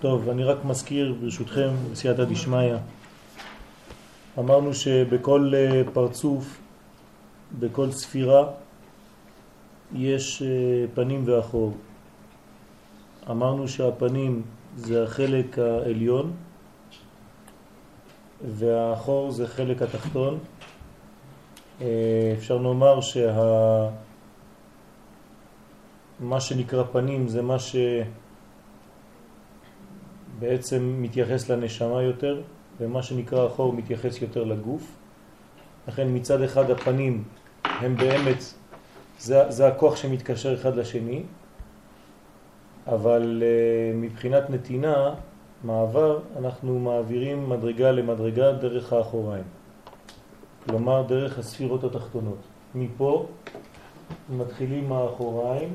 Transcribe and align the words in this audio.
טוב, 0.00 0.28
אני 0.28 0.44
רק 0.44 0.64
מזכיר 0.64 1.14
ברשותכם, 1.20 1.70
בסייעתא 1.92 2.24
דשמיא, 2.24 2.74
אמרנו 4.38 4.74
שבכל 4.74 5.52
אה, 5.54 5.82
פרצוף, 5.92 6.60
בכל 7.58 7.90
ספירה, 7.90 8.46
יש 9.94 10.42
אה, 10.42 10.48
פנים 10.94 11.22
ואחור. 11.26 11.74
אמרנו 13.30 13.68
שהפנים 13.68 14.42
זה 14.76 15.04
החלק 15.04 15.58
העליון 15.58 16.32
והאחור 18.50 19.30
זה 19.30 19.46
חלק 19.46 19.82
התחתון. 19.82 20.38
אה, 21.80 22.34
אפשר 22.38 22.56
לומר 22.56 23.00
שה... 23.00 23.88
מה 26.20 26.40
שנקרא 26.40 26.82
פנים 26.92 27.28
זה 27.28 27.42
מה 27.42 27.58
שבעצם 30.38 30.94
מתייחס 30.98 31.50
לנשמה 31.50 32.02
יותר, 32.02 32.42
ומה 32.80 33.02
שנקרא 33.02 33.46
אחור 33.46 33.72
מתייחס 33.72 34.22
יותר 34.22 34.44
לגוף. 34.44 34.96
לכן 35.88 36.08
מצד 36.10 36.42
אחד 36.42 36.70
הפנים 36.70 37.24
הם 37.64 37.96
באמת, 37.96 38.54
זה, 39.18 39.50
זה 39.50 39.68
הכוח 39.68 39.96
שמתקשר 39.96 40.54
אחד 40.54 40.76
לשני, 40.76 41.22
אבל 42.86 43.42
uh, 43.42 43.96
מבחינת 43.96 44.50
נתינה, 44.50 45.14
מעבר, 45.64 46.18
אנחנו 46.38 46.78
מעבירים 46.78 47.50
מדרגה 47.50 47.90
למדרגה 47.90 48.52
דרך 48.52 48.92
האחוריים. 48.92 49.44
כלומר 50.68 51.02
דרך 51.02 51.38
הספירות 51.38 51.84
התחתונות. 51.84 52.38
מפה 52.74 53.26
מתחילים 54.36 54.92
האחוריים 54.92 55.74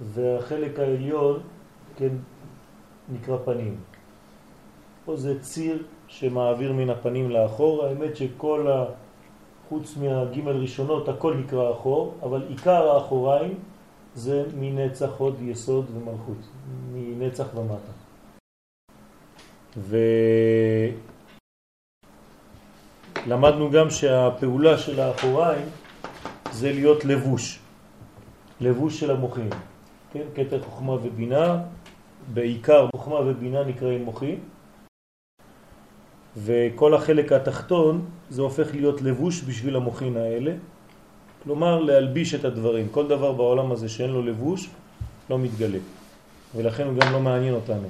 והחלק 0.00 0.78
העליון, 0.78 1.40
כן, 1.96 2.08
נקרא 3.12 3.36
פנים. 3.44 3.76
פה 5.04 5.16
זה 5.16 5.40
ציר 5.40 5.82
שמעביר 6.08 6.72
מן 6.72 6.90
הפנים 6.90 7.30
לאחור. 7.30 7.84
האמת 7.84 8.16
שכל 8.16 8.68
ה... 8.70 8.84
חוץ 9.70 9.96
מהגימל 9.96 10.52
ראשונות 10.52 11.08
הכל 11.08 11.34
נקרא 11.34 11.72
אחור, 11.72 12.14
אבל 12.22 12.42
עיקר 12.48 12.90
האחוריים 12.90 13.54
זה 14.14 14.44
מנצח 14.54 15.10
עוד 15.18 15.36
יסוד 15.42 15.86
ומלכות, 15.94 16.36
מנצח 16.92 17.46
ומטה. 17.54 17.92
ולמדנו 23.26 23.70
גם 23.70 23.90
שהפעולה 23.90 24.78
של 24.78 25.00
האחוריים 25.00 25.68
זה 26.52 26.72
להיות 26.72 27.04
לבוש, 27.04 27.58
לבוש 28.60 29.00
של 29.00 29.10
המוחים. 29.10 29.50
כן? 30.12 30.24
קטר 30.34 30.62
חוכמה 30.62 30.92
ובינה, 30.92 31.62
בעיקר 32.34 32.86
חוכמה 32.96 33.16
ובינה 33.16 33.64
נקראים 33.64 34.04
מוחים, 34.04 34.38
וכל 36.36 36.94
החלק 36.94 37.32
התחתון 37.32 38.04
זה 38.30 38.42
הופך 38.42 38.74
להיות 38.74 39.02
לבוש 39.02 39.42
בשביל 39.42 39.76
המוחין 39.76 40.16
האלה, 40.16 40.54
כלומר 41.42 41.80
להלביש 41.80 42.34
את 42.34 42.44
הדברים. 42.44 42.88
כל 42.90 43.08
דבר 43.08 43.32
בעולם 43.32 43.72
הזה 43.72 43.88
שאין 43.88 44.10
לו 44.10 44.22
לבוש 44.22 44.70
לא 45.30 45.38
מתגלה, 45.38 45.78
ולכן 46.56 46.86
הוא 46.86 46.94
גם 46.94 47.12
לא 47.12 47.20
מעניין 47.20 47.54
אותנו. 47.54 47.88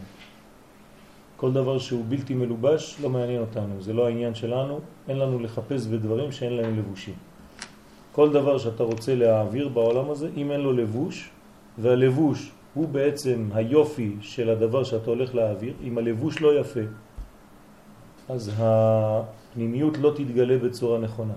כל 1.36 1.52
דבר 1.52 1.78
שהוא 1.78 2.04
בלתי 2.08 2.34
מלובש 2.34 2.96
לא 3.02 3.08
מעניין 3.08 3.40
אותנו, 3.40 3.82
זה 3.82 3.92
לא 3.92 4.06
העניין 4.06 4.34
שלנו, 4.34 4.80
אין 5.08 5.18
לנו 5.18 5.38
לחפש 5.38 5.86
בדברים 5.86 6.32
שאין 6.32 6.52
להם 6.52 6.78
לבושים. 6.78 7.14
כל 8.12 8.32
דבר 8.32 8.58
שאתה 8.58 8.82
רוצה 8.82 9.14
להעביר 9.14 9.68
בעולם 9.68 10.10
הזה, 10.10 10.28
אם 10.36 10.50
אין 10.50 10.60
לו 10.60 10.72
לבוש, 10.72 11.30
והלבוש 11.78 12.50
הוא 12.74 12.88
בעצם 12.88 13.48
היופי 13.54 14.16
של 14.20 14.50
הדבר 14.50 14.84
שאתה 14.84 15.10
הולך 15.10 15.34
להעביר, 15.34 15.74
אם 15.82 15.98
הלבוש 15.98 16.40
לא 16.40 16.60
יפה, 16.60 16.80
אז 18.28 18.52
הפנימיות 18.58 19.98
לא 19.98 20.12
תתגלה 20.16 20.58
בצורה 20.58 20.98
נכונה. 20.98 21.34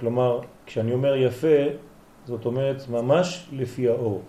כלומר, 0.00 0.40
כשאני 0.66 0.92
אומר 0.92 1.14
יפה, 1.14 1.56
זאת 2.26 2.46
אומרת 2.46 2.88
ממש 2.88 3.48
לפי 3.52 3.88
האור, 3.88 4.22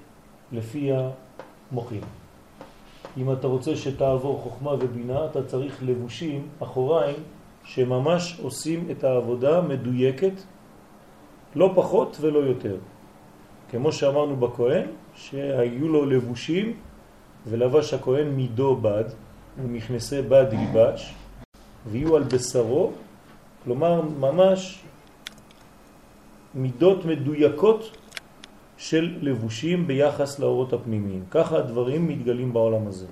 לפי 0.51 0.91
המוחים. 1.71 2.01
אם 3.17 3.31
אתה 3.31 3.47
רוצה 3.47 3.75
שתעבור 3.75 4.41
חוכמה 4.41 4.71
ובינה, 4.71 5.25
אתה 5.25 5.43
צריך 5.43 5.83
לבושים 5.83 6.47
אחוריים 6.59 7.15
שממש 7.63 8.39
עושים 8.43 8.87
את 8.91 9.03
העבודה 9.03 9.61
מדויקת, 9.61 10.33
לא 11.55 11.71
פחות 11.75 12.17
ולא 12.21 12.39
יותר. 12.39 12.77
כמו 13.69 13.91
שאמרנו 13.91 14.35
בכהן, 14.35 14.87
שהיו 15.15 15.87
לו 15.87 16.05
לבושים 16.05 16.73
ולבש 17.47 17.93
הכהן 17.93 18.27
מידו 18.27 18.75
בד, 18.75 19.03
ומכנסי 19.63 20.21
בד 20.21 20.45
ילבש, 20.51 21.13
ויהיו 21.91 22.15
על 22.15 22.23
בשרו, 22.23 22.91
כלומר 23.63 24.01
ממש 24.01 24.81
מידות 26.55 27.05
מדויקות 27.05 27.97
של 28.77 29.17
לבושים 29.21 29.87
ביחס 29.87 30.39
לאורות 30.39 30.73
הפנימיים. 30.73 31.23
ככה 31.31 31.57
הדברים 31.57 32.07
מתגלים 32.07 32.53
בעולם 32.53 32.87
הזה. 32.87 33.07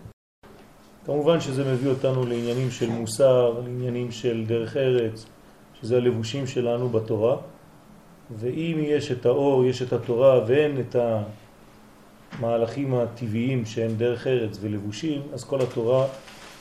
כמובן 1.06 1.40
שזה 1.40 1.74
מביא 1.74 1.90
אותנו 1.90 2.26
לעניינים 2.26 2.72
של 2.72 2.90
מוסר, 2.90 3.60
לעניינים 3.64 4.12
של 4.12 4.44
דרך 4.48 4.78
ארץ, 4.78 5.26
שזה 5.82 5.98
הלבושים 5.98 6.48
שלנו 6.48 6.90
בתורה, 6.90 7.38
ואם 8.40 8.78
יש 8.80 9.12
את 9.12 9.26
האור, 9.26 9.66
יש 9.66 9.82
את 9.82 9.94
התורה 9.94 10.40
ואין 10.48 10.80
את 10.80 10.96
המהלכים 12.38 12.96
הטבעיים 12.96 13.66
שהם 13.66 13.92
דרך 13.98 14.28
ארץ 14.28 14.58
ולבושים, 14.62 15.22
אז 15.34 15.44
כל 15.44 15.62
התורה 15.62 16.08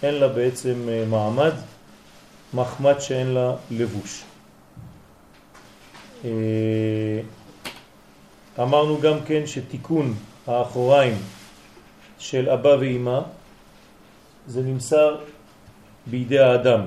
אין 0.02 0.14
לה 0.14 0.28
בעצם 0.28 0.74
אה, 0.88 1.04
מעמד, 1.10 1.52
מחמד 2.54 2.98
שאין 2.98 3.26
לה 3.26 3.54
לבוש. 3.70 4.22
אה, 6.24 7.20
אמרנו 8.58 9.00
גם 9.00 9.18
כן 9.26 9.46
שתיקון 9.46 10.14
האחוריים 10.46 11.14
של 12.18 12.48
אבא 12.48 12.68
ואימא 12.68 13.20
זה 14.46 14.62
נמסר 14.62 15.16
בידי 16.06 16.38
האדם. 16.38 16.80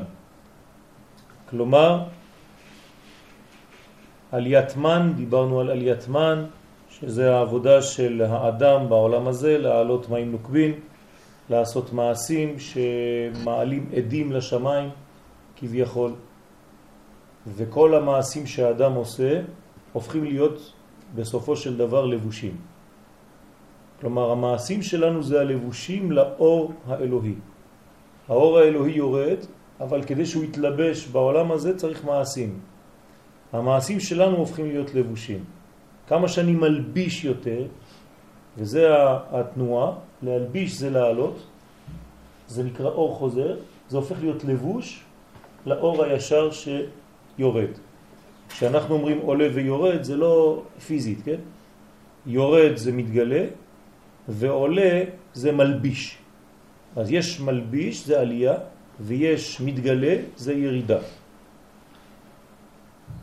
כלומר, 1.50 2.03
עליית 4.31 4.78
מן, 4.78 5.13
דיברנו 5.16 5.59
על 5.59 5.69
עליית 5.69 6.07
מן, 6.07 6.45
שזה 7.00 7.35
העבודה 7.35 7.81
של 7.81 8.22
האדם 8.29 8.89
בעולם 8.89 9.28
הזה, 9.28 9.57
להעלות 9.57 10.09
מים 10.09 10.31
נוקבין, 10.31 10.72
לעשות 11.50 11.94
מעשים 11.94 12.56
שמעלים 12.59 13.89
עדים 13.97 14.31
לשמיים 14.31 14.89
כביכול. 15.56 16.11
וכל 17.47 17.95
המעשים 17.95 18.47
שהאדם 18.47 18.94
עושה 18.94 19.41
הופכים 19.94 20.23
להיות 20.23 20.73
בסופו 21.16 21.56
של 21.56 21.78
דבר 21.78 22.06
לבושים. 22.06 22.57
כלומר 24.01 24.31
המעשים 24.31 24.81
שלנו 24.81 25.23
זה 25.23 25.41
הלבושים 25.41 26.12
לאור 26.12 26.72
האלוהי. 26.88 27.35
האור 28.27 28.59
האלוהי 28.59 28.94
יורד, 28.94 29.39
אבל 29.79 30.03
כדי 30.03 30.25
שהוא 30.25 30.44
יתלבש 30.44 31.07
בעולם 31.07 31.51
הזה 31.51 31.77
צריך 31.77 32.06
מעשים. 32.06 32.59
המעשים 33.53 34.00
שלנו 34.00 34.38
הופכים 34.38 34.66
להיות 34.67 34.94
לבושים. 34.94 35.54
כמה 36.07 36.27
שאני 36.27 36.51
מלביש 36.51 37.25
יותר, 37.25 37.63
וזה 38.57 38.88
התנועה, 39.31 39.91
להלביש 40.23 40.79
זה 40.79 40.89
לעלות, 40.89 41.43
זה 42.47 42.63
נקרא 42.63 42.89
אור 42.89 43.16
חוזר, 43.16 43.55
זה 43.89 43.97
הופך 43.97 44.15
להיות 44.21 44.44
לבוש 44.44 45.03
לאור 45.65 46.03
הישר 46.03 46.49
שיורד. 46.51 47.71
כשאנחנו 48.49 48.95
אומרים 48.95 49.19
עולה 49.19 49.47
ויורד 49.53 50.03
זה 50.03 50.15
לא 50.15 50.61
פיזית, 50.88 51.19
כן? 51.25 51.41
יורד 52.25 52.75
זה 52.75 52.91
מתגלה 52.91 53.45
ועולה 54.27 55.03
זה 55.33 55.51
מלביש. 55.51 56.18
אז 56.95 57.12
יש 57.12 57.39
מלביש 57.39 58.06
זה 58.06 58.21
עלייה 58.21 58.56
ויש 59.00 59.62
מתגלה 59.62 60.15
זה 60.38 60.53
ירידה. 60.53 61.00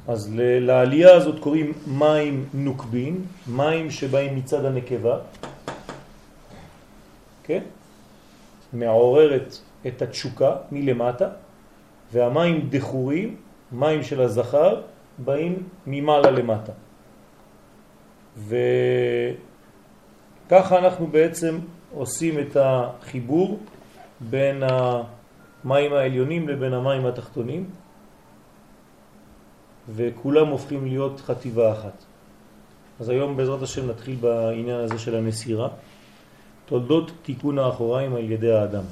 אז 0.08 0.32
לעלייה 0.37 1.14
הזאת 1.14 1.40
קוראים 1.40 1.73
מים 1.87 2.49
נוקבין, 2.55 3.25
מים 3.46 3.90
שבאים 3.90 4.37
מצד 4.37 4.64
הנקבה, 4.64 5.19
כן? 7.43 7.62
מעוררת 8.73 9.58
את 9.87 10.02
התשוקה 10.02 10.56
מלמטה, 10.73 11.29
והמים 12.12 12.69
דחורים, 12.70 13.37
מים 13.73 14.02
של 14.02 14.20
הזכר, 14.20 14.81
באים 15.19 15.69
ממעלה 15.87 16.31
למטה. 16.31 16.73
וככה 20.49 20.79
אנחנו 20.79 21.06
בעצם 21.06 21.58
עושים 21.94 22.38
את 22.38 22.56
החיבור 22.61 23.61
בין 24.20 24.62
המים 24.62 25.93
העליונים 25.93 26.49
לבין 26.49 26.73
המים 26.73 27.06
התחתונים, 27.06 27.70
וכולם 29.88 30.46
הופכים 30.46 30.87
להיות 30.87 31.20
חטיבה 31.20 31.73
אחת. 31.73 32.05
אז 33.00 33.08
היום 33.08 33.37
בעזרת 33.37 33.62
השם 33.62 33.90
נתחיל 33.90 34.17
בעניין 34.20 34.81
הזה 34.81 34.99
של 34.99 35.14
הנסירה, 35.14 35.69
תולדות 36.67 37.11
תיקון 37.23 37.58
האחוריים 37.58 38.14
על 38.14 38.31
ידי 38.31 38.52
האדם. 38.52 38.84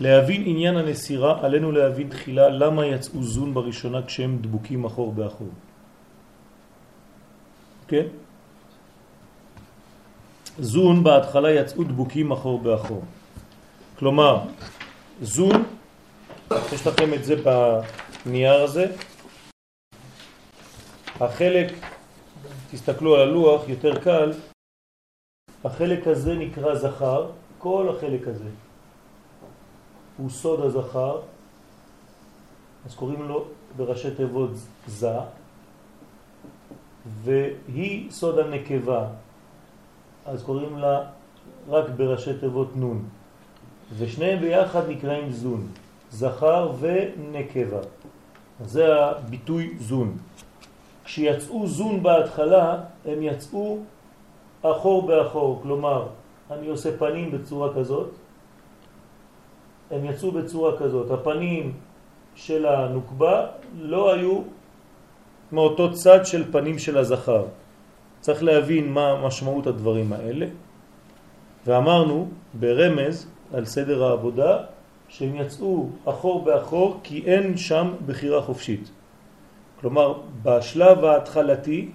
להבין 0.00 0.42
עניין 0.46 0.76
הנסירה, 0.76 1.38
עלינו 1.42 1.72
להבין 1.72 2.08
תחילה 2.08 2.48
למה 2.48 2.86
יצאו 2.86 3.22
זון 3.22 3.54
בראשונה 3.54 4.02
כשהם 4.02 4.38
דבוקים 4.40 4.84
אחור 4.84 5.12
באחור. 5.12 5.48
כן? 7.88 8.06
זון 10.58 11.04
בהתחלה 11.04 11.50
יצאו 11.50 11.84
דבוקים 11.84 12.32
אחור 12.32 12.58
באחור. 12.58 13.02
כלומר, 13.98 14.38
זון, 15.22 15.62
יש 16.72 16.86
לכם 16.86 17.14
את 17.14 17.24
זה 17.24 17.34
בנייר 18.26 18.62
הזה, 18.62 18.86
החלק, 21.20 21.72
תסתכלו 22.70 23.14
על 23.14 23.20
הלוח, 23.28 23.68
יותר 23.68 23.98
קל, 23.98 24.32
החלק 25.64 26.06
הזה 26.06 26.34
נקרא 26.34 26.74
זכר, 26.74 27.30
כל 27.58 27.94
החלק 27.96 28.28
הזה 28.28 28.50
הוא 30.16 30.30
סוד 30.30 30.60
הזכר, 30.60 31.20
אז 32.86 32.94
קוראים 32.94 33.22
לו 33.22 33.44
בראשי 33.76 34.10
תיבות 34.10 34.50
זה, 34.86 35.18
והיא 37.22 38.10
סוד 38.10 38.38
הנקבה, 38.38 39.06
אז 40.26 40.42
קוראים 40.42 40.78
לה 40.78 41.10
רק 41.68 41.88
בראשי 41.96 42.38
תיבות 42.40 42.76
נון, 42.76 43.08
ושניהם 43.98 44.40
ביחד 44.40 44.88
נקראים 44.88 45.30
זון, 45.30 45.68
זכר 46.10 46.72
ונקבה. 46.80 47.80
זה 48.64 48.94
הביטוי 48.94 49.74
זון. 49.78 50.18
כשיצאו 51.12 51.66
זון 51.66 52.02
בהתחלה, 52.02 52.80
הם 53.04 53.22
יצאו 53.22 53.78
אחור 54.62 55.06
באחור, 55.06 55.60
כלומר, 55.62 56.06
אני 56.50 56.68
עושה 56.68 56.96
פנים 56.98 57.30
בצורה 57.30 57.74
כזאת, 57.74 58.10
הם 59.90 60.04
יצאו 60.04 60.32
בצורה 60.32 60.78
כזאת. 60.78 61.10
הפנים 61.10 61.72
של 62.34 62.66
הנוקבה 62.66 63.46
לא 63.76 64.12
היו 64.12 64.40
מאותו 65.52 65.92
צד 65.92 66.24
של 66.24 66.52
פנים 66.52 66.78
של 66.78 66.98
הזכר. 66.98 67.44
צריך 68.20 68.42
להבין 68.42 68.92
מה 68.92 69.20
משמעות 69.26 69.66
הדברים 69.66 70.12
האלה. 70.12 70.46
ואמרנו 71.66 72.28
ברמז 72.54 73.28
על 73.52 73.64
סדר 73.64 74.04
העבודה 74.04 74.58
שהם 75.08 75.36
יצאו 75.36 75.88
אחור 76.04 76.44
באחור 76.44 77.00
כי 77.02 77.22
אין 77.26 77.56
שם 77.56 78.00
בחירה 78.06 78.42
חופשית. 78.42 79.01
כלומר, 79.82 80.14
בשלב 80.42 81.04
ההתחלתי, 81.04 81.90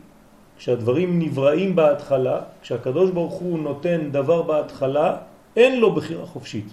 כשהדברים 0.57 1.19
נבראים 1.19 1.75
בהתחלה, 1.75 2.41
כשהקדוש 2.61 3.09
ברוך 3.11 3.33
הוא 3.33 3.59
נותן 3.59 4.11
דבר 4.11 4.41
בהתחלה, 4.41 5.17
אין 5.55 5.79
לו 5.79 5.95
בחירה 5.95 6.25
חופשית. 6.25 6.67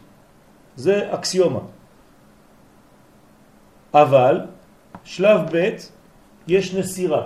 זה 0.77 1.15
אקסיומה. 1.15 1.61
אבל 3.95 4.41
שלב 5.05 5.41
ב' 5.53 5.71
יש 6.49 6.75
נסירה. 6.75 7.23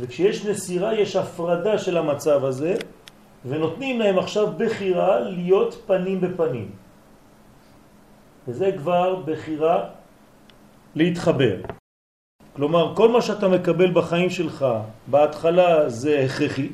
וכשיש 0.00 0.44
נסירה 0.44 0.94
יש 0.94 1.16
הפרדה 1.16 1.78
של 1.78 1.96
המצב 1.96 2.44
הזה, 2.44 2.74
ונותנים 3.44 4.00
להם 4.00 4.18
עכשיו 4.18 4.52
בחירה 4.56 5.20
להיות 5.20 5.82
פנים 5.86 6.20
בפנים. 6.20 6.70
וזה 8.48 8.68
כבר 8.78 9.22
בחירה 9.24 9.97
להתחבר. 10.94 11.56
כלומר, 12.52 12.94
כל 12.96 13.08
מה 13.08 13.22
שאתה 13.22 13.48
מקבל 13.48 13.90
בחיים 13.92 14.30
שלך, 14.30 14.66
בהתחלה 15.06 15.88
זה 15.88 16.20
הכרחי. 16.24 16.68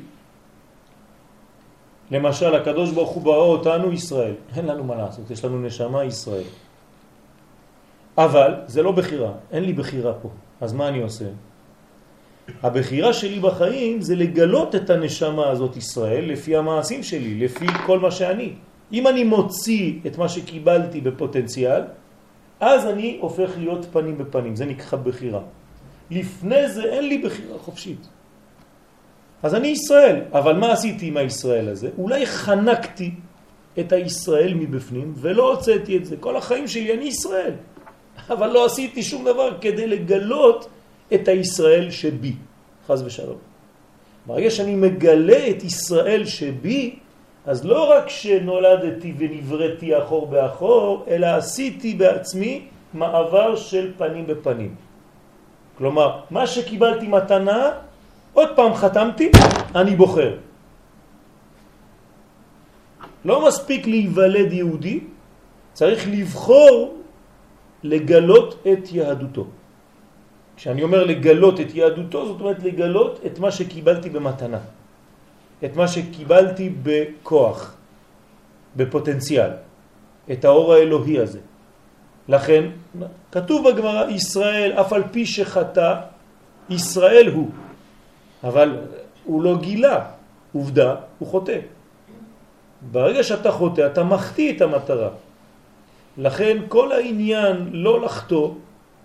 למשל, 2.11 2.55
הקדוש 2.55 2.91
ברוך 2.91 3.09
הוא 3.09 3.23
ברא 3.23 3.45
אותנו 3.45 3.93
ישראל. 3.93 4.33
אין 4.55 4.65
לנו 4.65 4.83
מה 4.83 4.95
לעשות, 4.95 5.31
יש 5.31 5.45
לנו 5.45 5.61
נשמה 5.61 6.03
ישראל. 6.03 6.49
אבל 8.17 8.53
זה 8.65 8.83
לא 8.83 8.91
בחירה, 8.91 9.31
אין 9.51 9.63
לי 9.63 9.73
בחירה 9.73 10.13
פה. 10.13 10.29
אז 10.61 10.73
מה 10.73 10.87
אני 10.87 11.01
עושה? 11.01 11.25
הבחירה 12.63 13.13
שלי 13.13 13.39
בחיים 13.39 14.01
זה 14.01 14.15
לגלות 14.15 14.75
את 14.75 14.89
הנשמה 14.89 15.49
הזאת 15.49 15.77
ישראל 15.77 16.25
לפי 16.25 16.55
המעשים 16.55 17.03
שלי, 17.03 17.45
לפי 17.45 17.67
כל 17.85 17.99
מה 17.99 18.11
שאני. 18.11 18.53
אם 18.93 19.07
אני 19.07 19.23
מוציא 19.23 19.93
את 20.07 20.17
מה 20.17 20.29
שקיבלתי 20.29 21.01
בפוטנציאל, 21.01 21.81
אז 22.65 22.85
אני 22.85 23.17
הופך 23.21 23.49
להיות 23.57 23.85
פנים 23.91 24.17
בפנים, 24.17 24.55
זה 24.55 24.65
נקרא 24.65 24.97
בחירה. 24.97 25.41
לפני 26.11 26.69
זה 26.69 26.83
אין 26.83 27.07
לי 27.07 27.17
בחירה 27.17 27.57
חופשית. 27.59 28.07
אז 29.43 29.55
אני 29.55 29.67
ישראל, 29.67 30.21
אבל 30.31 30.57
מה 30.57 30.71
עשיתי 30.71 31.07
עם 31.07 31.17
הישראל 31.17 31.69
הזה? 31.69 31.89
אולי 31.97 32.25
חנקתי 32.25 33.11
את 33.79 33.91
הישראל 33.91 34.53
מבפנים 34.53 35.13
ולא 35.15 35.53
הוצאתי 35.53 35.97
את 35.97 36.05
זה. 36.05 36.17
כל 36.17 36.37
החיים 36.37 36.67
שלי 36.67 36.93
אני 36.93 37.05
ישראל, 37.05 37.53
אבל 38.29 38.49
לא 38.49 38.65
עשיתי 38.65 39.03
שום 39.03 39.25
דבר 39.25 39.57
כדי 39.61 39.87
לגלות 39.87 40.67
את 41.13 41.27
הישראל 41.27 41.91
שבי, 41.91 42.33
חז 42.87 43.03
ושלום. 43.05 43.37
ברגע 44.25 44.49
שאני 44.49 44.75
מגלה 44.75 45.49
את 45.49 45.63
ישראל 45.63 46.25
שבי, 46.25 46.95
אז 47.45 47.65
לא 47.65 47.91
רק 47.91 48.09
שנולדתי 48.09 49.13
ונבראתי 49.17 49.97
אחור 49.97 50.27
באחור, 50.27 51.05
אלא 51.07 51.25
עשיתי 51.25 51.93
בעצמי 51.93 52.53
מעבר 52.93 53.55
של 53.55 53.91
פנים 53.97 54.27
בפנים. 54.27 54.75
כלומר, 55.77 56.19
מה 56.31 56.47
שקיבלתי 56.47 57.07
מתנה, 57.07 57.71
עוד 58.33 58.49
פעם 58.55 58.73
חתמתי, 58.73 59.31
אני 59.75 59.95
בוחר. 59.95 60.37
לא 63.25 63.47
מספיק 63.47 63.87
להיוולד 63.87 64.53
יהודי, 64.53 64.99
צריך 65.73 66.07
לבחור 66.07 66.97
לגלות 67.83 68.49
את 68.71 68.83
יהדותו. 68.91 69.45
כשאני 70.57 70.83
אומר 70.83 71.03
לגלות 71.03 71.59
את 71.59 71.75
יהדותו, 71.75 72.25
זאת 72.25 72.39
אומרת 72.39 72.63
לגלות 72.63 73.19
את 73.25 73.39
מה 73.39 73.51
שקיבלתי 73.51 74.09
במתנה. 74.09 74.59
את 75.63 75.75
מה 75.75 75.87
שקיבלתי 75.87 76.73
בכוח, 76.83 77.75
בפוטנציאל, 78.75 79.49
את 80.31 80.45
האור 80.45 80.73
האלוהי 80.73 81.19
הזה. 81.19 81.39
לכן 82.27 82.63
כתוב 83.31 83.69
בגמרא 83.69 84.09
ישראל 84.09 84.73
אף 84.73 84.93
על 84.93 85.03
פי 85.11 85.25
שחטא 85.25 86.01
ישראל 86.69 87.31
הוא 87.33 87.49
אבל 88.43 88.77
הוא 89.25 89.43
לא 89.43 89.57
גילה. 89.61 90.05
עובדה 90.53 90.95
הוא 91.19 91.27
חוטא. 91.27 91.59
ברגע 92.91 93.23
שאתה 93.23 93.51
חוטא 93.51 93.87
אתה 93.91 94.03
מחטיא 94.03 94.55
את 94.55 94.61
המטרה. 94.61 95.09
לכן 96.17 96.57
כל 96.67 96.91
העניין 96.91 97.69
לא 97.71 98.01
לחטוא 98.01 98.53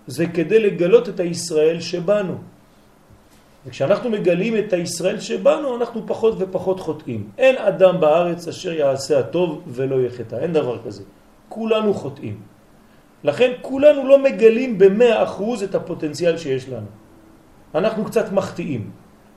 זה 0.06 0.26
כדי 0.26 0.58
לגלות 0.58 1.08
את 1.08 1.20
הישראל 1.20 1.80
שבנו 1.80 2.38
וכשאנחנו 3.66 4.10
מגלים 4.10 4.56
את 4.56 4.72
הישראל 4.72 5.20
שבנו, 5.20 5.76
אנחנו 5.76 6.06
פחות 6.06 6.34
ופחות 6.38 6.80
חוטאים. 6.80 7.28
אין 7.38 7.56
אדם 7.58 8.00
בארץ 8.00 8.48
אשר 8.48 8.72
יעשה 8.72 9.18
הטוב 9.18 9.62
ולא 9.66 10.06
יחטא, 10.06 10.36
אין 10.36 10.52
דבר 10.52 10.78
כזה. 10.84 11.02
כולנו 11.48 11.94
חוטאים. 11.94 12.40
לכן 13.24 13.52
כולנו 13.60 14.08
לא 14.08 14.18
מגלים 14.22 14.78
במאה 14.78 15.22
אחוז 15.22 15.62
את 15.62 15.74
הפוטנציאל 15.74 16.36
שיש 16.36 16.68
לנו. 16.68 16.86
אנחנו 17.74 18.04
קצת 18.04 18.32
מחטיאים, 18.32 18.90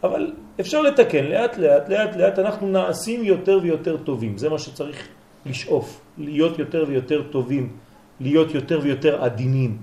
אבל 0.04 0.34
אפשר 0.60 0.82
לתקן 0.82 1.26
לאט 1.26 1.58
לאט, 1.58 1.90
לאט 1.90 2.16
לאט 2.16 2.40
אנחנו 2.40 2.68
נעשים 2.68 3.24
יותר 3.24 3.60
ויותר 3.62 3.98
טובים. 3.98 4.38
זה 4.38 4.50
מה 4.50 4.60
שצריך 4.60 5.08
לשאוף, 5.46 6.02
להיות 6.18 6.60
יותר 6.60 6.86
ויותר 6.88 7.22
טובים, 7.32 7.76
להיות 8.20 8.54
יותר 8.56 8.80
ויותר 8.84 9.24
עדינים. 9.24 9.78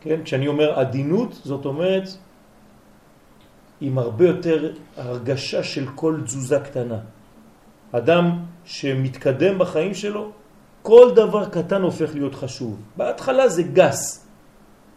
כן? 0.00 0.20
כשאני 0.24 0.48
אומר 0.48 0.78
עדינות, 0.78 1.40
זאת 1.44 1.64
אומרת 1.64 2.08
עם 3.82 3.98
הרבה 3.98 4.26
יותר 4.26 4.72
הרגשה 4.96 5.62
של 5.62 5.86
כל 5.94 6.20
תזוזה 6.24 6.60
קטנה. 6.60 6.98
אדם 7.92 8.38
שמתקדם 8.64 9.58
בחיים 9.58 9.94
שלו, 9.94 10.30
כל 10.82 11.10
דבר 11.14 11.48
קטן 11.48 11.82
הופך 11.82 12.14
להיות 12.14 12.34
חשוב. 12.34 12.80
בהתחלה 12.96 13.48
זה 13.48 13.62
גס. 13.62 14.26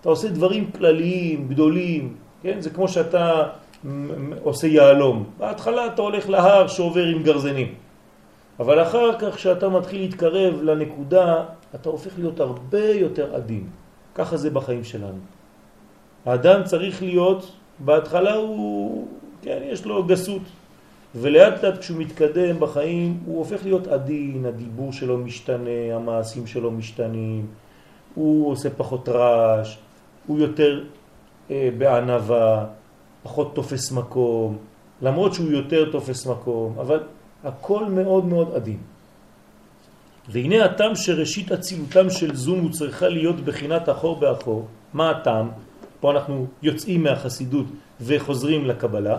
אתה 0.02 0.10
עושה 0.10 0.28
דברים 0.28 0.72
כלליים, 0.72 1.48
גדולים, 1.48 2.16
כן? 2.42 2.62
זה 2.62 2.70
כמו 2.70 2.88
שאתה 2.88 3.44
עושה 4.44 4.68
יעלום. 4.68 5.24
בהתחלה 5.38 5.88
אתה 5.88 6.02
הולך 6.02 6.30
להר 6.30 6.68
שעובר 6.68 7.06
עם 7.06 7.24
גרזנים. 7.24 7.74
אבל 8.60 8.82
אחר 8.82 9.20
כך 9.20 9.36
כשאתה 9.36 9.70
מתחיל 9.70 10.02
להתקרב 10.02 10.62
לנקודה, 10.62 11.44
אתה 11.76 11.90
הופך 11.90 12.12
להיות 12.18 12.40
הרבה 12.40 12.86
יותר 12.86 13.36
עדין. 13.36 13.68
ככה 14.16 14.38
זה 14.38 14.50
בחיים 14.50 14.84
שלנו. 14.84 15.20
האדם 16.26 16.64
צריך 16.64 17.04
להיות 17.04 17.52
בהתחלה 17.80 18.34
הוא, 18.34 19.08
כן, 19.42 19.60
יש 19.64 19.86
לו 19.86 20.04
גסות, 20.04 20.42
ולאט 21.16 21.64
לאט 21.64 21.78
כשהוא 21.78 21.98
מתקדם 21.98 22.60
בחיים 22.60 23.20
הוא 23.26 23.38
הופך 23.38 23.64
להיות 23.64 23.88
עדין, 23.88 24.46
הדיבור 24.46 24.94
שלו 24.94 25.18
משתנה, 25.18 25.96
המעשים 25.96 26.48
שלו 26.48 26.72
משתנים, 26.72 27.46
הוא 28.16 28.52
עושה 28.52 28.70
פחות 28.70 29.10
רעש, 29.10 29.78
הוא 30.28 30.40
יותר 30.40 30.84
אה, 31.52 31.70
בענבה, 31.78 32.66
פחות 33.24 33.56
תופס 33.56 33.92
מקום, 33.92 34.58
למרות 35.02 35.34
שהוא 35.34 35.52
יותר 35.52 35.92
תופס 35.92 36.26
מקום, 36.28 36.76
אבל 36.80 37.04
הכל 37.44 37.86
מאוד 37.86 38.26
מאוד 38.26 38.56
עדין. 38.56 38.78
והנה 40.30 40.66
הטעם 40.66 40.96
שראשית 40.96 41.52
אצילותם 41.52 42.10
של 42.10 42.36
זום 42.36 42.72
צריכה 42.72 43.08
להיות 43.08 43.36
בחינת 43.36 43.90
אחור 43.90 44.20
באחור. 44.20 44.68
מה 44.94 45.10
הטעם? 45.10 45.50
פה 46.06 46.12
אנחנו 46.12 46.48
יוצאים 46.62 47.04
מהחסידות 47.04 47.66
וחוזרים 48.02 48.66
לקבלה. 48.66 49.18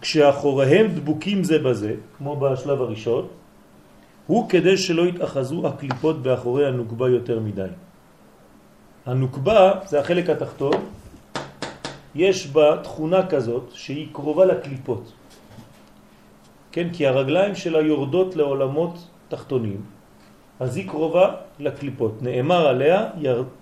כשאחוריהם 0.00 0.86
דבוקים 0.86 1.44
זה 1.44 1.58
בזה, 1.58 1.94
כמו 2.18 2.36
בשלב 2.36 2.82
הראשון, 2.82 3.26
הוא 4.26 4.48
כדי 4.50 4.76
שלא 4.76 5.02
יתאחזו 5.02 5.66
הקליפות 5.66 6.22
באחורי 6.22 6.66
הנוקבה 6.66 7.08
יותר 7.08 7.40
מדי. 7.40 7.70
הנוקבה 9.06 9.86
זה 9.86 10.00
החלק 10.00 10.30
התחתון, 10.30 10.74
יש 12.14 12.46
בה 12.50 12.82
תכונה 12.82 13.26
כזאת 13.30 13.70
שהיא 13.70 14.08
קרובה 14.12 14.44
לקליפות. 14.44 15.12
כן, 16.72 16.88
כי 16.92 17.06
הרגליים 17.06 17.54
שלה 17.54 17.80
יורדות 17.86 18.36
לעולמות 18.36 18.94
תחתונים, 19.28 19.80
אז 20.60 20.76
היא 20.76 20.88
קרובה 20.88 21.26
לקליפות. 21.58 22.22
נאמר 22.22 22.66
עליה, 22.66 23.14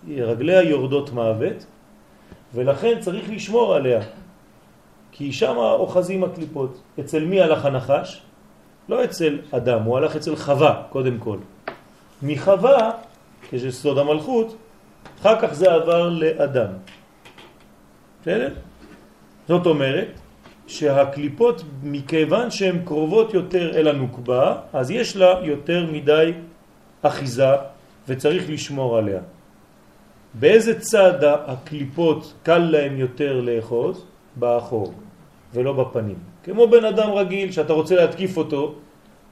רגליה 0.09 0.63
יורדות 0.63 1.13
מוות, 1.13 1.74
ולכן 2.55 3.01
צריך 3.01 3.31
לשמור 3.31 3.75
עליה, 3.75 4.01
כי 5.13 5.33
שם 5.33 5.57
אוחזים 5.57 6.25
הקליפות. 6.25 6.81
אצל 7.01 7.25
מי 7.25 7.41
הלך 7.41 7.65
הנחש? 7.65 8.23
לא 8.89 9.05
אצל 9.05 9.39
אדם, 9.51 9.83
הוא 9.83 9.97
הלך 9.97 10.17
אצל 10.17 10.37
חווה, 10.37 10.83
קודם 10.91 11.19
כל. 11.19 11.39
מחווה, 12.23 12.91
כשסוד 13.51 13.99
המלכות, 13.99 14.57
אחר 15.21 15.41
כך 15.41 15.55
זה 15.55 15.73
עבר 15.73 16.09
לאדם. 16.09 16.71
בסדר? 18.23 18.55
זאת 19.49 19.67
אומרת 19.67 20.09
שהקליפות, 20.67 21.63
מכיוון 21.83 22.51
שהן 22.51 22.85
קרובות 22.85 23.35
יותר 23.35 23.77
אל 23.77 23.89
הנוקבה, 23.89 24.57
אז 24.73 24.91
יש 24.91 25.17
לה 25.17 25.41
יותר 25.43 25.87
מדי 25.93 26.33
אחיזה 27.03 27.53
וצריך 28.09 28.51
לשמור 28.51 28.99
עליה. 28.99 29.21
באיזה 30.35 30.81
צד 30.81 31.25
הקליפות 31.25 32.35
קל 32.43 32.59
להם 32.59 32.97
יותר 32.97 33.41
לאחוז? 33.41 34.05
באחור 34.37 34.93
ולא 35.55 35.73
בפנים. 35.73 36.17
כמו 36.45 36.69
בן 36.69 36.85
אדם 36.85 37.11
רגיל 37.11 37.53
שאתה 37.53 37.73
רוצה 37.73 37.95
להתקיף 37.95 38.37
אותו, 38.37 38.75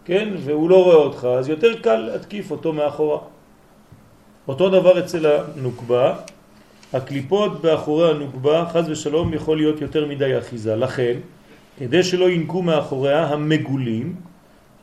כן, 0.05 0.29
והוא 0.45 0.71
לא 0.71 0.85
רואה 0.85 0.97
אותך, 0.97 1.25
אז 1.39 1.49
יותר 1.49 1.81
קל 1.83 1.97
להתקיף 1.97 2.51
אותו 2.51 2.73
מאחורה. 2.73 3.19
אותו 4.49 4.71
דבר 4.71 4.99
אצל 4.99 5.27
הנוקבה, 5.27 6.15
הקליפות 6.93 7.63
באחורי 7.63 8.11
הנוקבה, 8.11 8.67
חז 8.73 8.89
ושלום, 8.89 9.35
יכול 9.35 9.57
להיות 9.57 9.81
יותר 9.81 10.07
מדי 10.07 10.39
אחיזה. 10.39 10.77
לכן, 10.77 11.19
כדי 11.79 12.03
שלא 12.03 12.31
ינקו 12.31 12.63
מאחוריה 12.63 13.25
המגולים 13.25 14.15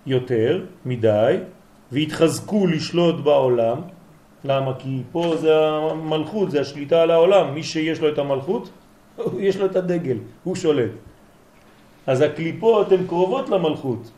יותר 0.06 0.62
מדי, 0.86 1.38
והתחזקו 1.92 2.68
לשלוט 2.68 3.16
בעולם, 3.16 3.82
למה? 4.44 4.74
כי 4.80 5.02
פה 5.12 5.34
זה 5.40 5.68
המלכות, 5.68 6.52
זה 6.52 6.62
השליטה 6.62 7.02
על 7.02 7.12
העולם. 7.12 7.54
מי 7.54 7.64
שיש 7.64 8.00
לו 8.00 8.10
את 8.10 8.18
המלכות, 8.18 8.70
יש 9.40 9.58
לו 9.58 9.66
את 9.66 9.76
הדגל, 9.76 10.18
הוא 10.44 10.56
שולט. 10.56 10.92
אז 12.08 12.22
הקליפות 12.22 12.92
הן 12.92 13.08
קרובות 13.08 13.50
למלכות. 13.50 14.12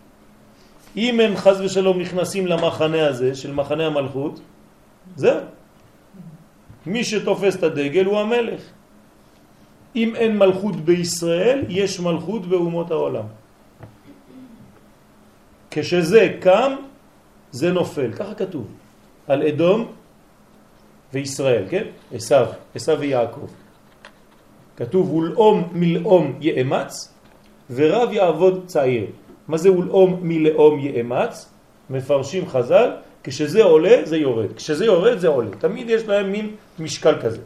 אם 0.97 1.19
הם 1.19 1.35
חז 1.35 1.61
ושלום 1.61 1.99
נכנסים 1.99 2.47
למחנה 2.47 3.07
הזה, 3.07 3.35
של 3.35 3.53
מחנה 3.53 3.87
המלכות, 3.87 4.39
זהו. 5.15 5.39
מי 6.85 7.03
שתופס 7.03 7.55
את 7.55 7.63
הדגל 7.63 8.05
הוא 8.05 8.19
המלך. 8.19 8.61
אם 9.95 10.15
אין 10.15 10.37
מלכות 10.37 10.75
בישראל, 10.75 11.65
יש 11.69 11.99
מלכות 11.99 12.45
באומות 12.45 12.91
העולם. 12.91 13.25
כשזה 15.71 16.37
קם, 16.39 16.75
זה 17.51 17.71
נופל, 17.71 18.11
ככה 18.13 18.33
כתוב, 18.33 18.67
על 19.27 19.43
אדום 19.43 19.91
וישראל, 21.13 21.63
כן? 21.69 21.83
עשיו, 22.13 22.47
עשיו 22.75 22.99
ויעקב. 22.99 23.47
כתוב 24.77 25.13
ולאום 25.13 25.69
מלאום 25.71 26.37
יאמץ 26.41 27.13
ורב 27.69 28.11
יעבוד 28.11 28.63
צעיר. 28.65 29.05
מה 29.47 29.57
זה 29.57 29.71
ולאום 29.71 30.19
מלאום 30.21 30.79
יאמץ? 30.79 31.49
מפרשים 31.89 32.49
חז"ל, 32.49 32.89
כשזה 33.23 33.63
עולה 33.63 34.01
זה 34.03 34.17
יורד, 34.17 34.53
כשזה 34.53 34.85
יורד 34.85 35.17
זה 35.17 35.27
עולה. 35.27 35.51
תמיד 35.59 35.89
יש 35.89 36.03
להם 36.03 36.31
מין 36.31 36.55
משקל 36.79 37.21
כזה. 37.21 37.41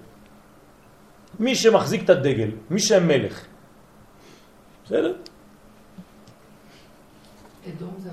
מי 1.39 1.55
שמחזיק 1.55 2.03
את 2.03 2.10
הדגל, 2.10 2.50
מי 2.69 2.79
שהמלך. 2.79 3.45
בסדר? 4.86 5.13
אדום 7.67 7.93
זה? 7.98 8.10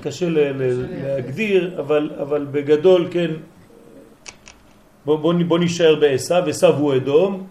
קשה 0.00 0.26
להגדיר, 0.28 1.80
אבל, 1.80 2.10
אבל 2.22 2.46
בגדול, 2.50 3.08
כן, 3.10 3.30
בוא, 5.04 5.16
בוא, 5.16 5.34
בוא 5.48 5.58
נשאר 5.58 5.94
בעשיו, 6.00 6.48
עשיו 6.48 6.74
הוא 6.74 6.96
אדום, 6.96 7.46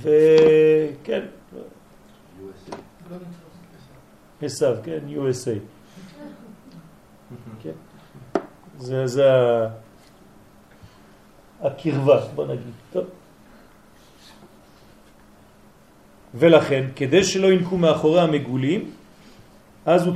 וכן. 0.00 1.24
עשיו, 4.42 4.76
כן, 4.84 4.98
USA. 5.16 5.58
כן. 7.62 7.76
זה, 8.78 9.06
זה 9.06 9.28
הקרבה, 11.60 12.20
בוא 12.34 12.46
נגיד. 12.46 12.72
טוב. 12.92 13.04
ולכן, 16.34 16.84
כדי 16.96 17.24
שלא 17.24 17.52
ינקו 17.52 17.76
מאחורי 17.78 18.20
המגולים, 18.20 18.90
אז 19.86 20.08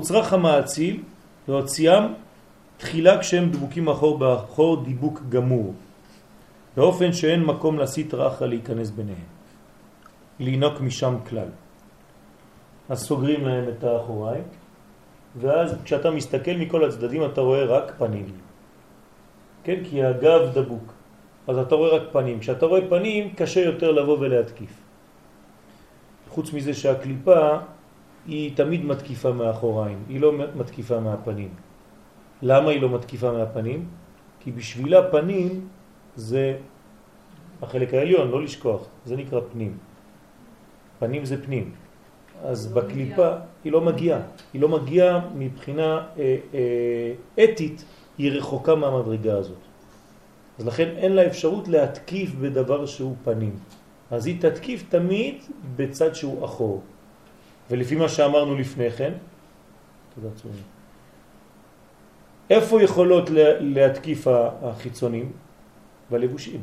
צריך 0.00 0.32
המעציל 0.32 1.02
להוציאם 1.48 2.02
תחילה 2.76 3.18
כשהם 3.18 3.50
דבוקים 3.50 3.88
אחור 3.88 4.18
באחור 4.18 4.84
דיבוק 4.84 5.20
גמור, 5.28 5.74
באופן 6.76 7.12
שאין 7.12 7.44
מקום 7.44 7.78
לסית 7.78 8.14
רחה 8.14 8.46
להיכנס 8.46 8.90
ביניהם, 8.90 9.28
לינוק 10.40 10.80
משם 10.80 11.14
כלל. 11.28 11.48
אז 12.88 12.98
סוגרים 13.02 13.46
להם 13.46 13.64
את 13.68 13.84
האחוריים, 13.84 14.44
ואז 15.40 15.76
כשאתה 15.84 16.10
מסתכל 16.10 16.54
מכל 16.58 16.84
הצדדים 16.84 17.24
אתה 17.24 17.40
רואה 17.40 17.64
רק 17.64 17.92
פנים. 17.98 18.26
כן? 19.64 19.84
כי 19.84 20.04
הגב 20.04 20.40
דבוק. 20.54 20.92
אז 21.48 21.58
אתה 21.58 21.74
רואה 21.74 21.96
רק 21.96 22.02
פנים. 22.12 22.40
כשאתה 22.40 22.66
רואה 22.66 22.80
פנים 22.88 23.34
קשה 23.36 23.60
יותר 23.60 23.90
לבוא 23.92 24.16
ולהתקיף. 24.20 24.72
חוץ 26.28 26.52
מזה 26.52 26.74
שהקליפה 26.74 27.58
היא 28.28 28.56
תמיד 28.56 28.84
מתקיפה 28.84 29.32
מאחוריים, 29.32 30.04
היא 30.08 30.20
לא 30.20 30.32
מתקיפה 30.54 31.00
מהפנים. 31.00 31.48
למה 32.42 32.70
היא 32.70 32.82
לא 32.82 32.88
מתקיפה 32.88 33.32
מהפנים? 33.32 33.88
כי 34.40 34.52
בשבילה 34.52 35.10
פנים 35.10 35.68
זה 36.16 36.56
החלק 37.62 37.94
העליון, 37.94 38.30
לא 38.30 38.42
לשכוח, 38.42 38.86
זה 39.04 39.16
נקרא 39.16 39.40
פנים. 39.52 39.76
פנים 40.98 41.24
זה 41.24 41.44
פנים. 41.44 41.72
אז 42.44 42.76
לא 42.76 42.82
בקליפה 42.82 43.28
מגיע. 43.30 43.38
היא 43.64 43.72
לא 43.72 43.80
מגיעה, 43.80 44.20
היא 44.52 44.60
לא 44.60 44.68
מגיעה 44.68 45.20
מבחינה 45.34 46.06
אה, 46.18 46.36
אה, 46.54 47.44
אתית, 47.44 47.84
היא 48.18 48.32
רחוקה 48.32 48.74
מהמדרגה 48.74 49.38
הזאת. 49.38 49.62
אז 50.58 50.66
לכן 50.66 50.88
אין 50.96 51.12
לה 51.12 51.26
אפשרות 51.26 51.68
להתקיף 51.68 52.34
בדבר 52.34 52.86
שהוא 52.86 53.16
פנים. 53.24 53.56
אז 54.10 54.26
היא 54.26 54.40
תתקיף 54.40 54.84
תמיד 54.88 55.34
בצד 55.76 56.14
שהוא 56.14 56.44
אחור. 56.44 56.82
ולפי 57.70 57.94
מה 57.94 58.08
שאמרנו 58.08 58.54
לפני 58.54 58.90
כן, 58.90 59.12
תודה 60.14 60.28
צורי. 60.34 60.62
איפה 62.50 62.82
יכולות 62.82 63.30
להתקיף 63.60 64.26
החיצונים? 64.62 65.32
בלבושים. 66.10 66.62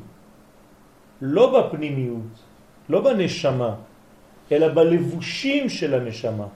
לא 1.21 1.43
בפנימיות, 1.53 2.33
לא 2.89 3.01
בנשמה, 3.01 3.75
אלא 4.51 4.67
בלבושים 4.73 5.69
של 5.69 5.93
הנשמה. 5.93 6.47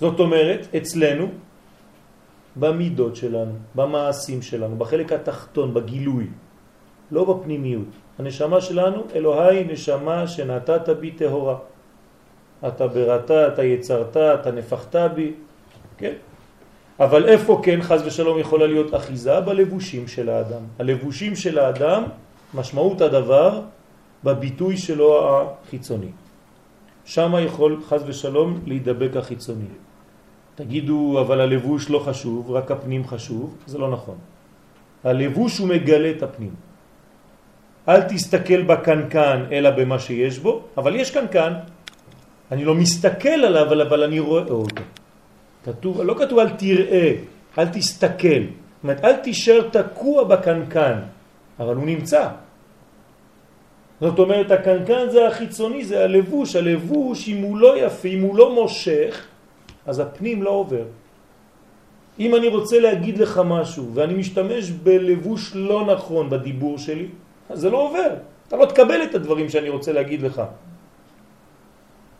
זאת 0.00 0.20
אומרת, 0.20 0.74
אצלנו, 0.76 1.26
במידות 2.56 3.16
שלנו, 3.16 3.52
במעשים 3.74 4.42
שלנו, 4.42 4.76
בחלק 4.76 5.12
התחתון, 5.12 5.74
בגילוי, 5.74 6.26
לא 7.10 7.24
בפנימיות. 7.24 7.92
הנשמה 8.18 8.60
שלנו, 8.60 9.02
אלוהי 9.14 9.64
נשמה 9.64 10.26
שנתת 10.26 10.88
בי 10.88 11.10
טהורה. 11.10 11.75
אתה 12.68 12.86
בראת, 12.86 13.30
אתה 13.30 13.64
יצרת, 13.64 14.16
אתה 14.16 14.50
נפחת 14.50 14.96
בי, 14.96 15.32
כן? 15.98 16.12
אבל 17.00 17.28
איפה 17.28 17.60
כן 17.62 17.82
חז 17.82 18.02
ושלום 18.06 18.38
יכולה 18.38 18.66
להיות 18.66 18.94
אחיזה? 18.94 19.40
בלבושים 19.40 20.08
של 20.08 20.28
האדם. 20.28 20.62
הלבושים 20.78 21.36
של 21.36 21.58
האדם, 21.58 22.02
משמעות 22.54 23.00
הדבר 23.00 23.60
בביטוי 24.24 24.76
שלו 24.76 25.08
החיצוני. 25.28 26.12
שם 27.04 27.32
יכול 27.46 27.82
חז 27.88 28.02
ושלום 28.06 28.60
להידבק 28.66 29.16
החיצוני. 29.16 29.70
תגידו, 30.54 31.20
אבל 31.20 31.40
הלבוש 31.40 31.90
לא 31.90 31.98
חשוב, 31.98 32.50
רק 32.50 32.70
הפנים 32.70 33.06
חשוב, 33.06 33.56
זה 33.66 33.78
לא 33.78 33.90
נכון. 33.90 34.16
הלבוש 35.04 35.58
הוא 35.58 35.68
מגלה 35.68 36.10
את 36.10 36.22
הפנים. 36.22 36.54
אל 37.88 38.02
תסתכל 38.02 38.62
בקנקן 38.62 39.44
אלא 39.52 39.70
במה 39.70 39.98
שיש 39.98 40.38
בו, 40.38 40.62
אבל 40.76 40.96
יש 40.96 41.10
קנקן, 41.10 41.52
אני 42.52 42.64
לא 42.64 42.74
מסתכל 42.74 43.28
עליו, 43.28 43.72
אבל, 43.72 44.02
אני 44.02 44.20
רואה 44.20 44.42
אותו. 44.42 44.82
כתוב, 45.64 46.00
לא 46.00 46.14
כתוב 46.18 46.38
אל 46.38 46.50
תראה, 46.50 47.12
אל 47.58 47.68
תסתכל. 47.68 48.42
זאת 48.42 48.82
אומרת, 48.82 49.04
אל 49.04 49.16
תישאר 49.16 49.68
תקוע 49.72 50.24
בקנקן, 50.24 50.98
אבל 51.58 51.74
הוא 51.74 51.84
נמצא. 51.84 52.28
זאת 54.00 54.18
אומרת, 54.18 54.50
הקנקן 54.50 55.10
זה 55.10 55.28
החיצוני, 55.28 55.84
זה 55.84 56.04
הלבוש. 56.04 56.56
הלבוש, 56.56 57.28
אם 57.28 57.42
הוא 57.42 57.58
לא 57.58 57.70
יפה, 57.78 58.08
אם 58.08 58.22
הוא 58.22 58.36
לא 58.36 58.54
מושך, 58.54 59.26
אז 59.86 59.98
הפנים 59.98 60.42
לא 60.42 60.50
עובר. 60.50 60.84
אם 62.20 62.34
אני 62.34 62.48
רוצה 62.48 62.80
להגיד 62.80 63.18
לך 63.18 63.40
משהו 63.44 63.94
ואני 63.94 64.14
משתמש 64.14 64.70
בלבוש 64.70 65.52
לא 65.54 65.86
נכון 65.86 66.30
בדיבור 66.30 66.78
שלי, 66.78 67.06
אז 67.50 67.60
זה 67.60 67.70
לא 67.70 67.78
עובר. 67.88 68.10
אתה 68.48 68.56
לא 68.56 68.66
תקבל 68.66 69.02
את 69.02 69.14
הדברים 69.14 69.48
שאני 69.48 69.68
רוצה 69.68 69.92
להגיד 69.92 70.22
לך. 70.22 70.42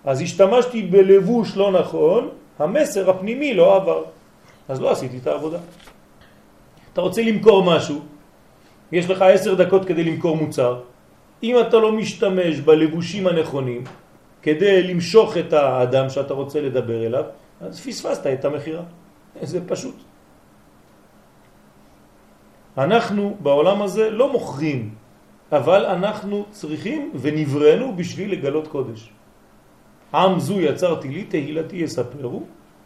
אז 0.07 0.23
השתמשתי 0.23 0.83
בלבוש 0.83 1.57
לא 1.57 1.73
נכון, 1.73 2.29
המסר 2.59 3.11
הפנימי 3.11 3.55
לא 3.55 3.77
עבר. 3.77 4.05
אז 4.69 4.81
לא 4.81 4.91
עשיתי 4.91 5.19
את 5.19 5.27
העבודה. 5.27 5.59
אתה 6.93 7.01
רוצה 7.01 7.23
למכור 7.23 7.65
משהו, 7.65 8.01
יש 8.93 9.11
לך 9.11 9.23
עשר 9.23 9.55
דקות 9.55 9.85
כדי 9.85 10.05
למכור 10.05 10.37
מוצר, 10.37 10.81
אם 11.43 11.55
אתה 11.61 11.77
לא 11.77 11.93
משתמש 11.93 12.61
בלבושים 12.61 13.27
הנכונים 13.27 13.85
כדי 14.43 14.83
למשוך 14.83 15.37
את 15.37 15.53
האדם 15.53 16.09
שאתה 16.11 16.35
רוצה 16.35 16.61
לדבר 16.61 17.07
אליו, 17.07 17.25
אז 17.61 17.81
פספסת 17.81 18.27
את 18.27 18.45
המחירה. 18.45 18.83
זה 19.43 19.61
פשוט. 19.69 19.97
אנחנו 22.79 23.37
בעולם 23.41 23.83
הזה 23.83 24.11
לא 24.11 24.33
מוכרים, 24.33 24.95
אבל 25.53 25.87
אנחנו 25.87 26.45
צריכים 26.51 27.13
ונברנו 27.21 27.97
בשביל 27.97 28.33
לגלות 28.33 28.67
קודש. 28.69 29.16
עם 30.15 30.41
זו 30.41 30.61
יצרתי 30.61 31.09
לי, 31.09 31.25
תהילתי 31.25 31.77
יספרו, 31.77 32.43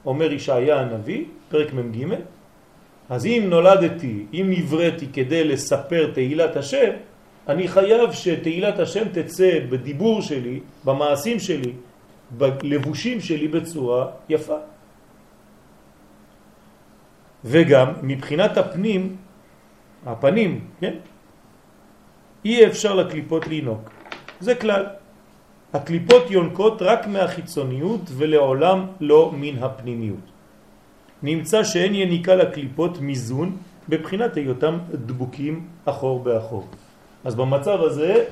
אומר 0.07 0.33
ישעיה 0.33 0.81
הנביא, 0.81 1.25
פרק 1.49 1.73
מ"ג, 1.73 2.15
אז 3.11 3.27
אם 3.27 3.47
נולדתי, 3.51 4.27
אם 4.33 4.47
נבראתי 4.49 5.07
כדי 5.13 5.45
לספר 5.45 6.11
תהילת 6.15 6.57
השם, 6.57 6.91
אני 7.49 7.69
חייב 7.69 8.13
שתהילת 8.13 8.79
השם 8.79 9.05
תצא 9.13 9.59
בדיבור 9.71 10.23
שלי, 10.23 10.61
במעשים 10.85 11.39
שלי, 11.39 11.73
בלבושים 12.31 13.21
שלי 13.21 13.49
בצורה 13.49 14.07
יפה. 14.29 14.59
וגם 17.45 17.93
מבחינת 18.03 18.59
הפנים, 18.59 19.17
הפנים, 20.07 20.65
כן? 20.81 20.95
אי 22.45 22.67
אפשר 22.67 22.95
לקליפות 22.95 23.47
לינוק. 23.47 23.91
זה 24.41 24.55
כלל. 24.55 25.00
הקליפות 25.75 26.31
יונקות 26.31 26.83
רק 26.83 27.07
מהחיצוניות 27.07 28.01
ולעולם 28.17 28.87
לא 29.01 29.31
מן 29.35 29.63
הפנימיות. 29.63 30.27
נמצא 31.23 31.65
שאין 31.65 31.95
יניקה 31.95 32.35
לקליפות 32.35 33.01
מיזון 33.01 33.57
בבחינת 33.89 34.37
היותם 34.37 34.79
דבוקים 34.91 35.69
אחור 35.85 36.23
באחור. 36.23 36.67
אז 37.25 37.35
במצב 37.35 37.79
הזה, 37.81 38.25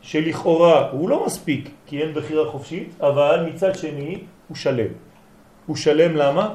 שלכאורה 0.00 0.90
הוא 0.90 1.08
לא 1.08 1.26
מספיק 1.26 1.70
כי 1.86 2.02
אין 2.02 2.14
בחירה 2.14 2.50
חופשית, 2.50 3.00
אבל 3.00 3.46
מצד 3.48 3.74
שני 3.74 4.18
הוא 4.48 4.56
שלם. 4.56 4.92
הוא 5.66 5.76
שלם 5.76 6.16
למה? 6.16 6.54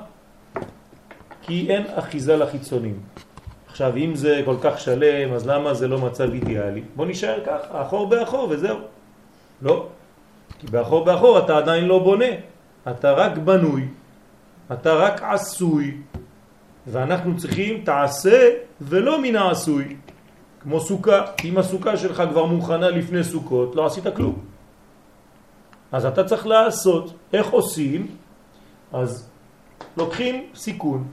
כי 1.42 1.66
אין 1.70 1.84
אחיזה 1.96 2.36
לחיצונים. 2.38 3.00
עכשיו, 3.68 3.98
אם 3.98 4.16
זה 4.16 4.42
כל 4.46 4.56
כך 4.62 4.80
שלם, 4.80 5.34
אז 5.34 5.48
למה 5.48 5.74
זה 5.74 5.88
לא 5.88 5.98
מצב 5.98 6.34
אידיאלי? 6.34 6.82
בוא 6.96 7.06
נשאר 7.06 7.40
ככה, 7.46 7.82
אחור 7.82 8.08
באחור 8.08 8.48
וזהו. 8.50 8.78
לא. 9.64 9.88
כי 10.60 10.68
באחור 10.68 11.06
באחור 11.06 11.40
אתה 11.40 11.58
עדיין 11.58 11.86
לא 11.86 12.00
בונה. 12.00 12.54
אתה 12.92 13.12
רק 13.12 13.38
בנוי, 13.38 13.88
אתה 14.72 14.94
רק 14.94 15.24
עשוי, 15.24 15.98
ואנחנו 16.88 17.38
צריכים 17.38 17.84
תעשה 17.84 18.50
ולא 18.82 19.22
מן 19.22 19.36
העשוי. 19.36 19.96
כמו 20.60 20.80
סוכה, 20.80 21.26
אם 21.44 21.58
הסוכה 21.58 21.98
שלך 21.98 22.24
כבר 22.32 22.46
מוכנה 22.46 22.90
לפני 22.90 23.24
סוכות, 23.24 23.76
לא 23.76 23.86
עשית 23.86 24.04
כלום. 24.16 24.36
אז 25.92 26.06
אתה 26.06 26.24
צריך 26.24 26.48
לעשות. 26.48 27.14
איך 27.34 27.48
עושים? 27.50 28.08
אז 28.94 29.30
לוקחים 29.98 30.46
סיכון. 30.56 31.08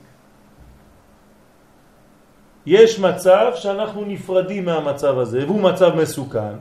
יש 2.66 2.98
מצב 2.98 3.53
שאנחנו 3.55 4.05
נפרדים 4.05 4.64
מהמצב 4.64 5.18
הזה, 5.18 5.46
והוא 5.46 5.61
מצב 5.62 5.94
מסוכן, 5.94 6.55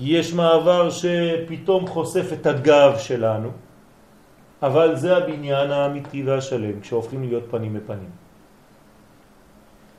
יש 0.00 0.32
מעבר 0.32 0.90
שפתאום 0.90 1.86
חושף 1.86 2.32
את 2.32 2.46
הגב 2.46 2.92
שלנו, 2.98 3.50
אבל 4.62 4.96
זה 4.96 5.16
הבניין 5.16 5.70
האמיתי 5.70 6.22
והשלם, 6.22 6.80
כשהופכים 6.80 7.22
להיות 7.22 7.44
פנים 7.50 7.74
בפנים. 7.74 8.10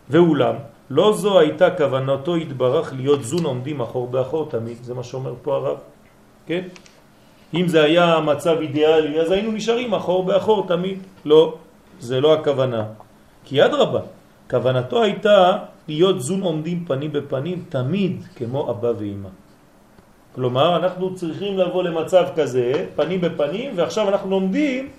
ואולם, 0.10 0.56
לא 0.90 1.14
זו 1.14 1.40
הייתה 1.40 1.76
כוונתו 1.78 2.36
התברך 2.36 2.94
להיות 2.94 3.24
זון 3.24 3.46
עומדים 3.46 3.82
אחור 3.82 4.08
באחור 4.08 4.50
תמיד, 4.50 4.78
זה 4.84 4.94
מה 4.94 5.04
שאומר 5.04 5.34
פה 5.42 5.56
הרב, 5.56 5.78
כן? 6.46 6.64
אם 7.54 7.68
זה 7.68 7.84
היה 7.84 8.20
מצב 8.20 8.58
אידיאלי, 8.62 9.22
אז 9.22 9.32
היינו 9.32 9.52
נשארים 9.52 9.94
אחור 9.94 10.24
באחור 10.24 10.68
תמיד. 10.68 11.00
לא, 11.26 11.58
זה 12.00 12.22
לא 12.22 12.34
הכוונה. 12.34 12.86
כי 13.44 13.62
עד 13.62 13.74
רבה, 13.74 14.02
כוונתו 14.50 15.04
הייתה 15.04 15.58
להיות 15.88 16.22
זון 16.22 16.42
עומדים 16.42 16.86
פנים 16.86 17.12
בפנים 17.12 17.64
תמיד 17.70 18.24
כמו 18.36 18.72
אבא 18.72 18.92
ואמא. 18.98 19.30
כלומר, 20.36 20.76
אנחנו 20.76 21.16
צריכים 21.16 21.58
לבוא 21.58 21.84
למצב 21.84 22.26
כזה, 22.36 22.88
פנים 22.96 23.22
בפנים, 23.22 23.72
ועכשיו 23.76 24.10
אנחנו 24.10 24.30
לומדים 24.30 24.90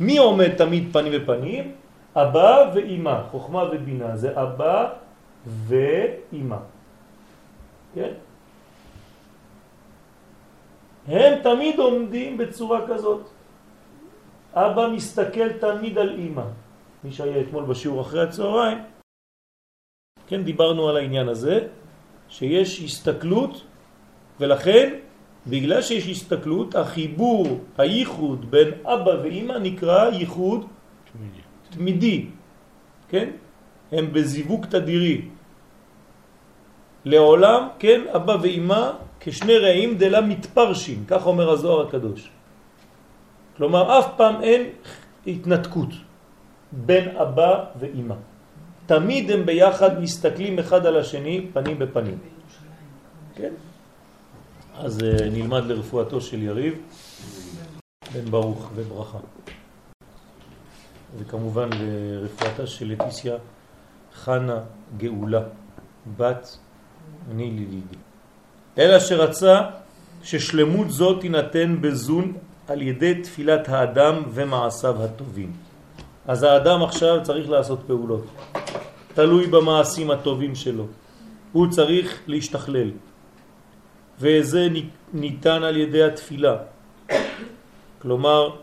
מי 0.00 0.18
עומד 0.18 0.54
תמיד 0.54 0.92
פנים 0.92 1.12
בפנים? 1.12 1.74
אבא 2.16 2.70
ואמא, 2.74 3.22
חוכמה 3.30 3.62
ובינה, 3.72 4.16
זה 4.16 4.42
אבא 4.42 4.88
ואמא. 5.46 6.56
כן? 7.94 8.12
הם 11.08 11.32
תמיד 11.42 11.78
עומדים 11.78 12.38
בצורה 12.38 12.80
כזאת. 12.88 13.22
אבא 14.54 14.88
מסתכל 14.88 15.48
תמיד 15.52 15.98
על 15.98 16.10
אמא. 16.18 16.46
מי 17.04 17.12
שהיה 17.12 17.40
אתמול 17.40 17.64
בשיעור 17.64 18.00
אחרי 18.00 18.22
הצהריים, 18.22 18.78
כן, 20.26 20.42
דיברנו 20.42 20.88
על 20.88 20.96
העניין 20.96 21.28
הזה, 21.28 21.68
שיש 22.28 22.80
הסתכלות, 22.80 23.62
ולכן, 24.40 24.94
בגלל 25.46 25.82
שיש 25.82 26.08
הסתכלות, 26.08 26.74
החיבור, 26.74 27.60
הייחוד 27.78 28.50
בין 28.50 28.68
אבא 28.84 29.10
ואמא 29.22 29.52
נקרא 29.52 30.10
ייחוד 30.10 30.66
תמידי. 31.70 32.26
כן? 33.08 33.28
הם 33.92 34.12
בזיווג 34.12 34.66
תדירי. 34.66 35.20
לעולם, 37.04 37.68
כן, 37.78 38.00
אבא 38.14 38.36
ואמא 38.42 38.90
כשני 39.20 39.58
רעים 39.58 39.98
דלה 39.98 40.20
מתפרשים, 40.20 41.04
כך 41.06 41.26
אומר 41.26 41.50
הזוהר 41.50 41.88
הקדוש. 41.88 42.30
כלומר, 43.56 43.98
אף 43.98 44.06
פעם 44.16 44.42
אין 44.42 44.62
התנתקות 45.26 45.92
בין 46.72 47.16
אבא 47.16 47.64
ואמא. 47.78 48.14
תמיד 48.86 49.30
הם 49.30 49.46
ביחד 49.46 50.00
מסתכלים 50.00 50.58
אחד 50.58 50.86
על 50.86 50.96
השני 50.96 51.46
פנים 51.52 51.78
בפנים. 51.78 52.18
כן? 53.34 53.52
אז 54.74 54.98
uh, 54.98 55.22
נלמד 55.22 55.64
לרפואתו 55.66 56.20
של 56.20 56.42
יריב, 56.42 56.74
בן 58.14 58.30
ברוך 58.30 58.70
וברכה. 58.74 59.18
וכמובן 61.18 61.68
לרפואתה 61.80 62.66
של 62.66 62.92
לטיסיה 62.92 63.36
חנה 64.14 64.60
גאולה, 64.96 65.42
בת 66.16 66.58
נילי 67.34 67.66
לידי. 67.66 67.96
אלא 68.78 69.00
שרצה 69.00 69.60
ששלמות 70.22 70.90
זאת 70.90 71.20
תינתן 71.20 71.76
בזון 71.80 72.32
על 72.68 72.82
ידי 72.82 73.22
תפילת 73.22 73.68
האדם 73.68 74.22
ומעשיו 74.34 75.02
הטובים. 75.04 75.52
אז 76.26 76.42
האדם 76.42 76.82
עכשיו 76.82 77.20
צריך 77.22 77.50
לעשות 77.50 77.80
פעולות. 77.86 78.26
תלוי 79.14 79.46
במעשים 79.46 80.10
הטובים 80.10 80.54
שלו. 80.54 80.86
הוא 81.52 81.66
צריך 81.70 82.20
להשתכלל. 82.26 82.90
וזה 84.20 84.68
ניתן 85.12 85.62
על 85.62 85.76
ידי 85.76 86.02
התפילה. 86.02 86.56
כלומר, 87.98 88.56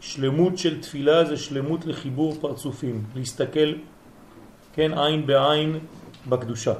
שלמות 0.00 0.58
של 0.58 0.80
תפילה 0.80 1.24
זה 1.24 1.36
שלמות 1.36 1.86
לחיבור 1.86 2.34
פרצופים, 2.40 3.04
להסתכל, 3.16 3.72
כן, 4.72 4.98
עין 4.98 5.26
בעין 5.26 5.78
בקדושה. 6.28 6.74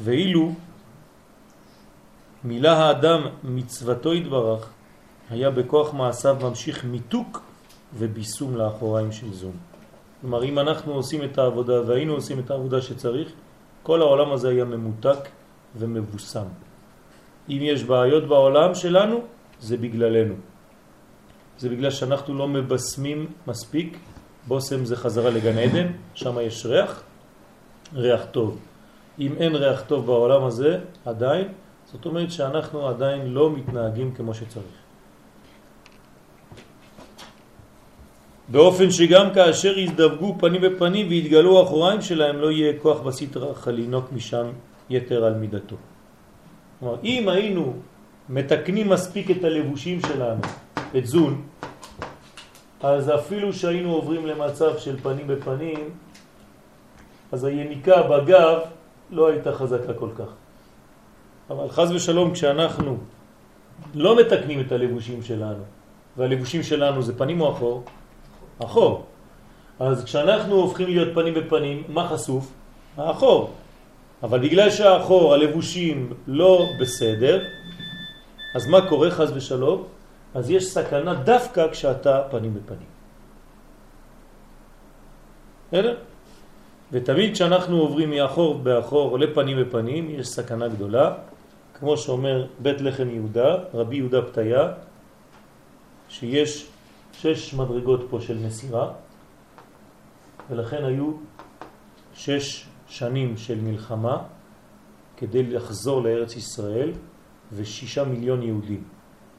ואילו 0.00 0.52
מילה 2.44 2.72
האדם 2.72 3.20
מצוותו 3.44 4.14
יתברך, 4.14 4.68
היה 5.30 5.50
בכוח 5.50 5.94
מעשיו 5.94 6.36
ממשיך 6.42 6.84
מיתוק 6.84 7.42
וביסום 7.98 8.56
לאחוריים 8.56 9.12
של 9.12 9.32
זום. 9.32 9.56
כלומר, 10.20 10.44
אם 10.44 10.58
אנחנו 10.58 10.92
עושים 10.92 11.24
את 11.24 11.38
העבודה 11.38 11.80
והיינו 11.86 12.12
עושים 12.12 12.38
את 12.38 12.50
העבודה 12.50 12.82
שצריך, 12.82 13.28
כל 13.82 14.00
העולם 14.00 14.32
הזה 14.32 14.48
היה 14.48 14.64
ממותק 14.64 15.18
ומבוסם. 15.76 16.46
אם 17.48 17.58
יש 17.60 17.84
בעיות 17.84 18.24
בעולם 18.28 18.74
שלנו, 18.74 19.20
זה 19.60 19.76
בגללנו. 19.76 20.34
זה 21.58 21.68
בגלל 21.68 21.90
שאנחנו 21.90 22.34
לא 22.34 22.48
מבשמים 22.48 23.26
מספיק. 23.46 23.98
בוסם 24.46 24.84
זה 24.84 24.96
חזרה 24.96 25.30
לגן 25.30 25.58
עדן, 25.58 25.86
שם 26.14 26.36
יש 26.42 26.66
ריח, 26.66 27.02
ריח 27.94 28.22
טוב. 28.30 28.58
אם 29.18 29.32
אין 29.38 29.54
ריח 29.54 29.80
טוב 29.86 30.06
בעולם 30.06 30.44
הזה, 30.44 30.78
עדיין, 31.04 31.48
זאת 31.92 32.06
אומרת 32.06 32.30
שאנחנו 32.30 32.88
עדיין 32.88 33.26
לא 33.26 33.50
מתנהגים 33.50 34.14
כמו 34.14 34.34
שצריך. 34.34 34.82
באופן 38.48 38.90
שגם 38.90 39.34
כאשר 39.34 39.78
יזדווגו 39.78 40.36
פנים 40.38 40.60
בפנים 40.60 41.08
ויתגלו 41.08 41.58
האחוריים 41.58 42.02
שלהם 42.02 42.36
לא 42.36 42.50
יהיה 42.50 42.72
כוח 42.82 43.00
בסתרה 43.00 43.52
לינוק 43.66 44.12
משם 44.12 44.46
יתר 44.92 45.24
על 45.24 45.34
מידתו. 45.34 45.76
כלומר, 46.80 46.96
אם 47.04 47.28
היינו 47.28 47.74
מתקנים 48.28 48.88
מספיק 48.88 49.30
את 49.30 49.44
הלבושים 49.44 50.00
שלנו, 50.00 50.40
את 50.96 51.06
זון, 51.06 51.42
אז 52.82 53.10
אפילו 53.10 53.52
שהיינו 53.52 53.92
עוברים 53.92 54.26
למצב 54.26 54.78
של 54.78 55.00
פנים 55.02 55.26
בפנים, 55.26 55.90
אז 57.32 57.44
היניקה 57.44 58.02
בגב 58.02 58.58
לא 59.10 59.28
הייתה 59.28 59.52
חזקה 59.52 59.94
כל 59.94 60.10
כך. 60.18 60.30
אבל 61.50 61.68
חז 61.68 61.90
ושלום 61.90 62.32
כשאנחנו 62.32 62.98
לא 63.94 64.16
מתקנים 64.16 64.60
את 64.60 64.72
הלבושים 64.72 65.22
שלנו, 65.22 65.62
והלבושים 66.16 66.62
שלנו 66.62 67.02
זה 67.02 67.18
פנים 67.18 67.40
או 67.40 67.52
אחור? 67.52 67.84
אחור. 68.58 69.04
אז 69.80 70.04
כשאנחנו 70.04 70.54
הופכים 70.54 70.86
להיות 70.86 71.14
פנים 71.14 71.34
בפנים, 71.34 71.82
מה 71.88 72.08
חשוף? 72.08 72.52
האחור. 72.96 73.50
אבל 74.22 74.38
בגלל 74.38 74.70
שהאחור, 74.70 75.34
הלבושים 75.34 76.12
לא 76.26 76.66
בסדר, 76.80 77.44
אז 78.54 78.66
מה 78.66 78.88
קורה 78.88 79.10
חז 79.10 79.32
ושלום? 79.34 79.84
אז 80.34 80.50
יש 80.50 80.64
סכנה 80.64 81.14
דווקא 81.14 81.72
כשאתה 81.72 82.22
פנים 82.30 82.54
בפנים. 82.54 82.90
בסדר? 85.68 85.96
ותמיד 86.92 87.34
כשאנחנו 87.34 87.76
עוברים 87.80 88.10
מאחור 88.10 88.58
באחור 88.58 89.18
לפנים 89.18 89.56
בפנים, 89.64 90.10
יש 90.10 90.28
סכנה 90.28 90.68
גדולה, 90.68 91.14
כמו 91.74 91.96
שאומר 91.96 92.46
בית 92.58 92.80
לחם 92.80 93.10
יהודה, 93.10 93.56
רבי 93.74 93.96
יהודה 93.96 94.22
פתיה, 94.22 94.72
שיש 96.08 96.66
שש 97.12 97.54
מדרגות 97.54 98.06
פה 98.10 98.20
של 98.20 98.38
מסירה, 98.38 98.92
ולכן 100.50 100.84
היו 100.84 101.12
שש 102.14 102.66
שנים 102.92 103.36
של 103.36 103.60
מלחמה 103.60 104.18
כדי 105.16 105.42
לחזור 105.42 106.02
לארץ 106.02 106.36
ישראל 106.36 106.92
ושישה 107.52 108.04
מיליון 108.04 108.42
יהודים. 108.42 108.82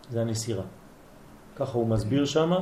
זה 0.10 0.22
הנסירה. 0.22 0.64
ככה 1.56 1.78
הוא 1.78 1.88
מסביר 1.88 2.26
שם, 2.26 2.54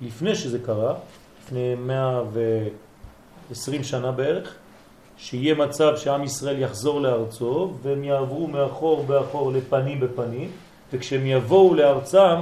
לפני 0.00 0.34
שזה 0.34 0.58
קרה, 0.58 0.94
לפני 1.42 1.74
120 1.74 3.84
שנה 3.84 4.12
בערך, 4.12 4.54
שיהיה 5.16 5.54
מצב 5.54 5.96
שעם 5.96 6.24
ישראל 6.24 6.58
יחזור 6.58 7.00
לארצו 7.00 7.74
והם 7.82 8.04
יעברו 8.04 8.46
מאחור 8.46 9.02
באחור 9.02 9.52
לפנים 9.52 10.00
בפנים, 10.00 10.50
וכשהם 10.92 11.26
יבואו 11.26 11.74
לארצם, 11.74 12.36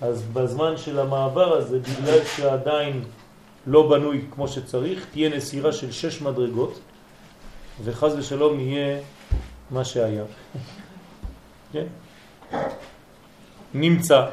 אז 0.00 0.22
בזמן 0.32 0.76
של 0.76 0.98
המעבר 0.98 1.56
הזה, 1.56 1.78
בגלל 1.78 2.24
שעדיין 2.24 3.04
לא 3.66 3.88
בנוי 3.88 4.24
כמו 4.30 4.48
שצריך, 4.48 5.06
תהיה 5.12 5.36
נסירה 5.36 5.72
של 5.72 5.92
שש 5.92 6.22
מדרגות, 6.22 6.80
וחז 7.84 8.14
ושלום 8.18 8.60
יהיה 8.60 9.00
מה 9.70 9.84
שהיה. 9.84 10.24
כן? 11.72 11.86
נמצא 13.74 14.26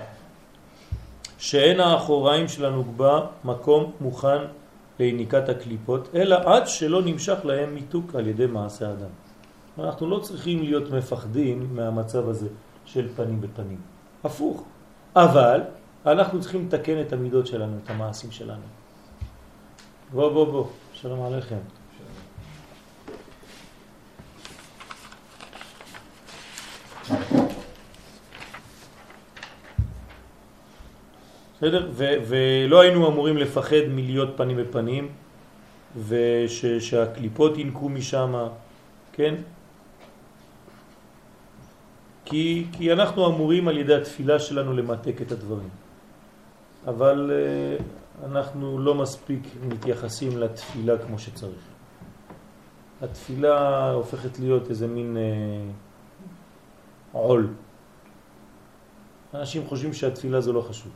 שאין 1.38 1.80
האחוריים 1.80 2.48
של 2.48 2.66
הנוגבה 2.66 3.26
מקום 3.44 3.92
מוכן 4.02 4.38
ליניקת 5.00 5.50
הקליפות, 5.50 6.10
אלא 6.16 6.36
עד 6.46 6.68
שלא 6.68 7.02
נמשך 7.02 7.38
להם 7.44 7.76
מיתוק 7.76 8.16
על 8.16 8.28
ידי 8.28 8.46
מעשה 8.46 8.92
אדם. 8.92 9.10
אנחנו 9.80 10.10
לא 10.10 10.20
צריכים 10.20 10.64
להיות 10.64 10.92
מפחדים 10.92 11.76
מהמצב 11.76 12.30
הזה 12.30 12.48
של 12.86 13.08
פנים 13.16 13.42
בפנים. 13.42 13.82
הפוך. 14.24 14.64
אבל 15.16 15.62
אנחנו 16.06 16.42
צריכים 16.42 16.66
לתקן 16.66 17.02
את 17.02 17.14
המידות 17.14 17.48
שלנו, 17.48 17.78
את 17.84 17.90
המעשים 17.90 18.32
שלנו. 18.32 18.64
בוא, 20.14 20.30
בוא, 20.32 20.46
בוא, 20.46 20.66
שלום 20.94 21.22
עליכם. 21.22 21.75
בסדר? 31.58 31.92
ולא 31.98 32.82
היינו 32.82 33.08
אמורים 33.08 33.38
לפחד 33.38 33.86
מלהיות 33.90 34.30
פנים 34.38 34.58
בפנים, 34.58 35.08
ושהקליפות 36.08 37.58
ינקו 37.58 37.90
משם, 37.90 38.48
כן? 39.14 39.36
כי, 42.26 42.66
כי 42.72 42.94
אנחנו 42.94 43.28
אמורים 43.28 43.68
על 43.68 43.78
ידי 43.78 43.96
התפילה 43.96 44.40
שלנו 44.40 44.74
למתק 44.74 45.22
את 45.22 45.32
הדברים. 45.32 45.70
אבל 46.88 47.32
uh, 47.32 48.26
אנחנו 48.26 48.80
לא 48.80 48.96
מספיק 48.96 49.40
מתייחסים 49.68 50.38
לתפילה 50.38 50.98
כמו 50.98 51.20
שצריך. 51.20 51.62
התפילה 53.02 53.92
הופכת 53.92 54.40
להיות 54.40 54.70
איזה 54.70 54.88
מין 54.88 55.18
uh, 55.18 55.85
עול. 57.16 57.48
אנשים 59.34 59.68
חושבים 59.68 59.94
שהתפילה 59.94 60.42
זה 60.42 60.52
לא 60.52 60.62
חשוב. 60.62 60.92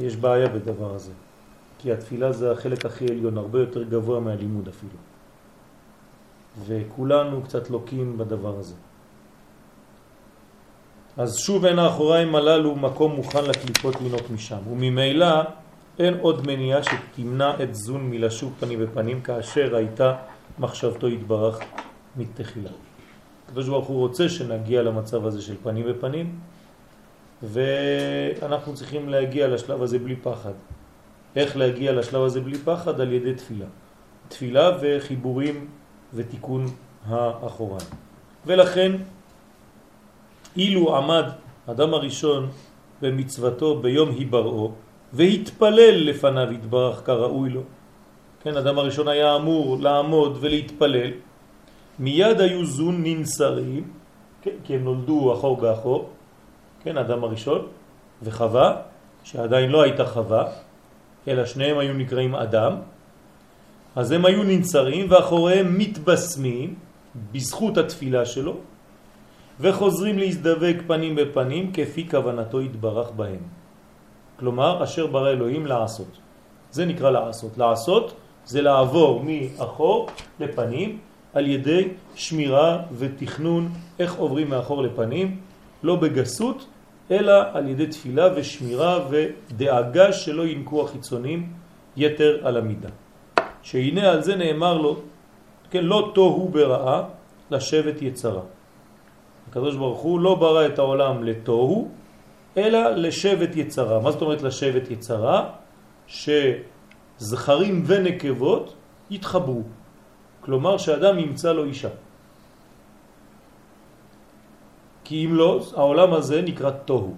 יש 0.00 0.16
בעיה 0.16 0.48
בדבר 0.48 0.94
הזה, 0.94 1.12
כי 1.78 1.92
התפילה 1.92 2.32
זה 2.32 2.52
החלק 2.52 2.86
הכי 2.86 3.06
עליון, 3.06 3.38
הרבה 3.38 3.60
יותר 3.60 3.82
גבוה 3.82 4.20
מהלימוד 4.20 4.68
אפילו. 4.68 4.98
וכולנו 6.66 7.42
קצת 7.42 7.70
לוקים 7.70 8.18
בדבר 8.18 8.58
הזה. 8.58 8.74
אז 11.16 11.36
שוב 11.38 11.64
אין 11.64 11.78
האחוריים 11.78 12.34
הללו 12.34 12.76
מקום 12.76 13.12
מוכן 13.12 13.44
לקליפות 13.44 13.94
לנוק 14.00 14.30
משם, 14.30 14.58
וממילא 14.70 15.42
אין 15.98 16.14
עוד 16.20 16.46
מניעה 16.46 16.80
שתמנע 16.82 17.62
את 17.62 17.74
זון 17.74 18.10
מלשוב 18.10 18.54
פנים 18.60 18.78
בפנים 18.80 19.20
כאשר 19.20 19.76
הייתה 19.76 20.16
מחשבתו 20.58 21.06
התברך 21.06 21.58
מתחילה. 22.16 22.85
הקדוש 23.46 23.68
ברוך 23.68 23.86
הוא 23.86 23.98
רוצה 23.98 24.28
שנגיע 24.28 24.82
למצב 24.82 25.26
הזה 25.26 25.42
של 25.42 25.54
פנים 25.62 25.86
בפנים, 25.88 26.38
ואנחנו 27.42 28.74
צריכים 28.74 29.08
להגיע 29.08 29.48
לשלב 29.48 29.82
הזה 29.82 29.98
בלי 29.98 30.16
פחד. 30.16 30.52
איך 31.36 31.56
להגיע 31.56 31.92
לשלב 31.92 32.22
הזה 32.22 32.40
בלי 32.40 32.58
פחד? 32.58 33.00
על 33.00 33.12
ידי 33.12 33.34
תפילה. 33.34 33.66
תפילה 34.28 34.70
וחיבורים 34.80 35.66
ותיקון 36.14 36.66
האחוריים. 37.06 37.88
ולכן 38.46 38.92
אילו 40.56 40.96
עמד 40.96 41.24
אדם 41.66 41.94
הראשון 41.94 42.48
במצוותו 43.02 43.78
ביום 43.78 44.10
היבראו 44.10 44.72
והתפלל 45.12 46.10
לפניו 46.10 46.50
התברך 46.50 47.06
כראוי 47.06 47.50
לו. 47.50 47.60
כן, 48.42 48.56
אדם 48.56 48.78
הראשון 48.78 49.08
היה 49.08 49.36
אמור 49.36 49.78
לעמוד 49.80 50.38
ולהתפלל. 50.40 51.10
מיד 51.98 52.40
היו 52.40 52.64
זון 52.64 53.02
ננסרים, 53.04 53.84
כן, 54.42 54.56
כי 54.64 54.74
הם 54.74 54.84
נולדו 54.84 55.34
אחור 55.34 55.56
באחור, 55.56 56.10
כן, 56.82 56.98
אדם 56.98 57.24
הראשון, 57.24 57.66
וחווה, 58.22 58.76
שעדיין 59.24 59.70
לא 59.70 59.82
הייתה 59.82 60.04
חווה, 60.06 60.44
אלא 61.28 61.44
שניהם 61.44 61.78
היו 61.78 61.94
נקראים 61.94 62.34
אדם, 62.34 62.72
אז 63.96 64.12
הם 64.12 64.24
היו 64.24 64.42
ננסרים 64.42 65.06
ואחוריהם 65.10 65.78
מתבשמים 65.78 66.74
בזכות 67.32 67.78
התפילה 67.78 68.24
שלו, 68.26 68.56
וחוזרים 69.60 70.18
להזדבק 70.18 70.76
פנים 70.86 71.16
בפנים 71.16 71.72
כפי 71.72 72.08
כוונתו 72.10 72.60
יתברך 72.62 73.10
בהם. 73.10 73.40
כלומר, 74.38 74.84
אשר 74.84 75.06
ברא 75.06 75.30
אלוהים 75.30 75.66
לעשות. 75.66 76.18
זה 76.70 76.84
נקרא 76.84 77.10
לעשות. 77.10 77.58
לעשות 77.58 78.14
זה 78.44 78.62
לעבור 78.62 79.24
מאחור 79.24 80.08
לפנים 80.40 80.98
על 81.36 81.46
ידי 81.46 81.88
שמירה 82.14 82.82
ותכנון 82.92 83.68
איך 83.98 84.14
עוברים 84.14 84.50
מאחור 84.50 84.82
לפנים, 84.82 85.40
לא 85.82 85.96
בגסות, 85.96 86.66
אלא 87.10 87.32
על 87.52 87.68
ידי 87.68 87.86
תפילה 87.86 88.28
ושמירה 88.36 89.08
ודאגה 89.10 90.12
שלא 90.12 90.46
ינקו 90.46 90.84
החיצונים 90.84 91.52
יתר 91.96 92.40
על 92.46 92.56
המידה. 92.56 92.88
שהנה 93.62 94.10
על 94.10 94.22
זה 94.22 94.36
נאמר 94.36 94.78
לו, 94.78 95.00
כן, 95.70 95.84
לא 95.84 96.10
תוהו 96.14 96.48
ברעה 96.48 97.02
לשבת 97.50 98.02
יצרה. 98.02 98.42
הקדוש 99.48 99.76
ברוך 99.76 100.00
הוא 100.00 100.20
לא 100.20 100.34
ברא 100.34 100.66
את 100.66 100.78
העולם 100.78 101.24
לתוהו, 101.24 101.88
אלא 102.56 102.90
לשבט 102.96 103.56
יצרה. 103.56 104.00
מה 104.00 104.10
זאת 104.10 104.22
אומרת 104.22 104.42
לשבט 104.42 104.90
יצרה? 104.90 105.50
שזכרים 106.06 107.84
ונקבות 107.86 108.74
יתחברו. 109.10 109.62
כלומר 110.46 110.78
שאדם 110.78 111.18
ימצא 111.18 111.52
לו 111.52 111.64
אישה. 111.64 111.88
כי 115.04 115.26
אם 115.26 115.34
לא, 115.34 115.50
העולם 115.74 116.10
הזה 116.14 116.42
נקרא 116.42 116.70
תוהו. 116.70 117.14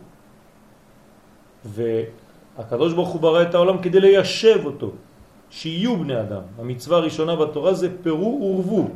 והקדוש 1.65 2.93
ברוך 2.93 3.09
הוא 3.09 3.21
ברא 3.21 3.43
את 3.43 3.55
העולם 3.55 3.79
כדי 3.85 4.01
ליישב 4.01 4.65
אותו, 4.65 4.91
שיהיו 5.51 5.97
בני 5.97 6.21
אדם. 6.21 6.43
המצווה 6.59 6.97
הראשונה 6.99 7.37
בתורה 7.37 7.73
זה 7.75 7.89
פרו 8.03 8.33
ורבו. 8.41 8.89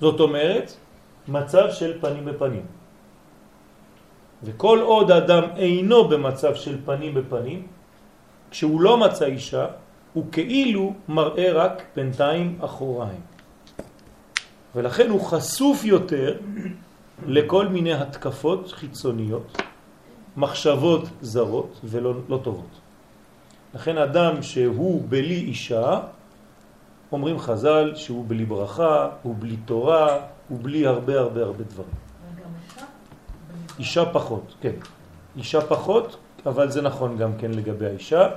זאת 0.00 0.20
אומרת, 0.20 0.66
מצב 1.28 1.66
של 1.70 2.00
פנים 2.00 2.24
בפנים. 2.24 2.66
וכל 4.42 4.78
עוד 4.84 5.10
אדם 5.10 5.44
אינו 5.56 6.08
במצב 6.08 6.54
של 6.54 6.80
פנים 6.84 7.14
בפנים, 7.14 7.60
כשהוא 8.50 8.80
לא 8.80 8.94
מצא 8.96 9.24
אישה, 9.24 9.83
הוא 10.14 10.24
כאילו 10.32 10.94
מראה 11.08 11.52
רק 11.52 11.82
בינתיים 11.96 12.58
אחוריים. 12.60 13.20
ולכן 14.74 15.10
הוא 15.10 15.20
חשוף 15.20 15.84
יותר 15.84 16.36
לכל 17.26 17.68
מיני 17.68 17.92
התקפות 17.92 18.72
חיצוניות, 18.72 19.62
מחשבות 20.36 21.08
זרות 21.20 21.80
ולא 21.84 22.14
לא 22.28 22.40
טובות. 22.42 22.80
לכן 23.74 23.98
אדם 23.98 24.42
שהוא 24.42 25.02
בלי 25.08 25.34
אישה, 25.34 26.00
אומרים 27.12 27.38
חז"ל 27.38 27.92
שהוא 27.94 28.24
בלי 28.28 28.44
ברכה, 28.44 29.08
הוא 29.22 29.34
בלי 29.38 29.56
תורה, 29.56 30.18
הוא 30.48 30.58
בלי 30.62 30.86
הרבה 30.86 31.20
הרבה 31.20 31.42
הרבה 31.42 31.64
דברים. 31.64 32.04
אישה 33.78 34.12
פחות, 34.12 34.54
כן. 34.60 34.74
אישה 35.36 35.60
פחות, 35.60 36.16
אבל 36.46 36.70
זה 36.70 36.82
נכון 36.82 37.16
גם 37.16 37.30
כן 37.38 37.50
לגבי 37.50 37.86
האישה, 37.86 38.28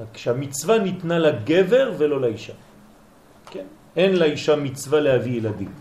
רק 0.00 0.16
שהמצווה 0.16 0.78
ניתנה 0.78 1.18
לגבר 1.18 1.92
ולא 1.98 2.20
לאישה. 2.20 2.52
כן? 3.50 3.64
אין 3.96 4.16
לאישה 4.16 4.56
מצווה 4.56 5.00
להביא 5.00 5.36
ילדים. 5.36 5.72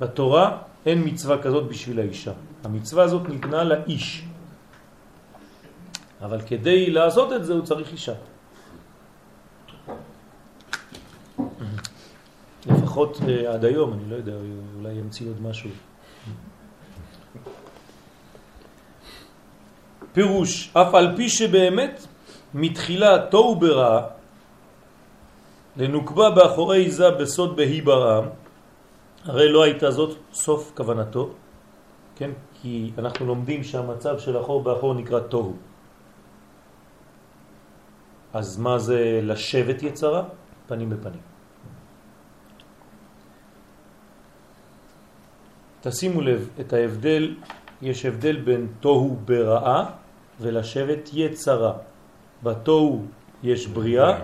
בתורה 0.00 0.58
אין 0.86 1.02
מצווה 1.04 1.42
כזאת 1.42 1.68
בשביל 1.68 2.00
האישה. 2.00 2.32
המצווה 2.64 3.04
הזאת 3.04 3.28
ניתנה 3.28 3.64
לאיש. 3.64 4.24
אבל 6.22 6.40
כדי 6.40 6.90
לעשות 6.90 7.32
את 7.32 7.44
זה 7.44 7.52
הוא 7.52 7.64
צריך 7.64 7.92
אישה. 7.92 8.14
לפחות 12.66 13.20
אה, 13.28 13.54
עד 13.54 13.64
היום, 13.64 13.92
אני 13.92 14.10
לא 14.10 14.16
יודע, 14.16 14.32
אולי 14.78 14.92
ימציא 14.92 15.28
עוד 15.28 15.42
משהו. 15.42 15.70
פירוש, 20.12 20.70
אף 20.76 20.94
על 20.94 21.16
פי 21.16 21.28
שבאמת 21.28 22.06
מתחילה 22.54 23.30
תוהו 23.30 23.56
ברע, 23.56 24.06
לנוקבה 25.76 26.30
באחורי 26.30 26.90
זה 26.90 27.10
בסוד 27.10 27.56
בהי 27.56 27.80
ברעם, 27.80 28.24
הרי 29.24 29.52
לא 29.52 29.62
הייתה 29.62 29.90
זאת 29.90 30.18
סוף 30.32 30.72
כוונתו, 30.76 31.30
כן? 32.16 32.30
כי 32.62 32.92
אנחנו 32.98 33.26
לומדים 33.26 33.64
שהמצב 33.64 34.18
של 34.18 34.40
אחור 34.40 34.62
באחור 34.62 34.94
נקרא 34.94 35.20
תוהו. 35.20 35.56
אז 38.32 38.58
מה 38.58 38.78
זה 38.78 39.20
לשבת 39.22 39.82
יצרה? 39.82 40.22
פנים 40.66 40.90
בפנים. 40.90 41.20
תשימו 45.80 46.20
לב 46.20 46.48
את 46.60 46.72
ההבדל, 46.72 47.34
יש 47.82 48.06
הבדל 48.06 48.36
בין 48.36 48.66
תוהו 48.80 49.16
ברעה 49.24 49.90
ולשבת 50.40 51.10
יצרה. 51.12 51.89
בתוהו 52.42 53.04
יש 53.42 53.66
בריאה 53.66 54.18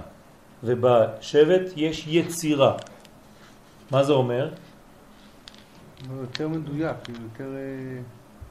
ובשבט 0.65 1.63
יש 1.77 2.07
יצירה. 2.09 2.77
מה 3.91 4.05
זה 4.05 4.13
אומר? 4.13 4.51
יותר 6.21 6.49
מדויק, 6.49 6.97
יותר... 7.09 7.51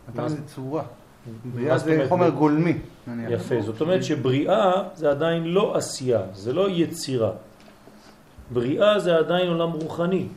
נתן 0.10 0.26
לזה 0.26 0.38
צורה. 0.46 0.84
בריאה 1.46 1.78
זה 1.78 2.06
חומר 2.10 2.30
גולמי. 2.30 2.78
יפה, 3.30 3.62
זאת 3.62 3.82
אומרת 3.82 4.04
שבריאה 4.04 4.84
זה 4.96 5.12
עדיין 5.12 5.44
לא 5.44 5.78
עשייה, 5.78 6.22
זה 6.34 6.54
לא 6.54 6.70
יצירה. 6.70 7.32
בריאה 8.54 9.00
זה 9.00 9.16
עדיין 9.16 9.48
עולם 9.48 9.72
רוחני. 9.72 10.28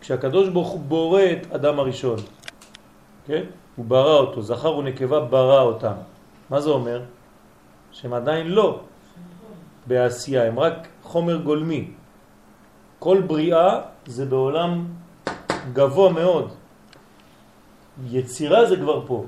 כשהקדוש 0.00 0.48
ברוך 0.48 0.68
הוא 0.68 0.80
בורא 0.80 1.22
את 1.22 1.52
אדם 1.52 1.78
הראשון, 1.78 2.18
כן? 3.26 3.42
הוא 3.76 3.84
ברא 3.84 4.18
אותו, 4.18 4.42
זכר 4.42 4.76
ונקבה 4.76 5.20
ברא 5.20 5.60
אותם. 5.62 5.94
מה 6.50 6.60
זה 6.60 6.70
אומר? 6.70 7.02
שהם 7.92 8.12
עדיין 8.14 8.46
לא 8.46 8.80
בעשייה, 9.86 10.44
הם 10.44 10.58
רק 10.58 10.88
חומר 11.02 11.36
גולמי. 11.36 11.90
כל 12.98 13.20
בריאה 13.26 13.80
זה 14.06 14.24
בעולם 14.24 14.86
גבוה 15.72 16.12
מאוד. 16.12 16.52
יצירה 18.06 18.66
זה 18.66 18.76
כבר 18.76 19.06
פה. 19.06 19.24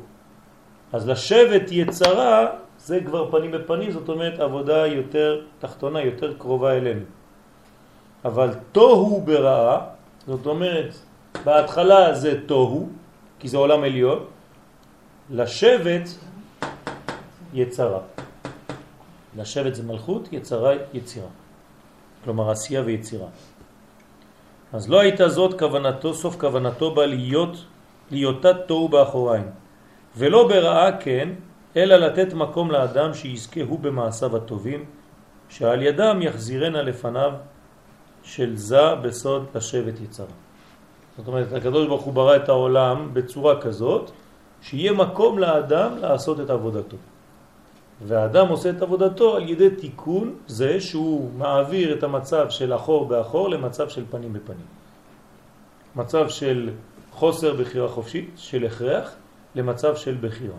אז 0.92 1.08
לשבת 1.08 1.62
יצרה 1.70 2.46
זה 2.78 3.00
כבר 3.06 3.30
פנים 3.30 3.50
בפנים, 3.50 3.90
זאת 3.90 4.08
אומרת 4.08 4.40
עבודה 4.40 4.86
יותר 4.86 5.40
תחתונה, 5.58 6.00
יותר 6.00 6.34
קרובה 6.38 6.72
אלינו. 6.72 7.04
אבל 8.24 8.50
תוהו 8.72 9.20
ברעה, 9.20 9.78
זאת 10.26 10.46
אומרת 10.46 10.94
בהתחלה 11.44 12.14
זה 12.14 12.46
תוהו, 12.46 12.88
כי 13.38 13.48
זה 13.48 13.56
עולם 13.56 13.82
עליון, 13.82 14.24
לשבת 15.30 16.08
יצרה. 17.54 18.13
לשבת 19.36 19.74
זה 19.74 19.82
מלכות, 19.82 20.28
יצרה 20.32 20.72
יצירה. 20.92 21.28
כלומר 22.24 22.50
עשייה 22.50 22.82
ויצירה. 22.82 23.26
אז 24.72 24.90
לא 24.90 25.00
הייתה 25.00 25.28
זאת 25.28 25.58
כוונתו, 25.58 26.14
סוף 26.14 26.36
כוונתו 26.40 26.94
בה 26.94 27.06
להיות, 27.06 27.64
ליותה 28.10 28.54
תוהו 28.54 28.88
באחוריים. 28.88 29.46
ולא 30.16 30.48
ברעה 30.48 30.96
כן, 30.96 31.28
אלא 31.76 31.96
לתת 31.96 32.32
מקום 32.32 32.70
לאדם 32.70 33.14
שיזכה 33.14 33.60
הוא 33.62 33.78
במעשיו 33.78 34.36
הטובים, 34.36 34.84
שעל 35.48 35.82
ידם 35.82 36.22
יחזירנה 36.22 36.82
לפניו 36.82 37.32
של 38.22 38.56
זה 38.56 38.94
בסוד 38.94 39.46
לשבת 39.54 40.00
יצרה. 40.00 40.34
זאת 41.16 41.26
אומרת, 41.26 41.52
הקדוש 41.52 41.86
ברוך 41.86 42.02
הוא 42.02 42.14
ברא 42.14 42.36
את 42.36 42.48
העולם 42.48 43.10
בצורה 43.12 43.60
כזאת, 43.60 44.10
שיהיה 44.62 44.92
מקום 44.92 45.38
לאדם 45.38 45.98
לעשות 45.98 46.40
את 46.40 46.50
עבודתו. 46.50 46.96
והאדם 48.02 48.48
עושה 48.48 48.70
את 48.70 48.82
עבודתו 48.82 49.36
על 49.36 49.48
ידי 49.48 49.70
תיקון 49.70 50.34
זה 50.46 50.80
שהוא 50.80 51.30
מעביר 51.38 51.98
את 51.98 52.02
המצב 52.02 52.50
של 52.50 52.74
אחור 52.74 53.08
באחור 53.08 53.48
למצב 53.48 53.88
של 53.88 54.04
פנים 54.10 54.32
בפנים. 54.32 54.66
מצב 55.96 56.28
של 56.28 56.70
חוסר 57.12 57.54
בחירה 57.54 57.88
חופשית, 57.88 58.30
של 58.36 58.66
הכרח, 58.66 59.14
למצב 59.54 59.96
של 59.96 60.16
בחירה. 60.20 60.56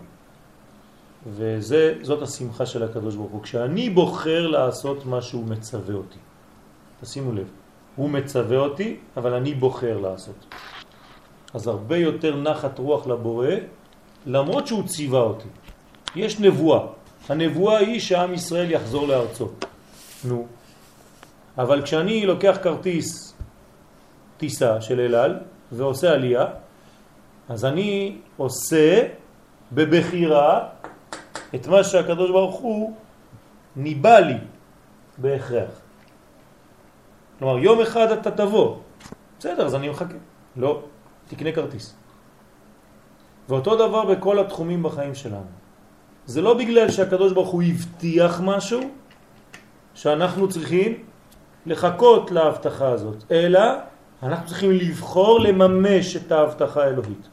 וזאת 1.26 2.22
השמחה 2.22 2.66
של 2.66 2.82
הקדוש 2.82 3.14
ברוך 3.16 3.30
הוא. 3.30 3.42
כשאני 3.42 3.90
בוחר 3.90 4.46
לעשות 4.46 5.06
מה 5.06 5.22
שהוא 5.22 5.44
מצווה 5.44 5.94
אותי. 5.94 6.18
תשימו 7.00 7.32
לב, 7.32 7.50
הוא 7.96 8.10
מצווה 8.10 8.58
אותי, 8.58 8.96
אבל 9.16 9.34
אני 9.34 9.54
בוחר 9.54 9.98
לעשות. 9.98 10.54
אז 11.54 11.66
הרבה 11.66 11.96
יותר 11.96 12.36
נחת 12.36 12.78
רוח 12.78 13.06
לבורא, 13.06 13.48
למרות 14.26 14.66
שהוא 14.66 14.86
ציווה 14.86 15.20
אותי. 15.20 15.48
יש 16.16 16.40
נבואה. 16.40 16.95
הנבואה 17.28 17.78
היא 17.78 18.00
שעם 18.00 18.34
ישראל 18.34 18.70
יחזור 18.70 19.08
לארצו. 19.08 19.48
נו. 20.24 20.46
אבל 21.58 21.82
כשאני 21.82 22.26
לוקח 22.26 22.58
כרטיס 22.62 23.34
טיסה 24.36 24.80
של 24.80 25.00
אלעל 25.00 25.38
ועושה 25.72 26.12
עלייה, 26.12 26.46
אז 27.48 27.64
אני 27.64 28.18
עושה 28.36 29.08
בבחירה 29.72 30.68
את 31.54 31.66
מה 31.66 31.84
שהקדוש 31.84 32.30
ברוך 32.30 32.56
הוא 32.56 32.96
ניבא 33.76 34.18
לי 34.18 34.38
בהכרח. 35.18 35.70
כלומר, 37.38 37.58
יום 37.58 37.80
אחד 37.80 38.12
אתה 38.12 38.30
תבוא, 38.30 38.76
בסדר, 39.38 39.66
אז 39.66 39.74
אני 39.74 39.88
מחכה. 39.88 40.14
לא, 40.56 40.82
תקנה 41.28 41.52
כרטיס. 41.52 41.94
ואותו 43.48 43.76
דבר 43.76 44.04
בכל 44.04 44.38
התחומים 44.38 44.82
בחיים 44.82 45.14
שלנו. 45.14 45.65
זה 46.26 46.42
לא 46.42 46.54
בגלל 46.54 46.90
שהקדוש 46.90 47.32
ברוך 47.32 47.50
הוא 47.50 47.62
הבטיח 47.62 48.40
משהו 48.44 48.80
שאנחנו 49.94 50.48
צריכים 50.48 51.04
לחכות 51.66 52.30
להבטחה 52.30 52.88
הזאת, 52.88 53.24
אלא 53.30 53.60
אנחנו 54.22 54.46
צריכים 54.46 54.70
לבחור 54.70 55.40
לממש 55.40 56.16
את 56.16 56.32
ההבטחה 56.32 56.84
האלוהית. 56.84 57.28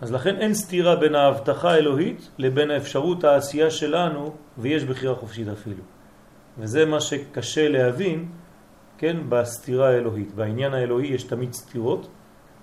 אז 0.00 0.12
לכן 0.12 0.36
אין 0.36 0.54
סתירה 0.54 0.96
בין 0.96 1.14
ההבטחה 1.14 1.70
האלוהית 1.70 2.30
לבין 2.38 2.70
האפשרות 2.70 3.24
העשייה 3.24 3.70
שלנו, 3.70 4.34
ויש 4.58 4.84
בחירה 4.84 5.14
חופשית 5.14 5.48
אפילו. 5.48 5.82
וזה 6.58 6.84
מה 6.84 7.00
שקשה 7.00 7.68
להבין, 7.68 8.28
כן, 8.98 9.16
בסתירה 9.28 9.88
האלוהית. 9.88 10.34
בעניין 10.34 10.74
האלוהי 10.74 11.06
יש 11.06 11.22
תמיד 11.22 11.52
סתירות. 11.52 12.08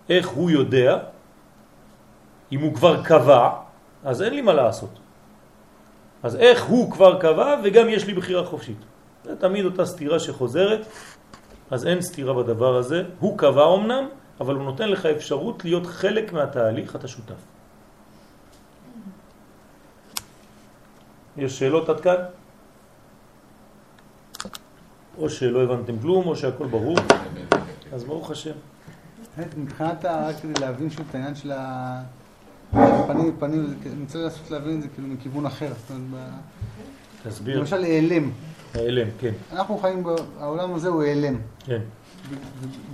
איך 0.09 0.27
הוא 0.27 0.51
יודע 0.51 0.97
אם 2.53 2.61
הוא 2.61 2.73
כבר 2.75 3.03
קבע, 3.03 3.49
אז 4.03 4.21
אין 4.21 4.33
לי 4.33 4.41
מה 4.41 4.53
לעשות. 4.53 4.99
אז 6.23 6.35
איך 6.35 6.63
הוא 6.63 6.91
כבר 6.91 7.19
קבע 7.21 7.55
וגם 7.63 7.89
יש 7.89 8.07
לי 8.07 8.13
בחירה 8.13 8.45
חופשית. 8.45 8.77
זה 9.23 9.35
תמיד 9.35 9.65
אותה 9.65 9.85
סתירה 9.85 10.19
שחוזרת, 10.19 10.85
אז 11.71 11.87
אין 11.87 12.01
סתירה 12.01 12.33
בדבר 12.33 12.75
הזה. 12.75 13.03
הוא 13.19 13.37
קבע 13.37 13.73
אמנם, 13.75 14.05
אבל 14.39 14.55
הוא 14.55 14.63
נותן 14.63 14.89
לך 14.89 15.05
אפשרות 15.05 15.65
להיות 15.65 15.85
חלק 15.85 16.33
מהתהליך, 16.33 16.95
אתה 16.95 17.07
שותף. 17.07 17.41
יש 21.37 21.59
שאלות 21.59 21.89
עד 21.89 21.99
כאן? 21.99 22.21
או 25.17 25.29
שלא 25.29 25.63
הבנתם 25.63 25.99
כלום, 25.99 26.27
או 26.27 26.35
שהכל 26.35 26.67
ברור. 26.67 26.97
אז 27.93 28.03
ברוך 28.03 28.31
השם. 28.31 28.55
מבחינת, 29.57 30.05
רק 30.05 30.35
כדי 30.35 30.53
להבין 30.61 30.89
שוב 30.89 31.05
את 31.09 31.15
העניין 31.15 31.35
של 31.35 31.51
הפנים 32.73 33.37
בפנים, 33.37 33.73
אני 33.85 34.01
רוצה 34.03 34.19
לנסות 34.19 34.51
להבין 34.51 34.77
את 34.77 34.81
זה 34.81 34.87
כאילו 34.87 35.07
מכיוון 35.07 35.45
אחר. 35.45 35.73
תסביר. 37.23 37.59
למשל 37.59 37.83
העלם. 37.83 38.31
העלם, 38.73 39.07
כן. 39.19 39.31
אנחנו 39.51 39.77
חיים, 39.77 40.03
העולם 40.39 40.73
הזה 40.73 40.89
הוא 40.89 41.03
העלם. 41.03 41.35
כן. 41.59 41.81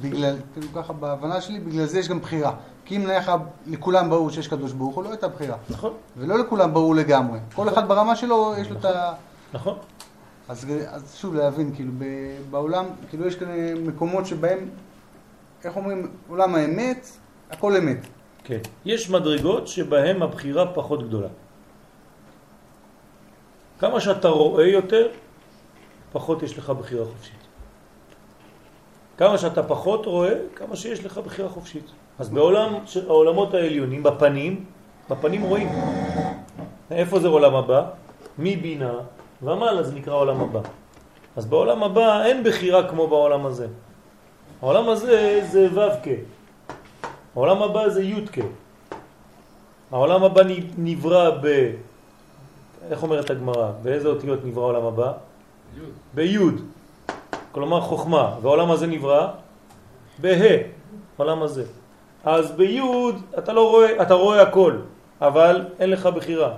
בגלל, 0.02 0.36
כאילו 0.54 0.68
ככה, 0.76 0.94
בהבנה 0.94 1.42
שלי, 1.42 1.60
בגלל 1.60 1.86
זה 1.86 2.00
יש 2.00 2.10
גם 2.10 2.20
בחירה. 2.20 2.56
כי 2.86 2.98
אם 2.98 3.04
נניח 3.04 3.30
לכולם 3.68 4.10
ברור 4.10 4.30
שיש 4.30 4.48
קדוש 4.48 4.72
ברוך 4.72 4.96
הוא, 4.96 5.04
לא 5.04 5.10
הייתה 5.10 5.28
בחירה. 5.28 5.58
נכון. 5.70 5.94
ולא 6.18 6.40
לכולם 6.40 6.74
ברור 6.74 6.96
לגמרי. 6.96 7.40
כל 7.56 7.70
אחד 7.70 7.88
ברמה 7.88 8.16
שלו, 8.16 8.54
יש 8.58 8.70
לו 8.70 8.80
את 8.80 8.86
ה... 8.86 9.14
נכון. 9.54 9.78
אז, 10.50 10.66
אז 10.88 11.16
שוב 11.16 11.36
להבין, 11.36 11.76
כאילו 11.76 11.92
בעולם, 12.50 12.86
כאילו 13.10 13.28
יש 13.28 13.36
כאלה 13.36 13.80
מקומות 13.86 14.26
שבהם, 14.26 14.58
איך 15.64 15.76
אומרים, 15.76 16.08
עולם 16.30 16.56
האמת, 16.56 17.10
הכל 17.52 17.78
אמת. 17.78 18.08
כן. 18.50 18.60
יש 18.86 19.10
מדרגות 19.10 19.68
שבהם 19.68 20.24
הבחירה 20.24 20.74
פחות 20.74 21.08
גדולה. 21.08 21.28
כמה 23.80 24.02
שאתה 24.02 24.28
רואה 24.28 24.68
יותר, 24.68 25.08
פחות 26.12 26.44
יש 26.44 26.58
לך 26.58 26.70
בחירה 26.70 27.06
חופשית. 27.06 27.44
כמה 29.18 29.38
שאתה 29.38 29.64
פחות 29.64 30.06
רואה, 30.06 30.34
כמה 30.56 30.76
שיש 30.76 31.06
לך 31.06 31.18
בחירה 31.18 31.50
חופשית. 31.50 31.86
אז 32.20 32.30
בעולם, 32.30 32.74
העולמות 33.08 33.54
העליונים, 33.54 34.04
בפנים, 34.04 34.66
בפנים 35.10 35.42
רואים. 35.42 35.70
איפה 36.92 37.20
זה 37.20 37.28
עולם 37.28 37.56
הבא? 37.56 37.82
מבינה 38.40 38.94
ומעלה 39.42 39.84
זה 39.84 39.96
נקרא 39.96 40.14
עולם 40.14 40.42
הבא. 40.42 40.62
אז 41.36 41.46
בעולם 41.46 41.84
הבא 41.84 42.26
אין 42.26 42.44
בחירה 42.44 42.90
כמו 42.90 43.08
בעולם 43.08 43.46
הזה. 43.46 43.68
העולם 44.62 44.90
הזה 44.90 45.42
זה 45.52 45.68
ו"ק. 45.74 46.39
העולם 47.40 47.62
הבא 47.64 47.90
זה 47.90 48.04
י"ק. 48.04 48.38
העולם 49.92 50.24
הבא 50.24 50.42
נברא 50.78 51.30
ב... 51.42 51.72
איך 52.92 53.04
אומרת 53.04 53.30
הגמרא? 53.30 53.72
באיזה 53.84 54.08
אותיות 54.08 54.46
נברא 54.46 54.64
העולם 54.64 54.86
הבא? 54.86 55.12
ביוד. 56.14 56.56
כלומר 57.52 57.82
חוכמה. 57.82 58.36
והעולם 58.42 58.72
הזה 58.72 58.88
נברא 58.88 59.28
בה', 60.18 60.68
העולם 61.18 61.44
הזה. 61.44 61.64
אז 62.24 62.52
ביוד 62.52 63.16
אתה 63.38 63.54
לא 63.54 63.70
רואה, 63.70 64.02
אתה 64.02 64.14
רואה 64.14 64.42
הכל, 64.42 64.74
אבל 65.22 65.66
אין 65.80 65.90
לך 65.90 66.06
בחירה. 66.06 66.52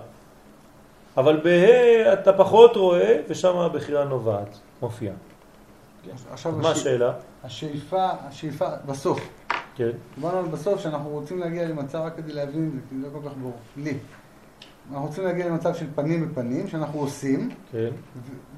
אבל 1.18 1.38
בה' 1.44 2.14
אתה 2.14 2.34
פחות 2.34 2.76
רואה, 2.76 3.22
ושם 3.30 3.58
הבחירה 3.58 4.04
נובעת, 4.06 4.58
מופיעה. 4.82 5.16
עכשיו 6.32 6.52
מה 6.52 6.72
השאלה? 6.72 7.14
השאיפה, 7.44 8.10
השאיפה, 8.30 8.66
בסוף. 8.86 9.20
כן. 9.82 9.98
דיברנו 10.16 10.50
בסוף 10.50 10.80
שאנחנו 10.82 11.10
רוצים 11.10 11.40
להגיע 11.40 11.70
למצב, 11.70 11.98
רק 11.98 12.16
כדי 12.18 12.34
להבין 12.34 12.68
את 12.68 12.72
זה, 12.72 12.80
כי 12.90 12.96
זה 12.96 13.08
לא 13.08 13.20
כל 13.20 13.30
כך 13.30 13.36
ברור. 13.38 13.58
לי. 13.78 13.94
אנחנו 14.90 15.08
רוצים 15.08 15.24
להגיע 15.24 15.48
למצב 15.48 15.76
של 15.76 15.86
פנים 15.96 16.30
בפנים, 16.30 16.68
שאנחנו 16.68 17.00
עושים. 17.00 17.50
כן. 17.72 17.90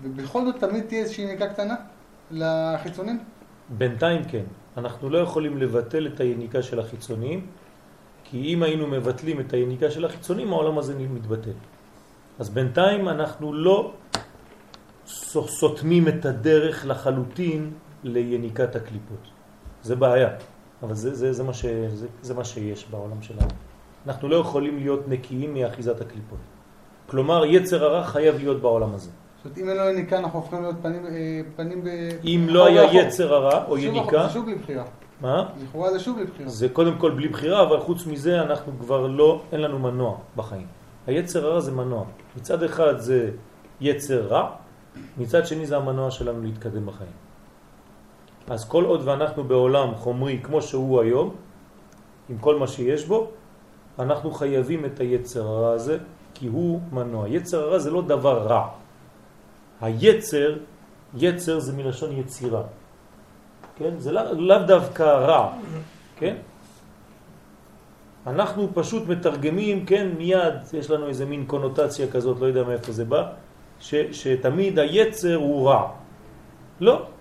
ובכל 0.03 0.45
זאת 0.45 0.55
תמיד 0.59 0.83
תהיה 0.83 1.01
איזושהי 1.01 1.23
יניקה 1.23 1.47
קטנה 1.47 1.75
לחיצונים? 2.31 3.19
בינתיים 3.69 4.23
כן. 4.23 4.43
אנחנו 4.77 5.09
לא 5.09 5.17
יכולים 5.17 5.57
לבטל 5.57 6.07
את 6.07 6.19
היניקה 6.19 6.61
של 6.61 6.79
החיצונים, 6.79 7.47
כי 8.23 8.53
אם 8.53 8.63
היינו 8.63 8.87
מבטלים 8.87 9.39
את 9.39 9.53
היניקה 9.53 9.91
של 9.91 10.05
החיצונים, 10.05 10.53
העולם 10.53 10.77
הזה 10.77 10.95
מתבטל. 10.99 11.57
אז 12.39 12.49
בינתיים 12.49 13.09
אנחנו 13.09 13.53
לא 13.53 13.93
סותמים 15.47 16.07
את 16.07 16.25
הדרך 16.25 16.85
לחלוטין 16.85 17.71
ליניקת 18.03 18.75
הקליפות. 18.75 19.27
זה 19.81 19.95
בעיה, 19.95 20.29
אבל 20.83 20.93
זה, 20.93 21.15
זה, 21.15 21.33
זה, 21.33 21.43
מה 21.43 21.53
ש, 21.53 21.65
זה, 21.93 22.07
זה 22.21 22.33
מה 22.33 22.43
שיש 22.43 22.87
בעולם 22.91 23.21
שלנו. 23.21 23.47
אנחנו 24.07 24.29
לא 24.29 24.35
יכולים 24.35 24.77
להיות 24.77 25.07
נקיים 25.07 25.53
מאחיזת 25.53 26.01
הקליפות. 26.01 26.39
כלומר, 27.07 27.45
יצר 27.45 27.83
הרע 27.83 28.03
חייב 28.03 28.35
להיות 28.37 28.61
בעולם 28.61 28.93
הזה. 28.93 29.09
זאת 29.09 29.45
אומרת, 29.45 29.57
אם 29.57 29.69
אין 29.69 29.77
לו 29.77 29.89
יניקה, 29.89 30.17
אנחנו 30.17 30.39
הופכים 30.39 30.61
להיות 30.61 30.75
פנים, 30.81 31.05
אה, 31.05 31.41
פנים 31.55 31.83
ב... 31.83 31.87
אם 32.23 32.45
לא 32.49 32.65
היה 32.65 32.93
יצר 32.93 33.33
הרע 33.33 33.65
או 33.67 33.77
יניקה... 33.77 34.27
זה 34.27 34.33
שוב 34.33 34.45
בלי 34.45 34.55
בחירה. 34.55 34.83
מה? 35.21 35.49
לכאורה 35.63 35.91
זה 35.91 35.99
שוב 35.99 36.15
בלי 36.15 36.25
בחירה. 36.25 36.49
זה 36.49 36.69
קודם 36.69 36.97
כל 36.97 37.11
בלי 37.11 37.27
בחירה, 37.27 37.61
אבל 37.61 37.79
חוץ 37.79 38.05
מזה 38.07 38.41
אנחנו 38.41 38.73
כבר 38.79 39.07
לא, 39.07 39.41
אין 39.51 39.61
לנו 39.61 39.79
מנוע 39.79 40.17
בחיים. 40.35 40.67
היצר 41.07 41.45
הרע 41.45 41.59
זה 41.59 41.71
מנוע. 41.71 42.05
מצד 42.37 42.63
אחד 42.63 42.97
זה 42.97 43.29
יצר 43.81 44.27
רע, 44.27 44.49
מצד 45.17 45.45
שני 45.45 45.65
זה 45.65 45.77
המנוע 45.77 46.11
שלנו 46.11 46.41
להתקדם 46.41 46.85
בחיים. 46.85 47.22
אז 48.47 48.65
כל 48.65 48.83
עוד 48.85 49.01
ואנחנו 49.07 49.43
בעולם 49.43 49.95
חומרי 49.95 50.39
כמו 50.43 50.61
שהוא 50.61 51.01
היום, 51.01 51.35
עם 52.29 52.37
כל 52.37 52.59
מה 52.59 52.67
שיש 52.67 53.05
בו, 53.05 53.27
אנחנו 53.99 54.31
חייבים 54.31 54.85
את 54.85 54.99
היצר 54.99 55.47
הרע 55.47 55.71
הזה, 55.71 55.97
כי 56.33 56.47
הוא 56.47 56.79
מנוע. 56.91 57.29
יצר 57.29 57.59
הרע 57.63 57.79
זה 57.79 57.91
לא 57.91 58.01
דבר 58.01 58.47
רע. 58.47 58.67
היצר, 59.81 60.57
יצר 61.17 61.59
זה 61.59 61.73
מלשון 61.73 62.11
יצירה. 62.11 62.63
כן? 63.75 63.93
זה 63.97 64.11
לאו 64.11 64.23
לא 64.33 64.63
דווקא 64.63 65.03
רע, 65.03 65.53
כן? 66.15 66.35
אנחנו 68.27 68.69
פשוט 68.73 69.07
מתרגמים, 69.07 69.85
כן, 69.85 70.07
מיד 70.17 70.53
יש 70.73 70.91
לנו 70.91 71.07
איזה 71.07 71.25
מין 71.25 71.45
קונוטציה 71.45 72.07
כזאת, 72.11 72.39
לא 72.39 72.45
יודע 72.45 72.63
מאיפה 72.63 72.91
זה 72.91 73.05
בא, 73.05 73.23
ש, 73.79 73.95
שתמיד 74.11 74.79
היצר 74.79 75.35
הוא 75.35 75.69
רע. 75.69 75.91
לא. 76.79 77.12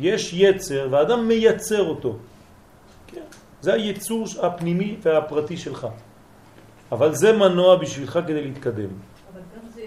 יש 0.00 0.32
יצר 0.32 0.88
ואדם 0.90 1.28
מייצר 1.28 1.88
אותו. 1.88 2.16
כן. 3.06 3.20
זה 3.60 3.72
הייצור 3.72 4.24
הפנימי 4.42 4.96
והפרטי 5.02 5.56
שלך. 5.56 5.86
אבל 6.92 7.14
זה 7.14 7.32
מנוע 7.32 7.76
בשבילך 7.76 8.18
כדי 8.26 8.44
להתקדם. 8.44 8.88
אבל 9.32 9.40
גם 9.56 9.68
זה 9.68 9.80
אה, 9.80 9.86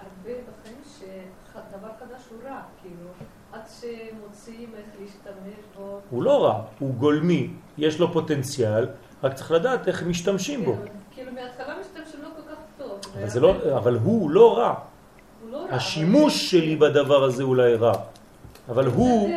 הרבה 0.00 0.40
בחיים 0.40 0.78
שדבר 0.98 1.88
חדש 2.00 2.22
הוא 2.30 2.38
רע, 2.44 2.60
כאילו, 2.82 3.08
עד 3.52 3.60
שמוצאים 3.80 4.68
איך 4.76 4.86
להשתמש 5.00 5.64
בו. 5.76 6.00
הוא 6.10 6.22
לא 6.22 6.44
רע, 6.44 6.62
הוא 6.78 6.94
גולמי, 6.94 7.50
יש 7.78 8.00
לו 8.00 8.12
פוטנציאל, 8.12 8.86
רק 9.22 9.34
צריך 9.34 9.50
לדעת 9.50 9.88
איך 9.88 10.02
משתמשים 10.02 10.64
בו. 10.64 10.76
כאילו 11.14 11.32
מההתחלה 11.32 11.74
משתמשים 11.80 12.20
לא 12.22 12.28
כל 12.36 12.52
כך 12.52 12.58
טוב. 12.78 13.00
אבל, 13.24 13.40
לא, 13.40 13.78
אבל 13.78 13.96
הוא 13.96 14.30
לא 14.30 14.58
רע. 14.58 14.74
הוא 15.42 15.52
לא 15.52 15.56
רע. 15.56 15.74
השימוש 15.74 16.50
שלי 16.50 16.76
בדבר 16.76 17.24
הזה 17.24 17.42
אולי 17.42 17.74
רע, 17.74 17.92
אבל 18.68 18.86
הוא... 18.86 19.30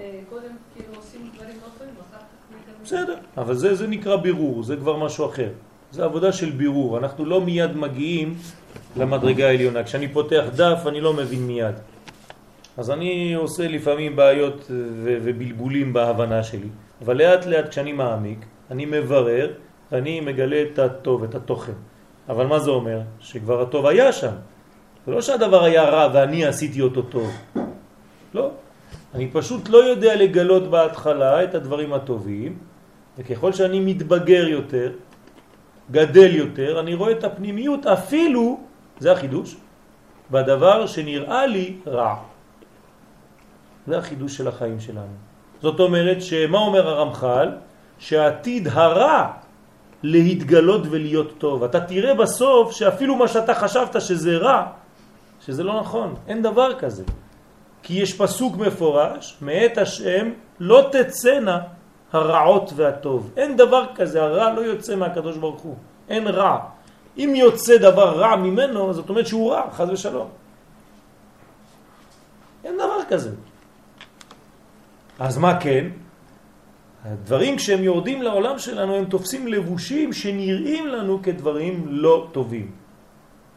אה, 0.00 0.20
קודם 0.30 0.56
כאילו 0.74 0.94
עושים 0.96 1.30
דברים 1.34 1.56
לא 1.56 1.68
טובים, 1.78 1.94
אחר 2.10 2.18
כך... 2.18 2.84
בסדר, 2.84 3.16
אבל 3.36 3.54
זה, 3.54 3.74
זה 3.74 3.86
נקרא 3.86 4.16
בירור, 4.16 4.62
זה 4.62 4.76
כבר 4.76 4.96
משהו 4.96 5.26
אחר. 5.26 5.48
זה 5.90 6.04
עבודה 6.04 6.32
של 6.32 6.50
בירור, 6.50 6.98
אנחנו 6.98 7.24
לא 7.24 7.40
מיד 7.40 7.76
מגיעים 7.76 8.34
למדרגה 8.96 9.46
העליונה. 9.46 9.84
כשאני 9.84 10.08
פותח 10.08 10.44
דף 10.56 10.82
אני 10.86 11.00
לא 11.00 11.12
מבין 11.12 11.46
מיד. 11.46 11.74
אז 12.76 12.90
אני 12.90 13.34
עושה 13.34 13.68
לפעמים 13.68 14.16
בעיות 14.16 14.70
ובלבולים 15.02 15.92
בהבנה 15.92 16.42
שלי, 16.42 16.68
אבל 17.04 17.16
לאט 17.16 17.46
לאט 17.46 17.68
כשאני 17.68 17.92
מעמיק, 17.92 18.38
אני 18.70 18.86
מברר 18.86 19.50
ואני 19.92 20.20
מגלה 20.20 20.62
את 20.62 20.78
הטוב, 20.78 21.24
את 21.24 21.34
התוכן. 21.34 21.72
אבל 22.28 22.46
מה 22.46 22.58
זה 22.58 22.70
אומר? 22.70 23.00
שכבר 23.20 23.62
הטוב 23.62 23.86
היה 23.86 24.12
שם. 24.12 24.32
זה 25.06 25.12
לא 25.12 25.20
שהדבר 25.20 25.64
היה 25.64 25.82
רע 25.82 26.08
ואני 26.14 26.44
עשיתי 26.44 26.80
אותו 26.80 27.02
טוב. 27.02 27.30
לא. 28.34 28.50
אני 29.14 29.30
פשוט 29.32 29.68
לא 29.68 29.78
יודע 29.78 30.16
לגלות 30.16 30.70
בהתחלה 30.70 31.44
את 31.44 31.54
הדברים 31.54 31.92
הטובים, 31.92 32.58
וככל 33.18 33.52
שאני 33.52 33.80
מתבגר 33.80 34.48
יותר, 34.48 34.92
גדל 35.90 36.36
יותר, 36.36 36.80
אני 36.80 36.94
רואה 36.94 37.12
את 37.12 37.24
הפנימיות 37.24 37.86
אפילו, 37.86 38.60
זה 38.98 39.12
החידוש, 39.12 39.56
בדבר 40.30 40.86
שנראה 40.86 41.46
לי 41.46 41.76
רע. 41.86 42.16
זה 43.86 43.98
החידוש 43.98 44.36
של 44.36 44.48
החיים 44.48 44.80
שלנו. 44.80 45.16
זאת 45.62 45.80
אומרת 45.80 46.22
שמה 46.22 46.58
אומר 46.58 46.88
הרמח"ל? 46.88 47.48
שהעתיד 47.98 48.68
הרע 48.68 49.30
להתגלות 50.02 50.82
ולהיות 50.90 51.32
טוב. 51.38 51.64
אתה 51.64 51.80
תראה 51.80 52.14
בסוף 52.14 52.72
שאפילו 52.72 53.16
מה 53.16 53.28
שאתה 53.28 53.54
חשבת 53.54 54.00
שזה 54.00 54.36
רע, 54.36 54.66
שזה 55.46 55.62
לא 55.62 55.80
נכון, 55.80 56.14
אין 56.28 56.42
דבר 56.42 56.74
כזה. 56.78 57.04
כי 57.82 57.94
יש 57.94 58.14
פסוק 58.14 58.56
מפורש, 58.56 59.38
מאת 59.40 59.78
השם 59.78 60.30
לא 60.60 60.88
תצאנה 60.92 61.60
הרעות 62.12 62.72
והטוב. 62.76 63.30
אין 63.36 63.56
דבר 63.56 63.84
כזה, 63.94 64.22
הרע 64.22 64.52
לא 64.52 64.60
יוצא 64.60 64.96
מהקדוש 64.96 65.36
ברוך 65.36 65.60
הוא, 65.60 65.76
אין 66.08 66.26
רע. 66.26 66.58
אם 67.18 67.32
יוצא 67.36 67.76
דבר 67.76 68.18
רע 68.18 68.36
ממנו, 68.36 68.92
זאת 68.92 69.08
אומרת 69.08 69.26
שהוא 69.26 69.52
רע, 69.52 69.70
חז 69.72 69.90
ושלום. 69.90 70.28
אין 72.64 72.74
דבר 72.74 72.98
כזה. 73.08 73.30
אז 75.18 75.38
מה 75.38 75.60
כן? 75.60 75.86
הדברים 77.04 77.56
כשהם 77.56 77.82
יורדים 77.82 78.22
לעולם 78.22 78.58
שלנו 78.58 78.94
הם 78.94 79.04
תופסים 79.04 79.48
לבושים 79.48 80.12
שנראים 80.12 80.86
לנו 80.86 81.22
כדברים 81.22 81.86
לא 81.88 82.28
טובים. 82.32 82.70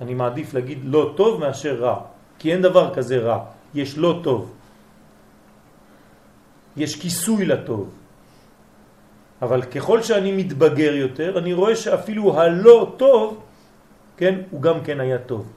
אני 0.02 0.14
מעדיף 0.14 0.54
להגיד 0.54 0.80
לא 0.84 1.14
טוב 1.16 1.40
מאשר 1.40 1.76
רע, 1.76 2.00
כי 2.40 2.52
אין 2.52 2.62
דבר 2.62 2.94
כזה 2.94 3.18
רע, 3.18 3.40
יש 3.76 3.98
לא 3.98 4.20
טוב. 4.24 4.54
יש 6.78 6.96
כיסוי 6.96 7.46
לטוב. 7.46 7.90
אבל 9.42 9.62
ככל 9.62 10.02
שאני 10.02 10.32
מתבגר 10.32 10.94
יותר, 10.96 11.38
אני 11.38 11.54
רואה 11.54 11.76
שאפילו 11.76 12.40
הלא 12.40 12.96
טוב, 12.98 13.44
כן, 14.18 14.36
הוא 14.52 14.62
גם 14.62 14.84
כן 14.84 15.00
היה 15.00 15.18
טוב. 15.28 15.52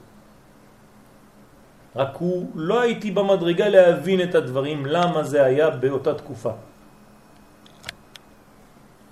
רק 1.95 2.15
הוא 2.19 2.51
לא 2.55 2.81
הייתי 2.81 3.11
במדרגה 3.11 3.67
להבין 3.69 4.21
את 4.21 4.35
הדברים, 4.35 4.85
למה 4.85 5.23
זה 5.23 5.43
היה 5.43 5.69
באותה 5.69 6.13
תקופה. 6.13 6.51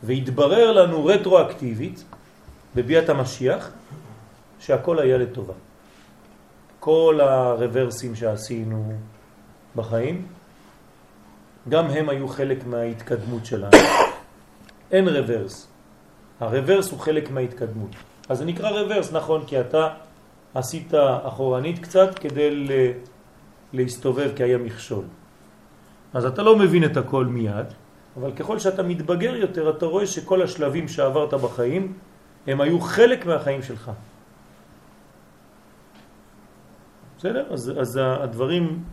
והתברר 0.04 0.72
לנו 0.72 1.06
רטרואקטיבית, 1.06 2.04
בביאת 2.76 3.10
המשיח, 3.10 3.72
שהכל 4.60 5.00
היה 5.00 5.18
לטובה. 5.18 5.54
כל 6.80 7.20
הרוורסים 7.22 8.16
שעשינו 8.16 8.94
בחיים, 9.76 10.26
גם 11.70 11.86
הם 11.86 12.10
היו 12.10 12.28
חלק 12.28 12.66
מההתקדמות 12.66 13.46
שלנו. 13.46 13.72
אין 14.92 15.08
רוורס. 15.08 15.68
הרוורס 16.40 16.92
הוא 16.92 17.00
חלק 17.00 17.32
מההתקדמות. 17.32 17.90
אז 18.30 18.38
זה 18.38 18.46
נקרא 18.46 18.70
רוורס, 18.70 19.12
נכון, 19.12 19.44
כי 19.48 19.60
אתה 19.60 19.90
עשית 20.56 20.94
אחורנית 21.24 21.80
קצת 21.80 22.20
כדי. 22.20 22.68
להסתובב 23.74 24.32
כי 24.36 24.44
היה 24.44 24.58
מכשול. 24.58 25.04
אז 26.14 26.26
אתה 26.26 26.44
לא 26.44 26.56
מבין 26.56 26.84
את 26.84 26.98
הכל 26.98 27.26
מיד, 27.26 27.66
אבל 28.18 28.32
ככל 28.32 28.60
שאתה 28.60 28.84
מתבגר 28.84 29.36
יותר 29.36 29.70
אתה 29.70 29.86
רואה 29.86 30.08
שכל 30.08 30.42
השלבים 30.42 30.88
שעברת 30.88 31.34
בחיים 31.34 31.94
הם 32.48 32.62
היו 32.62 32.82
חלק 32.82 33.26
מהחיים 33.26 33.64
שלך. 33.64 33.92
בסדר? 37.18 37.54
אז, 37.54 37.72
אז 37.80 38.00
הדברים 38.02 38.84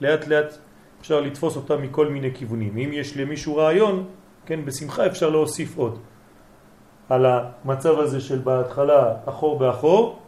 לאט 0.00 0.26
לאט 0.26 0.54
אפשר 1.00 1.20
לתפוס 1.20 1.56
אותם 1.56 1.82
מכל 1.82 2.08
מיני 2.08 2.34
כיוונים. 2.34 2.76
אם 2.78 2.90
יש 2.92 3.16
למישהו 3.16 3.56
רעיון, 3.56 4.06
כן, 4.46 4.64
בשמחה 4.64 5.06
אפשר 5.06 5.30
להוסיף 5.30 5.76
עוד 5.76 5.98
על 7.08 7.26
המצב 7.26 7.98
הזה 7.98 8.20
של 8.20 8.38
בהתחלה 8.38 9.14
אחור 9.24 9.58
באחור, 9.58 10.18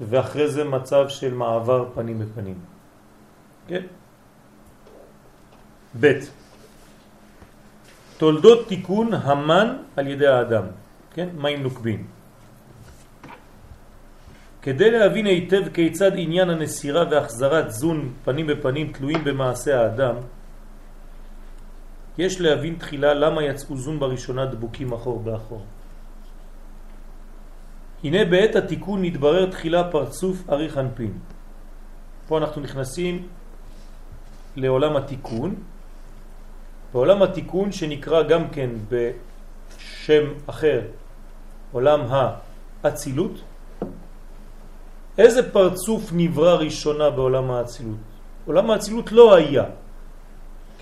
ואחרי 0.00 0.48
זה 0.48 0.64
מצב 0.64 1.08
של 1.08 1.34
מעבר 1.34 1.88
פנים 1.94 2.18
בפנים. 2.18 2.58
כן? 3.66 3.82
ב' 6.00 6.12
תולדות 8.16 8.68
תיקון 8.68 9.14
המן 9.14 9.76
על 9.96 10.06
ידי 10.06 10.26
האדם, 10.26 10.64
כן? 11.14 11.28
מים 11.36 11.62
נוקבים. 11.62 12.06
כדי 14.62 14.90
להבין 14.90 15.26
היטב 15.26 15.68
כיצד 15.74 16.10
עניין 16.14 16.50
הנסירה 16.50 17.04
והחזרת 17.10 17.70
זון 17.70 18.12
פנים 18.24 18.46
בפנים 18.46 18.92
תלויים 18.92 19.24
במעשה 19.24 19.80
האדם, 19.80 20.16
יש 22.18 22.40
להבין 22.40 22.74
תחילה 22.78 23.14
למה 23.14 23.42
יצאו 23.42 23.76
זון 23.76 23.98
בראשונה 23.98 24.46
דבוקים 24.46 24.92
אחור 24.92 25.20
באחור. 25.20 25.62
הנה 28.04 28.24
בעת 28.24 28.56
התיקון 28.56 29.04
נתברר 29.04 29.50
תחילה 29.50 29.90
פרצוף 29.90 30.50
אריך 30.50 30.78
אנפין. 30.78 31.12
פה 32.28 32.38
אנחנו 32.38 32.62
נכנסים 32.62 33.28
לעולם 34.56 34.96
התיקון. 34.96 35.54
בעולם 36.92 37.22
התיקון 37.22 37.72
שנקרא 37.72 38.22
גם 38.22 38.50
כן 38.50 38.70
בשם 38.88 40.24
אחר 40.46 40.80
עולם 41.72 42.00
האצילות. 42.82 43.51
איזה 45.22 45.52
פרצוף 45.52 46.10
נברא 46.12 46.54
ראשונה 46.66 47.10
בעולם 47.10 47.50
האצילות? 47.50 48.02
עולם 48.46 48.70
האצילות 48.70 49.12
לא 49.12 49.26
היה, 49.34 49.64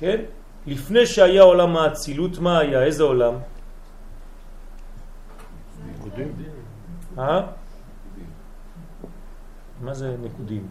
כן? 0.01 0.19
לפני 0.67 1.07
שהיה 1.07 1.43
עולם 1.43 1.77
האצילות, 1.77 2.39
מה 2.39 2.59
היה? 2.59 2.83
איזה 2.83 3.03
עולם? 3.03 3.35
אה? 7.19 7.41
מה 9.81 9.95
זה 9.95 10.17
נקודים? 10.23 10.65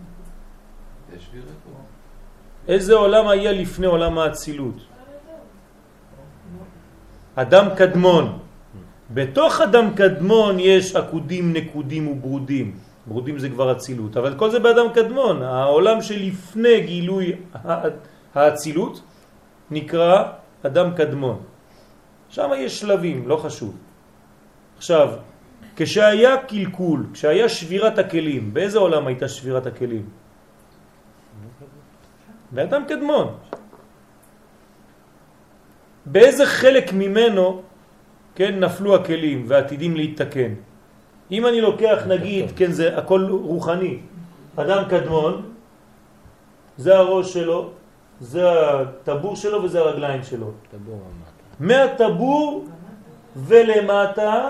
איזה 2.67 2.93
עולם 2.93 3.27
היה 3.27 3.51
לפני 3.51 3.85
עולם 3.85 4.17
האצילות? 4.17 4.77
אדם 7.35 7.65
קדמון. 7.77 8.25
בתוך 9.13 9.61
אדם 9.61 9.93
קדמון 9.95 10.59
יש 10.59 10.95
עקודים, 10.95 11.53
נקודים 11.53 12.07
וברודים. 12.07 12.88
ברודים 13.09 13.39
זה 13.39 13.49
כבר 13.49 13.71
אצילות, 13.71 14.17
אבל 14.17 14.37
כל 14.37 14.49
זה 14.51 14.59
באדם 14.59 14.93
קדמון. 14.93 15.41
העולם 15.41 16.01
שלפני 16.01 16.81
גילוי 16.81 17.35
האצילות 18.35 19.01
נקרא 19.71 20.15
אדם 20.63 20.87
קדמון. 20.95 21.37
שם 22.29 22.49
יש 22.57 22.79
שלבים, 22.79 23.27
לא 23.27 23.37
חשוב. 23.37 23.73
עכשיו, 24.77 25.09
כשהיה 25.75 26.37
קלקול, 26.47 27.05
כשהיה 27.13 27.49
שבירת 27.49 27.97
הכלים, 27.97 28.53
באיזה 28.53 28.79
עולם 28.79 29.07
הייתה 29.07 29.27
שבירת 29.27 29.65
הכלים? 29.65 30.05
באדם 32.51 32.83
קדמון. 32.87 33.27
באיזה 36.05 36.45
חלק 36.45 36.93
ממנו, 36.93 37.61
כן, 38.35 38.59
נפלו 38.59 38.95
הכלים 38.95 39.45
ועתידים 39.47 39.95
להתתקן? 39.95 40.68
אם 41.31 41.47
אני 41.47 41.61
לוקח, 41.61 41.97
נגיד, 42.07 42.45
כן, 42.55 42.71
זה 42.71 42.97
הכל 42.97 43.27
רוחני, 43.31 43.97
אדם 44.55 44.83
קדמון, 44.89 45.41
זה 46.77 46.97
הראש 46.97 47.33
שלו, 47.33 47.69
זה 48.19 48.43
הטבור 48.51 49.35
שלו 49.35 49.63
וזה 49.63 49.79
הרגליים 49.79 50.23
שלו. 50.23 50.51
מהטבור 51.59 52.65
ולמטה 53.35 54.47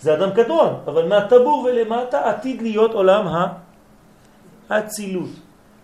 זה 0.00 0.14
אדם 0.14 0.30
קדמון, 0.30 0.74
אבל 0.86 1.08
מהטבור 1.08 1.66
ולמטה 1.68 2.28
עתיד 2.30 2.62
להיות 2.62 2.92
עולם 2.92 3.26
האצילות. 4.70 5.30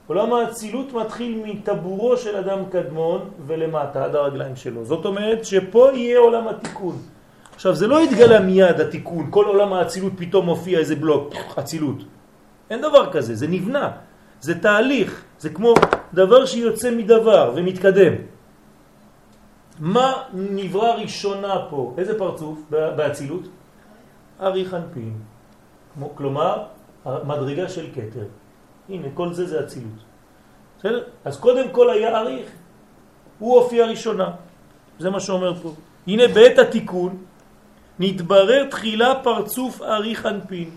עולם 0.07 0.32
האצילות 0.32 0.93
מתחיל 0.93 1.43
מטבורו 1.45 2.16
של 2.16 2.36
אדם 2.36 2.59
קדמון 2.70 3.30
ולמטה 3.47 4.05
עד 4.05 4.14
הרגליים 4.14 4.57
שלו. 4.57 4.84
זאת 4.84 5.05
אומרת 5.05 5.45
שפה 5.45 5.89
יהיה 5.95 6.18
עולם 6.18 6.49
התיקון. 6.49 6.97
עכשיו 7.59 7.74
זה 7.74 7.86
לא 7.86 8.00
התגלה 8.00 8.40
מיד 8.40 8.80
התיקון, 8.80 9.26
כל 9.30 9.44
עולם 9.44 9.72
האצילות 9.72 10.12
פתאום 10.16 10.46
מופיע 10.46 10.78
איזה 10.78 10.94
בלוק, 10.96 11.34
אצילות. 11.59 12.06
אין 12.70 12.80
דבר 12.80 13.11
כזה, 13.12 13.34
זה 13.34 13.46
נבנה, 13.50 13.90
זה 14.40 14.62
תהליך, 14.62 15.11
זה 15.38 15.50
כמו 15.50 15.74
דבר 16.14 16.46
שיוצא 16.46 16.90
מדבר 16.94 17.52
ומתקדם. 17.59 18.14
מה 19.82 20.12
נברא 20.32 21.02
ראשונה 21.02 21.54
פה? 21.70 21.94
איזה 21.98 22.18
פרצוף 22.18 22.59
באצילות? 22.70 23.44
אריך 24.38 24.74
אנפין. 24.74 25.18
כלומר, 26.14 26.54
מדרגה 27.26 27.68
של 27.68 27.90
קטר. 27.90 28.30
הנה, 28.88 29.09
כל 29.18 29.34
זה 29.34 29.46
זה 29.46 29.66
אצילות. 29.66 29.98
בסדר? 30.78 31.02
אז 31.26 31.34
קודם 31.42 31.74
כל 31.74 31.90
היה 31.90 32.18
אריך. 32.18 32.48
הוא 33.38 33.61
הופיע 33.61 33.86
ראשונה. 33.86 34.30
זה 34.98 35.11
מה 35.11 35.20
שאומר 35.20 35.54
פה. 35.59 35.74
הנה 36.06 36.28
בעת 36.30 36.59
התיקון 36.59 37.27
נתברר 38.01 38.64
תחילה 38.70 39.14
פרצוף 39.22 39.82
אריך 39.82 40.26
אנפין. 40.26 40.70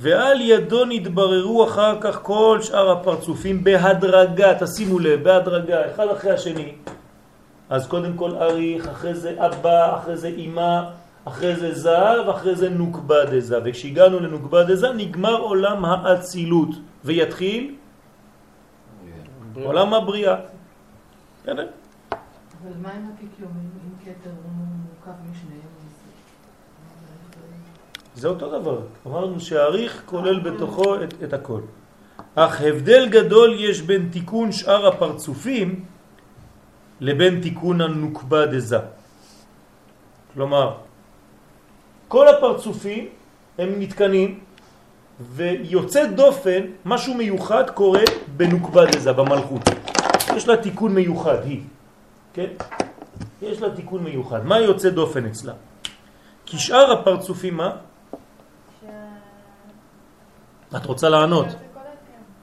ועל 0.00 0.40
ידו 0.40 0.84
נתבררו 0.84 1.64
אחר 1.64 2.00
כך 2.00 2.18
כל 2.22 2.58
שאר 2.62 2.90
הפרצופים 2.90 3.64
בהדרגה, 3.64 4.58
תשימו 4.60 4.98
לב, 4.98 5.22
בהדרגה, 5.22 5.90
אחד 5.90 6.08
אחרי 6.08 6.30
השני. 6.30 6.74
אז 7.70 7.86
קודם 7.86 8.16
כל 8.16 8.36
אריך, 8.36 8.88
אחרי 8.88 9.14
זה 9.14 9.34
אבא, 9.38 9.98
אחרי 9.98 10.16
זה 10.16 10.28
אמא, 10.28 10.80
אחרי 11.24 11.56
זה 11.56 11.74
זהב, 11.74 12.28
אחרי 12.28 12.54
זה 12.54 12.68
נוקבה 12.70 13.24
דזה. 13.24 13.58
וכשהגענו 13.64 14.20
לנוקבה 14.20 14.64
דזה 14.64 14.92
נגמר 14.92 15.36
עולם 15.40 15.84
האצילות, 15.84 16.68
ויתחיל 17.04 17.74
עולם 19.64 19.94
הבריאה. 19.94 20.36
אבל 21.48 22.76
מה 22.82 22.90
עם 22.92 23.10
הפיקיומים, 23.14 23.70
אם 23.84 23.94
כתר 24.04 24.30
הוא 24.30 24.52
מורכב 24.52 25.16
משניהם? 25.30 25.74
זה 28.14 28.28
אותו 28.28 28.60
דבר. 28.60 28.80
אמרנו 29.06 29.40
שהאריך 29.40 30.02
כולל 30.06 30.40
בתוכו 30.40 31.02
את, 31.02 31.14
את 31.22 31.32
הכל. 31.32 31.60
אך 32.34 32.60
הבדל 32.60 33.08
גדול 33.08 33.56
יש 33.58 33.80
בין 33.80 34.08
תיקון 34.12 34.52
שאר 34.52 34.86
הפרצופים 34.86 35.84
לבין 37.00 37.40
תיקון 37.40 37.80
הנוקבה 37.80 38.46
דזה. 38.46 38.78
כלומר, 40.34 40.74
כל 42.08 42.28
הפרצופים 42.28 43.08
הם 43.58 43.68
נתקנים, 43.78 44.40
ויוצא 45.20 46.06
דופן, 46.06 46.60
משהו 46.84 47.14
מיוחד 47.14 47.70
קורה 47.70 48.02
בנוקבה 48.36 48.86
דזה, 48.86 49.12
במלכות. 49.12 49.62
יש 50.36 50.48
לה 50.48 50.56
תיקון 50.56 50.94
מיוחד, 50.94 51.44
היא. 51.44 51.60
כן? 52.34 52.50
יש 53.42 53.62
לה 53.62 53.70
תיקון 53.70 54.04
מיוחד. 54.04 54.46
מה 54.46 54.58
יוצא 54.58 54.90
דופן 54.90 55.26
אצלה? 55.26 55.52
כי 56.46 56.58
שאר 56.58 56.92
הפרצופים, 56.92 57.56
מה? 57.56 57.70
את 60.76 60.86
רוצה 60.86 61.08
לענות. 61.08 61.46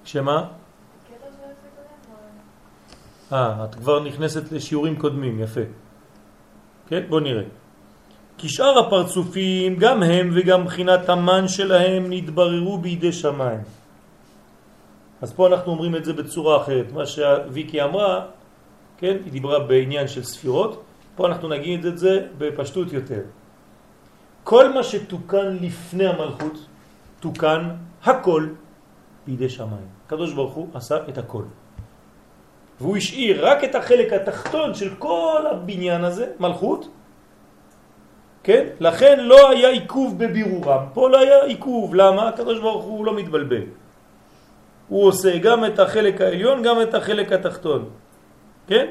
שמה? 0.05 0.45
אה, 3.33 3.65
את 3.65 3.75
כבר 3.75 4.03
נכנסת 4.03 4.51
לשיעורים 4.51 4.95
קודמים, 4.95 5.39
יפה. 5.39 5.61
כן, 6.87 7.03
בוא 7.09 7.19
נראה. 7.19 7.43
כי 8.37 8.49
שאר 8.49 8.79
הפרצופים, 8.79 9.75
גם 9.75 10.03
הם 10.03 10.31
וגם 10.33 10.65
בחינת 10.65 11.09
המן 11.09 11.47
שלהם 11.47 12.05
נתבררו 12.09 12.77
בידי 12.77 13.11
שמיים. 13.11 13.59
אז 15.21 15.33
פה 15.33 15.47
אנחנו 15.47 15.71
אומרים 15.71 15.95
את 15.95 16.05
זה 16.05 16.13
בצורה 16.13 16.61
אחרת. 16.61 16.91
מה 16.93 17.05
שוויקי 17.05 17.81
אמרה, 17.81 18.25
כן, 18.97 19.17
היא 19.25 19.31
דיברה 19.31 19.59
בעניין 19.59 20.07
של 20.07 20.23
ספירות, 20.23 20.83
פה 21.15 21.27
אנחנו 21.27 21.49
נגיד 21.49 21.85
את 21.85 21.97
זה 21.97 22.27
בפשטות 22.37 22.93
יותר. 22.93 23.21
כל 24.43 24.73
מה 24.73 24.83
שתוקן 24.83 25.57
לפני 25.61 26.07
המלכות, 26.07 26.65
תוקן 27.19 27.69
הכל 28.03 28.47
בידי 29.27 29.49
שמיים. 29.49 29.87
הקדוש 30.05 30.33
ברוך 30.33 30.53
הוא 30.53 30.67
עשה 30.73 30.97
את 31.09 31.17
הכל. 31.17 31.43
והוא 32.81 32.97
השאיר 32.97 33.47
רק 33.47 33.63
את 33.63 33.75
החלק 33.75 34.13
התחתון 34.13 34.73
של 34.73 34.95
כל 34.99 35.43
הבניין 35.51 36.03
הזה, 36.03 36.33
מלכות, 36.39 36.89
כן? 38.43 38.65
לכן 38.79 39.19
לא 39.19 39.49
היה 39.49 39.69
עיכוב 39.69 40.17
בבירורם. 40.17 40.83
פה 40.93 41.09
לא 41.09 41.17
היה 41.19 41.43
עיכוב. 41.43 41.95
למה? 41.95 42.29
הקדוש 42.29 42.59
ברוך 42.59 42.83
הוא 42.83 43.05
לא 43.05 43.13
מתבלבל. 43.13 43.63
הוא 44.87 45.07
עושה 45.07 45.37
גם 45.37 45.65
את 45.65 45.79
החלק 45.79 46.21
העליון, 46.21 46.63
גם 46.63 46.81
את 46.81 46.93
החלק 46.93 47.31
התחתון. 47.31 47.89
כן? 48.67 48.85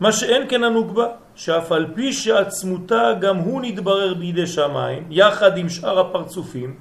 מה 0.00 0.12
שאין 0.12 0.42
כן 0.48 0.64
הנוגבה, 0.64 1.06
שאף 1.38 1.72
על 1.72 1.86
פי 1.94 2.12
שעצמותה 2.12 3.12
גם 3.20 3.36
הוא 3.36 3.62
נתברר 3.62 4.14
בידי 4.14 4.46
שמיים, 4.46 5.06
יחד 5.10 5.56
עם 5.56 5.68
שאר 5.68 5.98
הפרצופים, 5.98 6.76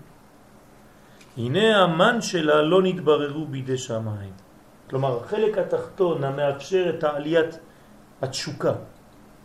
הנה 1.38 1.84
המן 1.84 2.22
שלה 2.22 2.62
לא 2.62 2.82
נתבררו 2.82 3.46
בידי 3.46 3.78
שמיים. 3.78 4.34
כלומר, 4.90 5.22
החלק 5.22 5.58
התחתון 5.58 6.24
המאפשר 6.24 6.90
את 6.90 7.04
העליית 7.04 7.60
התשוקה, 8.22 8.74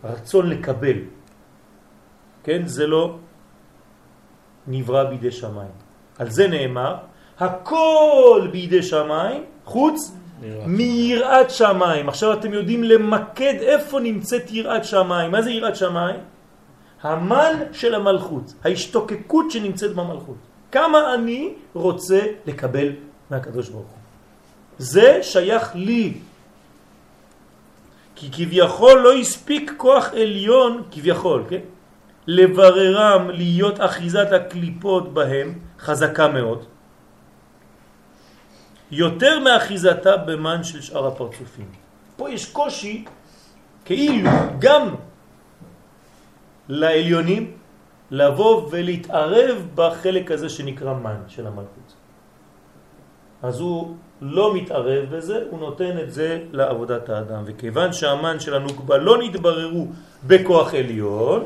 הרצון 0.03 0.49
לקבל, 0.49 0.97
כן? 2.43 2.65
זה 2.65 2.87
לא 2.87 3.17
נברא 4.67 5.03
בידי 5.03 5.31
שמיים. 5.31 5.75
על 6.19 6.29
זה 6.29 6.47
נאמר, 6.47 6.95
הכל 7.39 8.49
בידי 8.51 8.83
שמיים, 8.83 9.43
חוץ 9.65 10.17
מיראת 10.65 11.49
שמיים. 11.49 12.09
עכשיו 12.09 12.33
אתם 12.33 12.53
יודעים 12.53 12.83
למקד 12.83 13.53
איפה 13.61 13.99
נמצאת 13.99 14.51
יראת 14.51 14.85
שמיים. 14.85 15.31
מה 15.31 15.41
זה 15.41 15.51
יראת 15.51 15.75
שמיים? 15.75 16.19
המן 17.01 17.53
של 17.71 17.95
המלכות, 17.95 18.53
ההשתוקקות 18.63 19.51
שנמצאת 19.51 19.95
במלכות. 19.95 20.35
כמה 20.71 21.13
אני 21.13 21.53
רוצה 21.73 22.19
לקבל 22.45 22.89
מהקדוש 23.29 23.69
ברוך 23.69 23.87
הוא. 23.87 23.97
זה 24.77 25.19
שייך 25.21 25.75
לי. 25.75 26.13
כי 28.15 28.29
כביכול 28.31 28.99
לא 28.99 29.13
הספיק 29.13 29.73
כוח 29.77 30.13
עליון, 30.13 30.81
כביכול, 30.91 31.43
כן? 31.49 31.59
לבררם 32.27 33.29
להיות 33.29 33.81
אחיזת 33.81 34.31
הקליפות 34.31 35.13
בהם 35.13 35.59
חזקה 35.79 36.27
מאוד. 36.27 36.65
יותר 38.93 39.39
מאחיזתה 39.39 40.17
במן 40.17 40.63
של 40.63 40.81
שאר 40.81 41.07
הפרצופים. 41.07 41.65
פה 42.15 42.29
יש 42.29 42.45
קושי 42.51 43.05
כאילו 43.85 44.29
גם 44.59 44.95
לעליונים 46.69 47.51
לבוא 48.11 48.69
ולהתערב 48.71 49.67
בחלק 49.75 50.31
הזה 50.31 50.49
שנקרא 50.49 50.93
מן 50.93 51.25
של 51.27 51.47
המלכות. 51.47 51.89
אז 53.43 53.59
הוא 53.59 53.95
לא 54.21 54.55
מתערב 54.55 55.15
בזה, 55.15 55.43
הוא 55.49 55.59
נותן 55.59 55.99
את 55.99 56.13
זה 56.13 56.43
לעבודת 56.51 57.09
האדם. 57.09 57.43
וכיוון 57.45 57.93
שהמן 57.93 58.39
של 58.39 58.53
הנוקבה 58.53 58.97
לא 58.97 59.23
נתבררו 59.23 59.87
בכוח 60.27 60.73
עליון, 60.73 61.45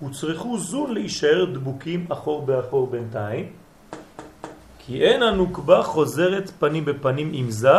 הוצרכו 0.00 0.58
זון 0.58 0.94
להישאר 0.94 1.44
דבוקים 1.44 2.06
אחור 2.08 2.46
באחור 2.46 2.86
בינתיים, 2.86 3.61
כי 4.86 5.02
אין 5.02 5.22
הנוקבה 5.22 5.82
חוזרת 5.82 6.50
פנים 6.58 6.84
בפנים 6.84 7.30
עם 7.32 7.50
זה, 7.50 7.78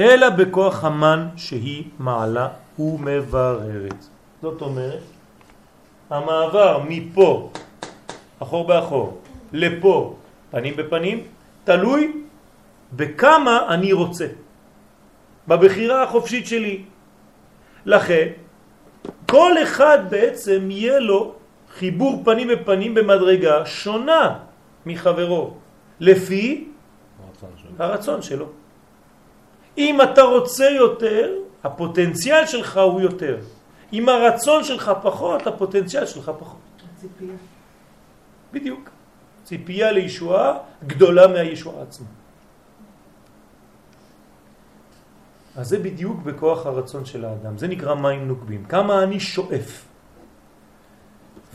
אלא 0.00 0.30
בכוח 0.30 0.84
המן 0.84 1.28
שהיא 1.36 1.84
מעלה 1.98 2.48
ומבררת. 2.78 4.00
זאת 4.42 4.62
אומרת, 4.62 5.02
המעבר 6.10 6.82
מפה, 6.88 7.50
אחור 8.42 8.66
באחור, 8.66 9.20
לפה, 9.52 10.16
פנים 10.50 10.76
בפנים, 10.76 11.18
תלוי 11.64 12.12
בכמה 12.92 13.66
אני 13.68 13.92
רוצה, 13.92 14.26
בבחירה 15.48 16.02
החופשית 16.02 16.46
שלי. 16.46 16.84
לכן, 17.86 18.28
כל 19.26 19.52
אחד 19.62 19.98
בעצם 20.10 20.70
יהיה 20.70 20.98
לו 20.98 21.34
חיבור 21.78 22.22
פנים 22.24 22.48
בפנים 22.48 22.94
במדרגה 22.94 23.66
שונה 23.66 24.47
מחברו, 24.88 25.54
לפי 26.00 26.68
הרצון 27.26 27.50
שלו. 27.56 27.70
הרצון 27.78 28.22
שלו. 28.22 28.46
אם 29.78 30.02
אתה 30.02 30.22
רוצה 30.22 30.70
יותר, 30.70 31.34
הפוטנציאל 31.64 32.46
שלך 32.46 32.76
הוא 32.76 33.00
יותר. 33.00 33.38
אם 33.92 34.08
הרצון 34.08 34.64
שלך 34.64 34.92
פחות, 35.02 35.46
הפוטנציאל 35.46 36.06
שלך 36.06 36.30
פחות. 36.38 36.58
הציפייה. 36.96 37.36
בדיוק. 38.52 38.90
ציפייה 39.44 39.92
לישועה 39.92 40.58
גדולה 40.86 41.26
מהישועה 41.26 41.82
עצמה. 41.82 42.06
אז 45.56 45.68
זה 45.68 45.78
בדיוק 45.78 46.22
בכוח 46.22 46.66
הרצון 46.66 47.04
של 47.04 47.24
האדם. 47.24 47.58
זה 47.58 47.68
נקרא 47.68 47.94
מים 47.94 48.28
נוקבים. 48.28 48.64
כמה 48.64 49.02
אני 49.02 49.20
שואף. 49.20 49.84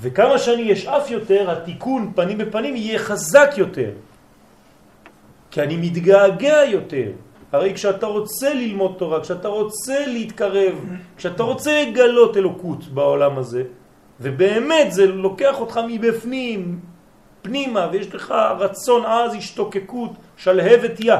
וכמה 0.03 0.37
שאני 0.37 0.73
אשאף 0.73 1.11
יותר, 1.11 1.51
התיקון 1.51 2.11
פנים 2.15 2.37
בפנים 2.37 2.75
יהיה 2.75 2.99
חזק 2.99 3.49
יותר. 3.57 3.89
כי 5.51 5.61
אני 5.61 5.77
מתגעגע 5.77 6.63
יותר. 6.67 7.11
הרי 7.51 7.73
כשאתה 7.73 8.05
רוצה 8.05 8.53
ללמוד 8.53 8.95
תורה, 8.97 9.21
כשאתה 9.21 9.47
רוצה 9.47 10.07
להתקרב, 10.07 10.73
כשאתה 11.17 11.43
רוצה 11.43 11.83
לגלות 11.83 12.37
אלוקות 12.37 12.87
בעולם 12.87 13.37
הזה, 13.37 13.63
ובאמת 14.21 14.91
זה 14.91 15.05
לוקח 15.05 15.59
אותך 15.59 15.79
מבפנים, 15.87 16.79
פנימה, 17.41 17.89
ויש 17.91 18.15
לך 18.15 18.33
רצון 18.59 19.05
עז, 19.05 19.33
השתוקקות, 19.35 20.11
שלהבת 20.37 20.99
יא. 20.99 21.15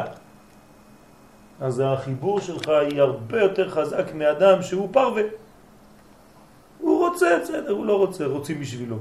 אז 1.62 1.82
החיבור 1.86 2.40
שלך 2.40 2.70
היא 2.70 3.02
הרבה 3.02 3.42
יותר 3.42 3.70
חזק 3.70 4.14
מאדם 4.14 4.62
שהוא 4.62 4.90
פרווה. 4.92 5.24
רוצה, 7.10 7.40
בסדר, 7.44 7.72
הוא 7.72 7.86
לא 7.86 7.98
רוצה, 7.98 8.26
רוצים 8.26 8.60
בשבילו. 8.60 8.98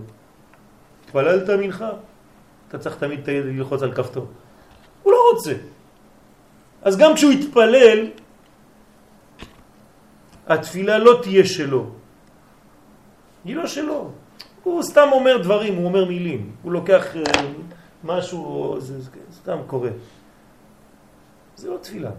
התפללת 1.04 1.50
מנחה, 1.50 1.90
אתה 2.68 2.78
צריך 2.78 2.96
תמיד 2.96 3.20
ללחוץ 3.26 3.82
על 3.82 3.92
כפתור. 3.94 4.26
הוא 5.02 5.12
לא 5.12 5.18
רוצה. 5.32 5.52
אז 6.82 6.96
גם 6.96 7.14
כשהוא 7.14 7.32
יתפלל, 7.32 8.06
התפילה 10.46 10.98
לא 10.98 11.18
תהיה 11.22 11.44
שלו. 11.44 11.90
היא 13.44 13.56
לא 13.56 13.66
שלו. 13.66 14.10
הוא 14.62 14.82
סתם 14.82 15.08
אומר 15.12 15.42
דברים, 15.42 15.74
הוא 15.74 15.84
אומר 15.84 16.04
מילים. 16.04 16.50
הוא 16.62 16.72
לוקח 16.72 17.16
אה, 17.16 17.22
משהו, 18.04 18.76
זה, 18.78 19.00
זה 19.00 19.10
סתם 19.32 19.58
קורה. 19.66 19.90
זה 21.56 21.70
לא 21.70 21.76
תפילה. 21.76 22.10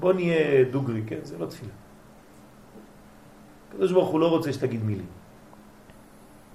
בוא 0.00 0.12
נהיה 0.12 0.64
דוגרי, 0.64 1.02
כן? 1.06 1.18
זה 1.22 1.38
לא 1.38 1.46
תפילה. 1.46 1.72
הקדוש 3.72 3.92
ברוך 3.92 4.08
הוא 4.08 4.20
לא 4.20 4.28
רוצה 4.30 4.52
שתגיד 4.52 4.84
מילים. 4.84 5.06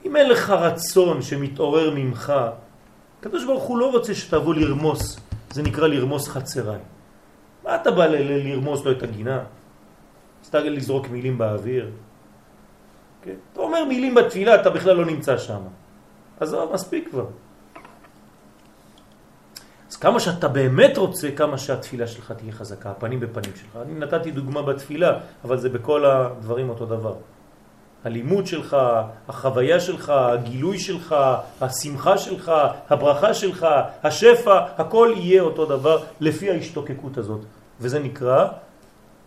אם 0.05 0.15
אין 0.15 0.30
לך 0.30 0.49
רצון 0.49 1.22
שמתעורר 1.22 1.93
ממך, 1.95 2.34
הקדוש 3.20 3.45
ברוך 3.45 3.63
הוא 3.63 3.78
לא 3.78 3.91
רוצה 3.91 4.15
שתבוא 4.15 4.53
לרמוס, 4.53 5.20
זה 5.49 5.63
נקרא 5.63 5.88
לרמוס 5.88 6.28
חצריי. 6.28 6.80
מה 7.63 7.76
אתה 7.76 7.91
בא 7.91 8.05
לרמוס 8.05 8.86
לו 8.86 8.91
את 8.91 9.03
הגינה? 9.03 9.43
סתם 10.43 10.59
לזרוק 10.59 11.09
מילים 11.09 11.38
באוויר? 11.38 11.91
כן? 13.22 13.36
אתה 13.53 13.61
אומר 13.61 13.86
מילים 13.86 14.15
בתפילה, 14.15 14.61
אתה 14.61 14.70
בכלל 14.70 14.95
לא 14.95 15.05
נמצא 15.05 15.38
שם. 15.38 15.61
אז 16.39 16.53
לא, 16.53 16.74
מספיק 16.74 17.09
כבר. 17.09 17.26
אז 19.89 19.95
כמה 19.95 20.19
שאתה 20.19 20.47
באמת 20.47 20.97
רוצה, 20.97 21.31
כמה 21.31 21.57
שהתפילה 21.57 22.07
שלך 22.07 22.31
תהיה 22.31 22.51
חזקה, 22.51 22.91
הפנים 22.91 23.19
בפנים 23.19 23.55
שלך. 23.55 23.77
אני 23.81 23.93
נתתי 23.93 24.31
דוגמה 24.31 24.61
בתפילה, 24.61 25.19
אבל 25.45 25.57
זה 25.57 25.69
בכל 25.69 26.05
הדברים 26.05 26.69
אותו 26.69 26.85
דבר. 26.85 27.15
הלימוד 28.03 28.47
שלך, 28.47 28.77
החוויה 29.27 29.79
שלך, 29.79 30.09
הגילוי 30.09 30.79
שלך, 30.79 31.15
השמחה 31.61 32.17
שלך, 32.17 32.51
הברכה 32.89 33.33
שלך, 33.33 33.67
השפע, 34.03 34.65
הכל 34.77 35.13
יהיה 35.17 35.41
אותו 35.41 35.65
דבר 35.65 36.03
לפי 36.19 36.51
ההשתוקקות 36.51 37.17
הזאת. 37.17 37.41
וזה 37.79 37.99
נקרא, 37.99 38.47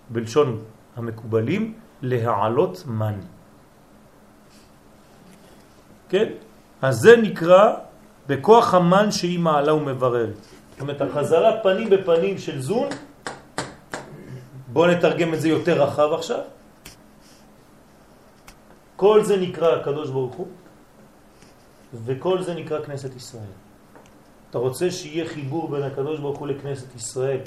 בלשון 0.09 0.63
המקובלים, 0.97 1.75
להעלות 2.03 2.83
מן. 2.87 3.19
כן? 6.09 6.29
אז 6.83 6.97
זה 6.97 7.17
נקרא 7.17 7.75
בכוח 8.31 8.75
המן 8.75 9.11
שהיא 9.11 9.39
מעלה 9.39 9.75
ומבררת. 9.75 10.39
זאת 10.71 10.81
אומרת, 10.81 11.01
החזרה 11.01 11.63
פנים 11.63 11.91
בפנים 11.91 12.39
של 12.39 12.63
זון, 12.63 12.89
בואו 14.73 14.87
נתרגם 14.87 15.35
את 15.35 15.41
זה 15.41 15.49
יותר 15.49 15.83
רחב 15.83 16.13
עכשיו. 16.13 16.41
כל 18.97 19.25
זה 19.25 19.37
נקרא 19.37 19.77
הקדוש 19.77 20.11
ברוך 20.11 20.35
הוא, 20.35 20.47
וכל 22.05 22.43
זה 22.43 22.55
נקרא 22.55 22.79
כנסת 22.87 23.17
ישראל. 23.17 23.53
אתה 24.51 24.59
רוצה 24.59 24.91
שיהיה 24.91 25.27
חיבור 25.27 25.69
בין 25.69 25.83
הקדוש 25.83 26.21
ברוך 26.21 26.39
הוא 26.39 26.49
לכנסת 26.49 26.95
ישראל. 26.95 27.43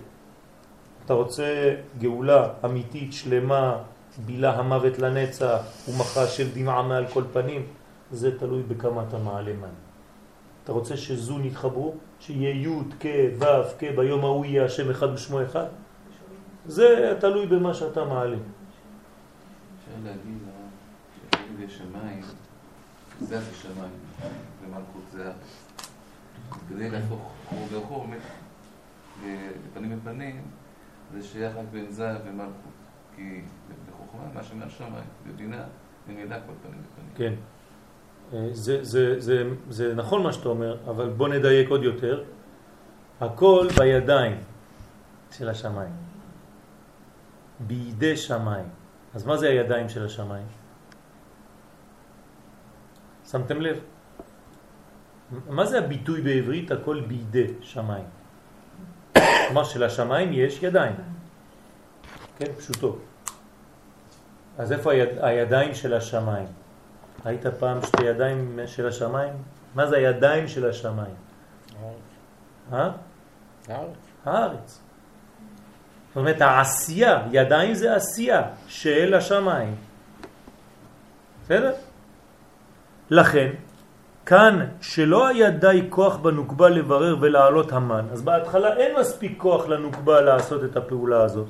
אתה 1.05 1.13
רוצה 1.13 1.75
גאולה 1.99 2.59
אמיתית, 2.65 3.13
שלמה, 3.13 3.77
בילה 4.25 4.51
המוות 4.59 4.99
לנצח 4.99 5.59
ומחה 5.89 6.27
של 6.27 6.51
דמעה 6.53 6.81
מעל 6.81 7.05
כל 7.07 7.23
פנים, 7.33 7.65
זה 8.11 8.39
תלוי 8.39 8.63
בכמה 8.67 9.03
אתה 9.07 9.17
מעלה 9.17 9.53
מן. 9.53 9.82
אתה 10.63 10.71
רוצה 10.71 10.97
שזו 10.97 11.37
נתחברו, 11.37 11.95
שיהיה 12.19 12.49
י' 12.49 12.79
כ' 12.99 13.05
ו' 13.39 13.45
כ' 13.79 13.83
ביום 13.95 14.25
ההוא 14.25 14.45
יהיה 14.45 14.65
השם 14.65 14.89
אחד 14.89 15.07
ושמו 15.13 15.43
אחד? 15.43 15.65
זה 16.65 17.17
תלוי 17.19 17.47
במה 17.47 17.73
שאתה 17.73 18.05
מעלה. 18.05 18.37
אפשר 18.37 19.91
להגיד 20.03 20.37
שכאילו 21.15 21.63
יש 21.63 21.77
שמיים, 21.77 22.21
זה 23.21 23.39
השמיים, 23.39 23.91
ומלכות 24.63 25.03
זה 25.11 25.23
הארץ. 25.25 25.89
כדי 26.69 26.89
להפוך 26.89 27.31
חור 27.49 27.67
באחור, 27.71 28.07
בפנים 29.21 29.99
בפנים, 29.99 30.41
זה 31.13 31.23
שייך 31.23 31.55
רק 31.55 31.65
בין 31.71 31.91
זה 31.91 32.09
ומלכות. 32.25 32.73
כי 33.15 33.41
בחוכמה, 33.89 34.23
מה 34.33 34.43
שמעל 34.43 34.69
שמיים, 34.69 35.05
בבינה, 35.27 35.63
ממילא 36.07 36.35
כל 36.35 36.53
פנים 36.61 36.81
בפנים. 36.83 37.09
כן. 37.15 37.33
זה, 38.51 38.83
זה, 38.83 39.19
זה, 39.19 39.43
זה 39.69 39.95
נכון 39.95 40.23
מה 40.23 40.33
שאתה 40.33 40.49
אומר, 40.49 40.77
אבל 40.89 41.09
בוא 41.09 41.27
נדייק 41.27 41.69
עוד 41.69 41.83
יותר. 41.83 42.23
הכל 43.21 43.67
בידיים 43.77 44.37
של 45.31 45.49
השמיים. 45.49 45.93
בידי 47.59 48.17
שמיים. 48.17 48.65
אז 49.13 49.25
מה 49.25 49.37
זה 49.37 49.49
הידיים 49.49 49.89
של 49.89 50.05
השמיים? 50.05 50.47
שמתם 53.31 53.61
לב? 53.61 53.79
מה 55.49 55.65
זה 55.65 55.77
הביטוי 55.79 56.21
בעברית 56.21 56.71
הכל 56.71 57.01
בידי 57.01 57.47
שמיים? 57.61 58.05
כלומר 59.13 59.63
שלשמיים 59.63 60.29
יש 60.33 60.63
ידיים. 60.63 60.95
כן, 62.37 62.51
פשוטו. 62.57 62.97
אז 64.57 64.71
איפה 64.71 64.91
היד, 64.91 65.09
הידיים 65.21 65.73
של 65.73 65.93
השמיים? 65.93 66.62
היית 67.25 67.45
פעם 67.47 67.81
שתי 67.81 68.03
ידיים 68.03 68.59
של 68.65 68.87
השמיים? 68.87 69.33
מה 69.75 69.87
זה 69.87 69.97
הידיים 69.97 70.47
של 70.47 70.69
השמיים? 70.69 71.15
הארץ. 72.71 72.93
הארץ. 73.67 73.89
הארץ. 74.25 74.79
זאת 76.07 76.17
אומרת, 76.17 76.41
העשייה, 76.41 77.27
ידיים 77.31 77.73
זה 77.73 77.95
עשייה 77.95 78.41
של 78.67 79.13
השמיים. 79.13 79.75
בסדר? 81.43 81.71
לכן, 83.09 83.49
כאן 84.25 84.65
שלא 84.81 85.27
היה 85.27 85.49
די 85.49 85.87
כוח 85.89 86.17
בנוקבה 86.17 86.69
לברר 86.69 87.17
ולהעלות 87.21 87.71
המן, 87.71 88.05
אז 88.11 88.21
בהתחלה 88.21 88.77
אין 88.77 88.99
מספיק 88.99 89.33
כוח 89.37 89.67
לנוקבה 89.67 90.21
לעשות 90.21 90.63
את 90.63 90.77
הפעולה 90.77 91.23
הזאת. 91.23 91.47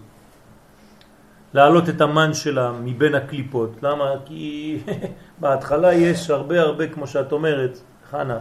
להעלות 1.54 1.90
את 1.90 2.02
המן 2.02 2.34
שלה 2.34 2.72
מבין 2.84 3.16
הקליפות. 3.16 3.70
למה? 3.82 4.12
כי 4.26 4.78
בהתחלה 5.42 5.94
יש 5.94 6.30
הרבה 6.30 6.62
הרבה, 6.62 6.88
כמו 6.88 7.08
שאת 7.08 7.32
אומרת, 7.32 7.80
חנה, 8.12 8.40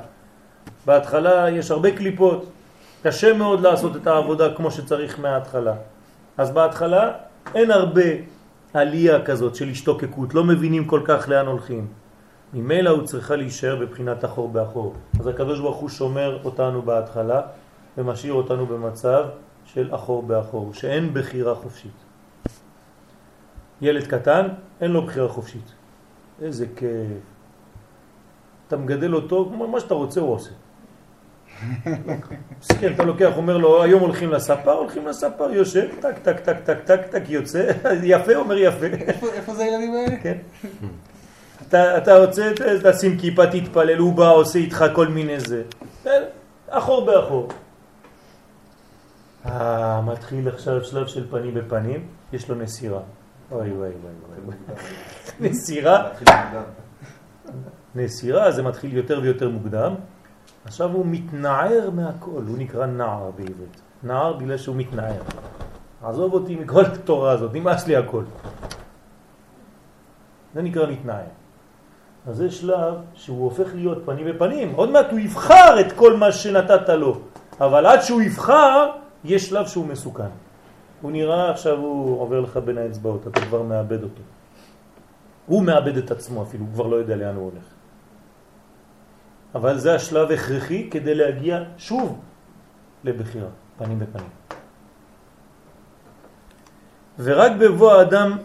בהתחלה 0.86 1.50
יש 1.50 1.70
הרבה 1.70 1.96
קליפות. 1.96 2.46
קשה 3.02 3.32
מאוד 3.32 3.60
לעשות 3.60 3.96
את 3.96 4.06
העבודה 4.06 4.54
כמו 4.54 4.70
שצריך 4.70 5.20
מההתחלה. 5.20 5.74
אז 6.38 6.50
בהתחלה 6.50 7.12
אין 7.54 7.70
הרבה 7.70 8.02
עלייה 8.74 9.24
כזאת 9.24 9.54
של 9.54 9.68
השתוקקות, 9.68 10.34
לא 10.34 10.44
מבינים 10.44 10.84
כל 10.84 11.00
כך 11.04 11.28
לאן 11.28 11.46
הולכים. 11.46 11.86
ממילא 12.54 12.90
הוא 12.90 13.02
צריכה 13.02 13.36
להישאר 13.36 13.76
בבחינת 13.76 14.24
אחור 14.24 14.48
באחור. 14.48 14.94
אז 15.20 15.26
הקדוש 15.26 15.60
ברוך 15.60 15.76
הוא 15.76 15.88
שומר 15.88 16.38
אותנו 16.44 16.82
בהתחלה 16.82 17.40
ומשאיר 17.98 18.32
אותנו 18.32 18.66
במצב 18.66 19.24
של 19.64 19.94
אחור 19.94 20.22
באחור, 20.22 20.74
שאין 20.74 21.14
בחירה 21.14 21.54
חופשית. 21.54 22.01
ילד 23.82 24.06
קטן, 24.06 24.48
אין 24.80 24.90
לו 24.90 25.02
בחירה 25.02 25.28
חופשית. 25.28 25.72
איזה 26.42 26.66
כיף. 26.76 26.88
אתה 28.68 28.76
מגדל 28.76 29.14
אותו, 29.14 29.44
מה 29.44 29.80
שאתה 29.80 29.94
רוצה 29.94 30.20
הוא 30.20 30.34
עושה. 30.34 30.50
מסכן, 32.60 32.92
אתה 32.94 33.04
לוקח, 33.04 33.32
אומר 33.36 33.56
לו, 33.56 33.82
היום 33.82 34.00
הולכים 34.00 34.30
לספר, 34.30 34.72
הולכים 34.72 35.06
לספר, 35.06 35.52
יושב, 35.52 35.88
טק, 36.00 36.18
טק, 36.22 36.40
טק, 36.40 36.56
טק, 36.64 36.78
טק, 36.84 37.00
טק, 37.10 37.22
יוצא, 37.28 37.70
יפה, 38.02 38.34
אומר 38.34 38.58
יפה. 38.58 38.86
איפה 39.32 39.54
זה 39.54 39.62
הילדים 39.62 39.94
האלה? 39.94 40.16
כן. 40.22 40.38
אתה 41.68 42.16
רוצה, 42.16 42.52
תשים 42.84 43.18
כיפה, 43.18 43.46
תתפלל, 43.46 43.98
הוא 43.98 44.12
בא, 44.14 44.30
עושה 44.30 44.58
איתך 44.58 44.84
כל 44.94 45.08
מיני 45.08 45.40
זה. 45.40 45.62
אחור 46.68 47.06
באחור. 47.06 47.48
אה, 49.46 50.00
מתחיל 50.00 50.48
עכשיו 50.48 50.84
שלב 50.84 51.06
של 51.06 51.30
פנים 51.30 51.54
בפנים, 51.54 52.06
יש 52.32 52.48
לו 52.48 52.54
נסירה. 52.54 53.00
אוי 53.52 53.72
וואי 53.72 53.90
וואי 54.02 54.40
וואי. 54.44 54.56
נסירה. 55.50 56.08
נסירה 57.94 58.50
זה 58.52 58.62
מתחיל 58.62 58.96
יותר 58.96 59.20
ויותר 59.22 59.48
מוקדם. 59.48 59.94
עכשיו 60.64 60.90
הוא 60.92 61.06
מתנער 61.06 61.90
מהכל, 61.90 62.42
הוא 62.48 62.58
נקרא 62.58 62.86
נער 62.86 63.30
בעברית. 63.36 63.80
נער 64.02 64.32
בגלל 64.32 64.56
שהוא 64.56 64.76
מתנער. 64.76 65.22
עזוב 66.02 66.32
אותי 66.32 66.56
מכל 66.56 66.84
התורה 66.84 67.32
הזאת, 67.32 67.54
נמאס 67.54 67.86
לי 67.86 67.96
הכל. 67.96 68.24
זה 70.54 70.62
נקרא 70.62 70.90
מתנער. 70.90 71.24
אז 72.26 72.36
זה 72.36 72.50
שלב 72.50 72.94
שהוא 73.14 73.44
הופך 73.44 73.74
להיות 73.74 73.98
פנים 74.06 74.26
בפנים. 74.26 74.72
עוד 74.74 74.90
מעט 74.90 75.06
הוא 75.10 75.18
יבחר 75.18 75.80
את 75.80 75.92
כל 75.92 76.16
מה 76.16 76.32
שנתת 76.32 76.88
לו. 76.88 77.20
אבל 77.60 77.86
עד 77.86 78.00
שהוא 78.00 78.22
יבחר, 78.22 78.90
יש 79.24 79.48
שלב 79.48 79.66
שהוא 79.66 79.86
מסוכן. 79.86 80.32
הוא 81.02 81.12
נראה 81.12 81.50
עכשיו 81.50 81.78
הוא 81.78 82.20
עובר 82.20 82.40
לך 82.40 82.56
בין 82.56 82.78
האצבעות, 82.78 83.26
אתה 83.26 83.40
כבר 83.40 83.62
מאבד 83.62 84.02
אותו. 84.02 84.22
הוא 85.46 85.62
מאבד 85.62 85.96
את 85.96 86.10
עצמו 86.10 86.42
אפילו, 86.42 86.64
הוא 86.64 86.72
כבר 86.74 86.86
לא 86.86 86.96
יודע 86.96 87.16
לאן 87.16 87.34
הוא 87.34 87.44
הולך. 87.44 87.64
אבל 89.54 89.78
זה 89.78 89.94
השלב 89.94 90.30
הכרחי 90.30 90.90
כדי 90.90 91.14
להגיע 91.14 91.62
שוב 91.78 92.20
לבחירה, 93.04 93.48
פנים 93.78 93.98
בפנים. 93.98 94.28
ורק 97.18 97.52
בבוא 97.60 97.92
האדם 97.92 98.38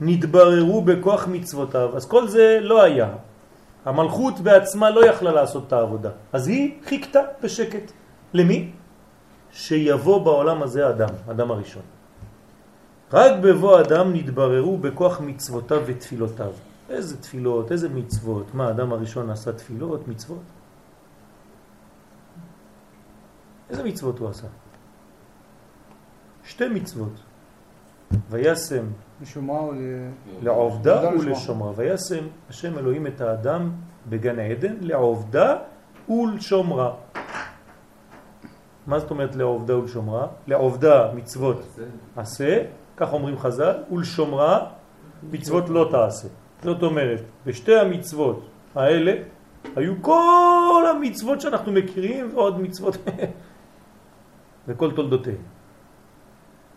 נתבררו 0.00 0.82
בכוח 0.82 1.28
מצוותיו, 1.28 1.96
אז 1.96 2.06
כל 2.06 2.28
זה 2.28 2.58
לא 2.60 2.82
היה. 2.82 3.08
המלכות 3.84 4.40
בעצמה 4.40 4.90
לא 4.90 5.06
יכלה 5.06 5.32
לעשות 5.32 5.64
את 5.66 5.72
העבודה, 5.72 6.10
אז 6.32 6.48
היא 6.48 6.78
חיכתה 6.84 7.20
בשקט. 7.42 7.92
למי? 8.34 8.70
שיבוא 9.52 10.24
בעולם 10.24 10.62
הזה 10.62 10.88
אדם, 10.88 11.08
אדם 11.30 11.50
הראשון. 11.50 11.82
רק 13.12 13.32
בבוא 13.42 13.80
אדם 13.80 14.12
נתבררו 14.12 14.78
בכוח 14.78 15.20
מצוותיו 15.20 15.82
ותפילותיו. 15.86 16.52
איזה 16.90 17.22
תפילות, 17.22 17.72
איזה 17.72 17.88
מצוות. 17.88 18.54
מה, 18.54 18.66
האדם 18.66 18.92
הראשון 18.92 19.30
עשה 19.30 19.52
תפילות, 19.52 20.08
מצוות? 20.08 20.42
איזה 23.70 23.84
מצוות 23.84 24.18
הוא 24.18 24.28
עשה? 24.28 24.46
שתי 26.44 26.68
מצוות. 26.68 27.12
וישם 28.30 28.84
לעובדה 30.42 31.10
ולשומרה. 31.18 31.72
וישם 31.76 32.24
השם 32.48 32.78
אלוהים 32.78 33.06
את 33.06 33.20
האדם 33.20 33.70
בגן 34.08 34.38
העדן 34.38 34.76
לעובדה 34.80 35.56
ולשומרה. 36.08 36.94
מה 38.86 38.98
זאת 38.98 39.10
אומרת 39.10 39.36
לעובדה 39.36 39.78
ולשומרה? 39.78 40.26
לעובדה 40.46 41.14
מצוות 41.14 41.78
עשה, 42.16 42.64
כך 43.02 43.12
אומרים 43.12 43.38
חז"ל, 43.38 43.74
ולשומרה 43.92 44.66
מצוות 45.30 45.68
לא 45.68 45.88
תעשה. 45.90 46.28
זאת 46.62 46.82
אומרת, 46.82 47.20
בשתי 47.46 47.76
המצוות 47.76 48.46
האלה 48.74 49.12
היו 49.76 49.94
כל 50.00 50.84
המצוות 50.90 51.40
שאנחנו 51.40 51.72
מכירים 51.72 52.30
ועוד 52.34 52.60
מצוות 52.60 52.96
וכל 54.68 54.90
תולדותיהם. 54.92 55.36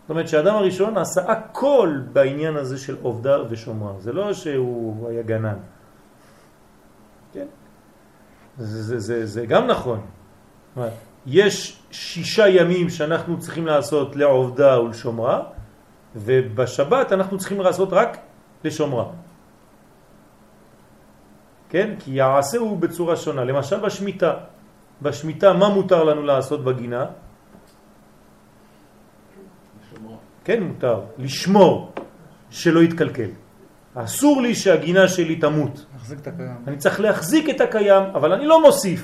זאת 0.01 0.09
אומרת 0.09 0.27
שהאדם 0.27 0.55
הראשון 0.55 0.97
עשה 0.97 1.21
הכל 1.31 1.99
בעניין 2.13 2.55
הזה 2.55 2.77
של 2.77 2.95
עובדה 3.01 3.37
ושומרה. 3.49 3.93
זה 3.99 4.13
לא 4.13 4.33
שהוא 4.33 5.09
היה 5.09 5.21
גנן. 5.21 5.57
כן? 7.33 7.45
זה, 8.57 8.83
זה, 8.83 8.99
זה, 8.99 9.25
זה 9.25 9.45
גם 9.45 9.67
נכון. 9.67 9.99
יש 11.25 11.79
שישה 11.91 12.47
ימים 12.47 12.89
שאנחנו 12.89 13.39
צריכים 13.39 13.65
לעשות 13.65 14.15
לעובדה 14.15 14.81
ולשומרה, 14.81 15.54
ובשבת 16.15 17.11
אנחנו 17.11 17.37
צריכים 17.37 17.61
לעשות 17.61 17.89
רק 17.91 18.17
לשומרה. 18.63 19.05
כן? 21.69 21.95
כי 21.99 22.11
יעשה 22.11 22.57
הוא 22.57 22.77
בצורה 22.77 23.15
שונה. 23.15 23.43
למשל 23.43 23.79
בשמיטה. 23.79 24.33
בשמיטה 25.01 25.53
מה 25.53 25.69
מותר 25.69 26.03
לנו 26.03 26.23
לעשות 26.23 26.63
בגינה? 26.63 27.05
כן 30.45 30.63
מותר, 30.63 31.01
לשמור 31.17 31.91
שלא 32.49 32.79
יתקלקל. 32.79 33.29
אסור 33.95 34.41
לי 34.41 34.55
שהגינה 34.55 35.07
שלי 35.07 35.35
תמות. 35.35 35.85
להחזיק 35.93 36.19
את 36.19 36.27
הקיים. 36.27 36.57
אני 36.67 36.77
צריך 36.77 36.99
להחזיק 36.99 37.49
את 37.49 37.61
הקיים, 37.61 38.03
אבל 38.13 38.33
אני 38.33 38.45
לא 38.45 38.61
מוסיף. 38.61 39.01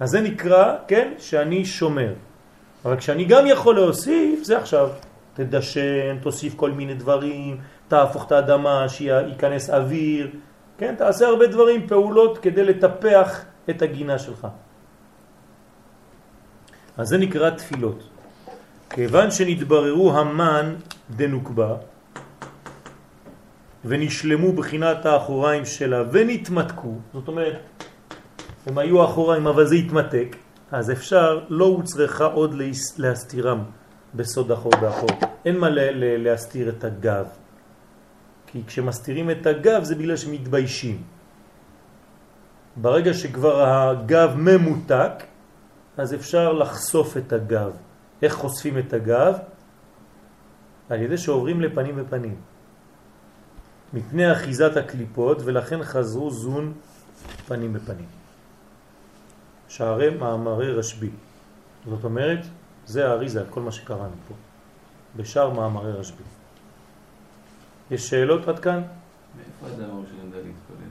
אז 0.00 0.10
זה 0.10 0.20
נקרא, 0.20 0.76
כן, 0.88 1.14
שאני 1.18 1.64
שומר. 1.64 2.14
אבל 2.84 2.96
כשאני 2.96 3.24
גם 3.24 3.46
יכול 3.46 3.74
להוסיף, 3.74 4.44
זה 4.44 4.58
עכשיו. 4.58 4.90
תדשן, 5.36 6.18
תוסיף 6.20 6.54
כל 6.54 6.70
מיני 6.70 6.94
דברים, 6.94 7.56
תהפוך 7.88 8.26
את 8.26 8.32
האדמה, 8.32 8.88
שייכנס 8.88 9.70
אוויר, 9.70 10.30
כן, 10.78 10.94
תעשה 10.98 11.26
הרבה 11.26 11.46
דברים, 11.46 11.86
פעולות, 11.86 12.38
כדי 12.38 12.64
לטפח 12.64 13.44
את 13.70 13.82
הגינה 13.82 14.18
שלך. 14.18 14.46
אז 16.96 17.08
זה 17.08 17.18
נקרא 17.18 17.50
תפילות. 17.50 18.08
כיוון 18.90 19.30
שנתבררו 19.30 20.12
המן 20.18 20.74
דנוקבה 21.10 21.74
ונשלמו 23.84 24.52
בחינת 24.52 25.06
האחוריים 25.06 25.64
שלה 25.64 26.02
ונתמתקו, 26.12 26.94
זאת 27.14 27.28
אומרת, 27.28 27.58
הם 28.66 28.78
היו 28.78 29.04
אחוריים 29.04 29.46
אבל 29.46 29.66
זה 29.66 29.74
התמתק, 29.74 30.36
אז 30.72 30.90
אפשר, 30.90 31.40
לא 31.48 31.64
הוצרכה 31.64 32.24
עוד 32.24 32.54
להסתירם 32.98 33.64
בסוד 34.16 34.52
אחור 34.52 34.72
באחור. 34.80 35.10
אין 35.44 35.58
מה 35.58 35.68
להסתיר 35.70 36.68
את 36.68 36.84
הגב. 36.84 37.26
כי 38.46 38.62
כשמסתירים 38.66 39.30
את 39.30 39.46
הגב 39.46 39.84
זה 39.84 39.94
בגלל 39.94 40.16
שמתביישים. 40.16 41.02
ברגע 42.76 43.14
שכבר 43.14 43.64
הגב 43.64 44.34
ממותק, 44.36 45.12
אז 45.96 46.14
אפשר 46.14 46.52
לחשוף 46.52 47.16
את 47.16 47.32
הגב. 47.32 47.72
איך 48.22 48.34
חושפים 48.34 48.78
את 48.78 48.92
הגב? 48.92 49.38
על 50.88 51.02
ידי 51.02 51.18
שעוברים 51.18 51.60
לפנים 51.60 51.94
ופנים. 51.98 52.36
מפני 53.92 54.32
אחיזת 54.32 54.76
הקליפות, 54.76 55.38
ולכן 55.44 55.82
חזרו 55.82 56.30
זון 56.30 56.72
פנים 57.46 57.72
בפנים. 57.72 58.06
שערי 59.68 60.10
מאמרי 60.10 60.72
רשבי. 60.72 61.10
זאת 61.86 62.04
אומרת, 62.04 62.46
זה 62.86 63.08
האריזה 63.08 63.40
על 63.40 63.46
כל 63.50 63.60
מה 63.60 63.72
שקראנו 63.72 64.14
פה, 64.28 64.34
בשאר 65.16 65.50
מאמרי 65.50 65.92
רשבי. 65.92 66.22
יש 67.90 68.08
שאלות 68.08 68.48
עד 68.48 68.58
כאן? 68.58 68.82
מאיפה 69.36 69.76
אדם 69.76 69.90
הראשון 69.90 70.28
ידע 70.28 70.36
להתפלל? 70.36 70.88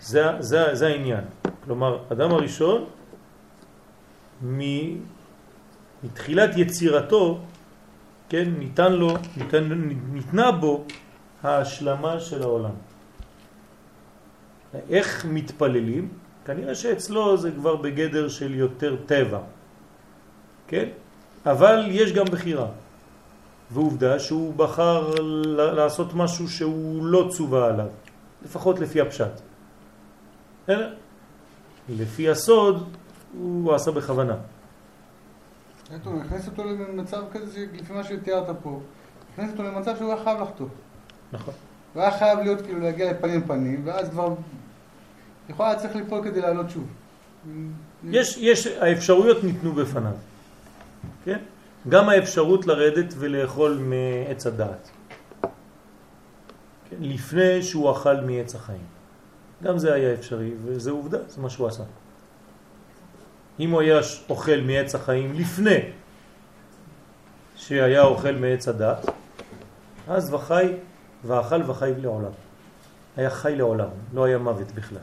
זה, 0.00 0.22
זה, 0.40 0.74
זה 0.74 0.86
העניין. 0.86 1.24
כלומר, 1.64 2.02
אדם 2.12 2.30
הראשון, 2.30 2.84
מתחילת 6.02 6.50
יצירתו, 6.56 7.40
כן, 8.28 8.48
ניתן 8.58 8.92
לו, 8.92 9.16
ניתן, 9.36 9.64
ניתנה 10.12 10.52
בו 10.52 10.84
ההשלמה 11.42 12.20
של 12.20 12.42
העולם. 12.42 12.74
איך 14.90 15.24
מתפללים? 15.24 16.08
כנראה 16.44 16.74
שאצלו 16.74 17.36
זה 17.36 17.50
כבר 17.52 17.76
בגדר 17.76 18.28
של 18.28 18.54
יותר 18.54 18.96
טבע, 19.06 19.40
כן? 20.74 20.88
אבל 21.46 21.86
יש 21.88 22.12
גם 22.12 22.24
בחירה. 22.24 22.66
ועובדה 23.70 24.18
שהוא 24.18 24.54
בחר 24.54 25.14
לעשות 25.54 26.14
משהו 26.14 26.48
שהוא 26.48 27.06
לא 27.06 27.28
צובה 27.36 27.66
עליו, 27.66 27.86
לפחות 28.44 28.80
לפי 28.80 29.00
הפשט. 29.00 29.40
לפי 31.88 32.30
הסוד 32.30 32.88
הוא 33.38 33.74
עשה 33.74 33.90
בכוונה. 33.90 34.36
הוא 36.04 36.20
הכניס 36.20 36.46
אותו 36.46 36.64
למצב 36.64 37.22
כזה, 37.32 37.66
לפי 37.72 37.92
מה 37.92 38.04
שתיארת 38.04 38.56
פה, 38.62 38.80
הכניס 39.32 39.50
אותו 39.50 39.62
למצב 39.62 39.96
שהוא 39.96 40.12
היה 40.12 40.24
חייב 40.24 40.40
לחטוא. 40.40 40.66
נכון. 41.32 41.54
הוא 41.94 42.02
היה 42.02 42.18
חייב 42.18 42.38
להיות, 42.38 42.60
כאילו, 42.60 42.80
להגיע 42.80 43.12
לפנים 43.12 43.46
פנים, 43.46 43.82
ואז 43.84 44.08
כבר, 44.08 44.34
יכול 45.48 45.66
היה 45.66 45.78
צריך 45.78 45.96
ליפול 45.96 46.24
כדי 46.24 46.40
לעלות 46.40 46.70
שוב. 46.70 46.86
יש, 48.04 48.36
יש, 48.36 48.66
האפשרויות 48.66 49.44
ניתנו 49.44 49.72
בפניו, 49.72 50.12
כן? 51.24 51.38
גם 51.88 52.08
האפשרות 52.08 52.66
לרדת 52.66 53.14
ולאכול 53.18 53.78
מעץ 53.80 54.46
הדעת. 54.46 54.90
כן? 56.90 56.96
לפני 57.00 57.62
שהוא 57.62 57.92
אכל 57.92 58.16
מעץ 58.16 58.54
החיים. 58.54 58.86
גם 59.62 59.78
זה 59.78 59.94
היה 59.94 60.14
אפשרי, 60.14 60.50
וזה 60.64 60.90
עובדה, 60.90 61.18
זה 61.28 61.40
מה 61.40 61.50
שהוא 61.50 61.66
עשה. 61.66 61.82
אם 63.60 63.70
הוא 63.70 63.80
היה 63.80 64.00
אוכל 64.28 64.60
מעץ 64.60 64.94
החיים 64.94 65.32
לפני 65.34 65.78
שהיה 67.56 68.02
אוכל 68.02 68.32
מעץ 68.32 68.68
הדת, 68.68 69.06
אז 70.08 70.34
וחי, 70.34 70.72
ואכל 71.24 71.62
וחי 71.66 71.92
לעולם. 71.98 72.32
היה 73.16 73.30
חי 73.30 73.54
לעולם, 73.56 73.88
לא 74.14 74.24
היה 74.24 74.38
מוות 74.38 74.72
בכלל. 74.72 74.98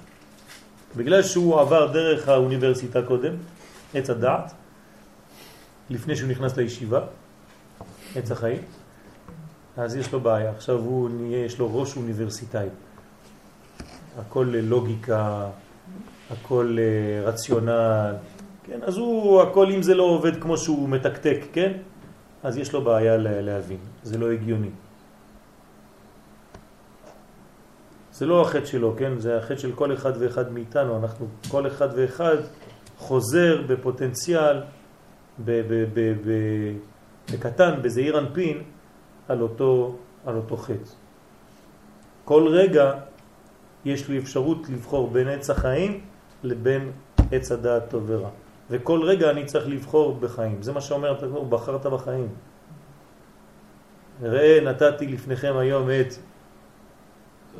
בגלל 0.95 1.23
שהוא 1.23 1.59
עבר 1.59 1.91
דרך 1.91 2.27
האוניברסיטה 2.27 3.01
קודם, 3.01 3.33
עץ 3.93 4.09
הדעת, 4.09 4.53
לפני 5.91 6.15
שהוא 6.15 6.29
נכנס 6.29 6.57
לישיבה, 6.57 7.01
עץ 8.15 8.31
החיים, 8.31 8.61
אז 9.77 9.95
יש 9.95 10.13
לו 10.13 10.19
בעיה. 10.19 10.51
עכשיו 10.51 10.79
הוא 10.79 11.09
נהיה, 11.09 11.45
יש 11.45 11.59
לו 11.59 11.79
ראש 11.79 11.97
אוניברסיטאי. 11.97 12.67
הכל 14.19 14.47
לוגיקה, 14.63 15.49
הכל 16.31 16.77
אה, 16.79 17.29
רציונל, 17.29 18.15
כן? 18.63 18.79
אז 18.83 18.97
הוא, 18.97 19.41
הכל 19.41 19.71
אם 19.71 19.81
זה 19.81 19.95
לא 19.95 20.03
עובד 20.03 20.41
כמו 20.41 20.57
שהוא 20.57 20.89
מתקתק, 20.89 21.39
כן? 21.53 21.71
אז 22.43 22.57
יש 22.57 22.73
לו 22.73 22.81
בעיה 22.81 23.17
להבין, 23.17 23.79
זה 24.03 24.17
לא 24.17 24.31
הגיוני. 24.31 24.69
זה 28.13 28.25
לא 28.25 28.41
החטא 28.41 28.65
שלו, 28.65 28.95
כן? 28.97 29.19
זה 29.19 29.37
החטא 29.37 29.55
של 29.55 29.71
כל 29.71 29.93
אחד 29.93 30.11
ואחד 30.19 30.51
מאיתנו. 30.51 30.97
אנחנו, 30.97 31.27
כל 31.49 31.67
אחד 31.67 31.87
ואחד 31.95 32.37
חוזר 32.97 33.61
בפוטנציאל, 33.67 34.61
בקטן, 37.31 37.81
בזעיר 37.81 38.19
אנפין, 38.19 38.63
על 39.27 39.41
אותו, 39.41 39.95
על 40.25 40.35
אותו 40.35 40.57
חטא. 40.57 40.93
כל 42.25 42.47
רגע 42.47 42.93
יש 43.85 44.09
לי 44.09 44.17
אפשרות 44.17 44.69
לבחור 44.69 45.09
בין 45.09 45.27
עץ 45.27 45.49
החיים 45.49 46.01
לבין 46.43 46.91
עץ 47.31 47.51
הדעת 47.51 47.89
טוב 47.89 48.03
ורע. 48.07 48.29
וכל 48.69 49.03
רגע 49.03 49.29
אני 49.29 49.45
צריך 49.45 49.67
לבחור 49.67 50.17
בחיים. 50.19 50.61
זה 50.61 50.71
מה 50.71 50.81
שאומר, 50.81 51.25
הוא 51.31 51.47
בחרת 51.47 51.85
בחיים. 51.85 52.27
ראה 54.21 54.59
נתתי 54.63 55.07
לפניכם 55.07 55.57
היום 55.57 55.89
את 55.89 56.13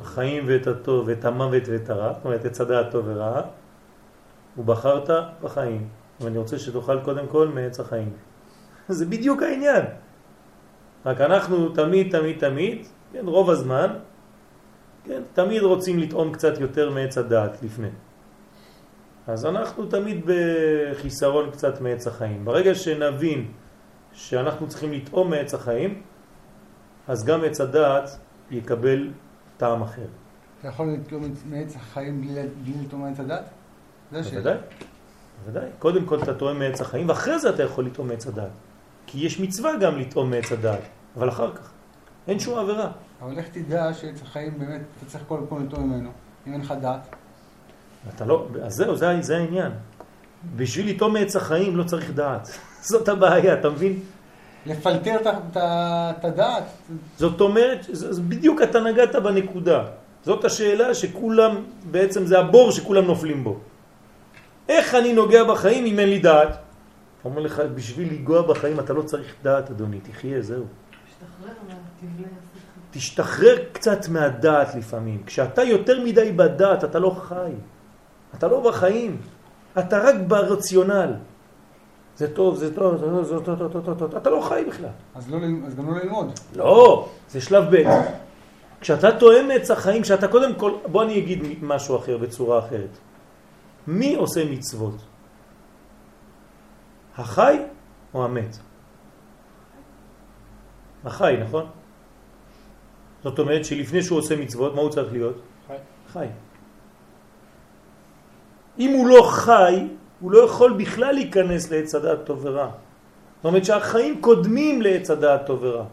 החיים 0.02 0.44
ואת 0.46 0.66
הטוב 0.66 1.08
ואת 1.08 1.24
המוות 1.24 1.62
ואת 1.66 1.90
הרע, 1.90 2.12
זאת 2.12 2.24
אומרת 2.24 2.46
את 2.46 2.52
צדה 2.52 2.80
הטוב 2.80 3.04
ורע, 3.08 3.40
ובחרת 4.58 5.10
בחיים. 5.42 5.88
ואני 6.22 6.38
רוצה 6.38 6.58
שתאכל 6.58 7.00
קודם 7.00 7.26
כל 7.26 7.48
מעץ 7.48 7.80
החיים. 7.80 8.12
זה 8.88 9.06
בדיוק 9.06 9.42
העניין. 9.42 9.84
רק 11.06 11.20
אנחנו 11.20 11.68
תמיד 11.68 12.18
תמיד 12.18 12.38
תמיד, 12.38 12.86
כן, 13.12 13.26
רוב 13.26 13.50
הזמן, 13.50 13.98
כן, 15.04 15.22
תמיד 15.32 15.62
רוצים 15.62 15.98
לטעום 15.98 16.32
קצת 16.32 16.58
יותר 16.58 16.90
מעץ 16.90 17.18
הדעת 17.18 17.62
לפני. 17.62 17.88
אז 19.26 19.46
אנחנו 19.46 19.86
תמיד 19.86 20.24
בחיסרון 20.26 21.50
קצת 21.50 21.80
מעץ 21.80 22.06
החיים. 22.06 22.44
ברגע 22.44 22.74
שנבין 22.74 23.52
שאנחנו 24.12 24.68
צריכים 24.68 24.92
לטעום 24.92 25.30
מעץ 25.30 25.54
החיים, 25.54 26.02
אז 27.08 27.24
גם 27.24 27.44
עץ 27.44 27.60
הדעת 27.60 28.18
יקבל 28.50 29.10
טעם 29.56 29.82
אחר. 29.82 30.06
אתה 30.58 30.68
יכול 30.68 30.86
לטעום 30.86 31.22
מעץ 31.50 31.76
החיים 31.76 32.20
בלי 32.20 32.84
לטעום 32.84 33.02
מעץ 33.02 33.20
הדעת? 33.20 33.44
בוודאי, 34.12 34.56
בוודאי. 35.44 35.68
קודם 35.78 36.04
כל 36.04 36.22
אתה 36.22 36.34
טועם 36.34 36.58
מעץ 36.58 36.80
החיים, 36.80 37.08
ואחרי 37.08 37.38
זה 37.38 37.50
אתה 37.50 37.62
יכול 37.62 37.86
לטעום 37.86 38.08
מעץ 38.08 38.26
הדעת. 38.26 38.50
כי 39.06 39.26
יש 39.26 39.40
מצווה 39.40 39.76
גם 39.76 39.98
לטעום 39.98 40.30
מעץ 40.30 40.52
הדעת, 40.52 40.80
אבל 41.16 41.28
אחר 41.28 41.52
כך. 41.52 41.70
אין 42.28 42.38
שום 42.38 42.58
עבירה. 42.58 42.90
אבל 43.22 43.38
איך 43.38 43.48
תדע 43.48 43.94
שעץ 43.94 44.22
החיים 44.22 44.58
באמת, 44.58 44.80
אתה 44.98 45.06
צריך 45.10 45.24
כל 45.28 45.40
פעם 45.48 45.66
לטעום 45.66 45.90
ממנו, 45.90 46.10
אם 46.46 46.52
אין 46.52 46.60
לך 46.60 46.74
דעת? 46.80 47.14
אתה 48.08 48.24
לא, 48.24 48.48
אז 48.62 48.74
זהו, 48.74 48.96
זה, 48.96 49.16
זה 49.20 49.36
העניין. 49.36 49.72
בשביל 50.56 50.90
לטעום 50.90 51.12
מעץ 51.12 51.36
החיים 51.36 51.76
לא 51.76 51.84
צריך 51.84 52.10
דעת. 52.10 52.48
זאת 52.90 53.08
הבעיה, 53.08 53.54
אתה 53.54 53.70
מבין? 53.70 54.00
לפלטר 54.66 55.16
את 55.56 56.24
הדעת. 56.24 56.64
זאת 57.16 57.40
אומרת, 57.40 57.86
זה 57.92 58.22
בדיוק 58.22 58.62
אתה 58.62 58.80
נגעת 58.80 59.14
בנקודה. 59.14 59.84
זאת 60.24 60.44
השאלה 60.44 60.94
שכולם, 60.94 61.56
בעצם 61.90 62.26
זה 62.26 62.38
הבור 62.38 62.72
שכולם 62.72 63.04
נופלים 63.04 63.44
בו. 63.44 63.58
איך 64.68 64.94
אני 64.94 65.12
נוגע 65.12 65.44
בחיים 65.44 65.84
אם 65.86 65.98
אין 65.98 66.08
לי 66.08 66.18
דעת? 66.18 66.56
אומר 67.24 67.40
לך, 67.40 67.62
בשביל 67.74 68.12
לגוע 68.12 68.42
בחיים 68.42 68.80
אתה 68.80 68.92
לא 68.92 69.02
צריך 69.02 69.34
דעת, 69.42 69.70
אדוני, 69.70 70.00
תחיה, 70.00 70.42
זהו. 70.42 70.64
תשתחרר 72.90 73.56
קצת 73.72 74.08
מהדעת 74.08 74.74
לפעמים. 74.74 75.22
כשאתה 75.26 75.62
יותר 75.62 76.04
מדי 76.04 76.32
בדעת, 76.32 76.84
אתה 76.84 76.98
לא 76.98 77.10
חי. 77.10 77.52
אתה 78.34 78.48
לא 78.48 78.60
בחיים. 78.60 79.16
אתה 79.78 79.98
רק 79.98 80.14
ברציונל. 80.26 81.12
זה 82.16 82.34
טוב, 82.34 82.56
זה 82.56 82.74
טוב, 82.74 82.96
זה 82.96 83.06
טוב, 83.06 83.24
זה 83.24 83.40
טוב, 83.44 83.58
זה 83.58 83.68
טוב, 83.68 83.84
זה 83.84 83.94
טוב. 83.98 84.16
אתה 84.16 84.30
לא 84.30 84.40
חי 84.40 84.64
בכלל. 84.68 84.88
אז 85.14 85.30
לא 85.30 85.38
אז 85.66 85.74
גם 85.74 85.90
לא 85.90 86.00
ללמוד. 86.02 86.38
לא, 86.56 87.08
זה 87.30 87.40
שלב 87.40 87.64
ב'. 87.70 87.82
כשאתה 88.80 89.12
תואם 89.12 89.50
עץ 89.54 89.70
החיים, 89.70 90.02
כשאתה 90.02 90.28
קודם 90.28 90.54
כל, 90.54 90.72
בוא 90.86 91.02
אני 91.02 91.18
אגיד 91.18 91.44
משהו 91.62 91.96
אחר 91.96 92.18
בצורה 92.18 92.58
אחרת. 92.58 92.98
מי 93.86 94.14
עושה 94.14 94.44
מצוות? 94.50 94.94
החי 97.16 97.58
או 98.14 98.24
המת? 98.24 98.58
החי, 101.04 101.36
נכון? 101.40 101.66
זאת 103.24 103.38
אומרת 103.38 103.64
שלפני 103.64 104.02
שהוא 104.02 104.18
עושה 104.18 104.36
מצוות, 104.36 104.74
מה 104.74 104.80
הוא 104.80 104.90
צריך 104.90 105.12
להיות? 105.12 105.36
חי. 105.66 105.76
חי. 106.12 106.26
אם 108.78 108.90
הוא 108.90 109.06
לא 109.06 109.22
חי, 109.22 109.86
הוא 110.20 110.32
לא 110.32 110.44
יכול 110.44 110.72
בכלל 110.72 111.12
להיכנס 111.14 111.70
לעץ 111.70 111.94
הדעת 111.94 112.18
טוב 112.24 112.40
ורע. 112.42 112.70
זאת 113.36 113.44
אומרת 113.44 113.64
שהחיים 113.64 114.20
קודמים 114.20 114.82
לעץ 114.82 115.10
הדעת 115.10 115.46
טוב 115.46 115.62
ורע. 115.62 115.84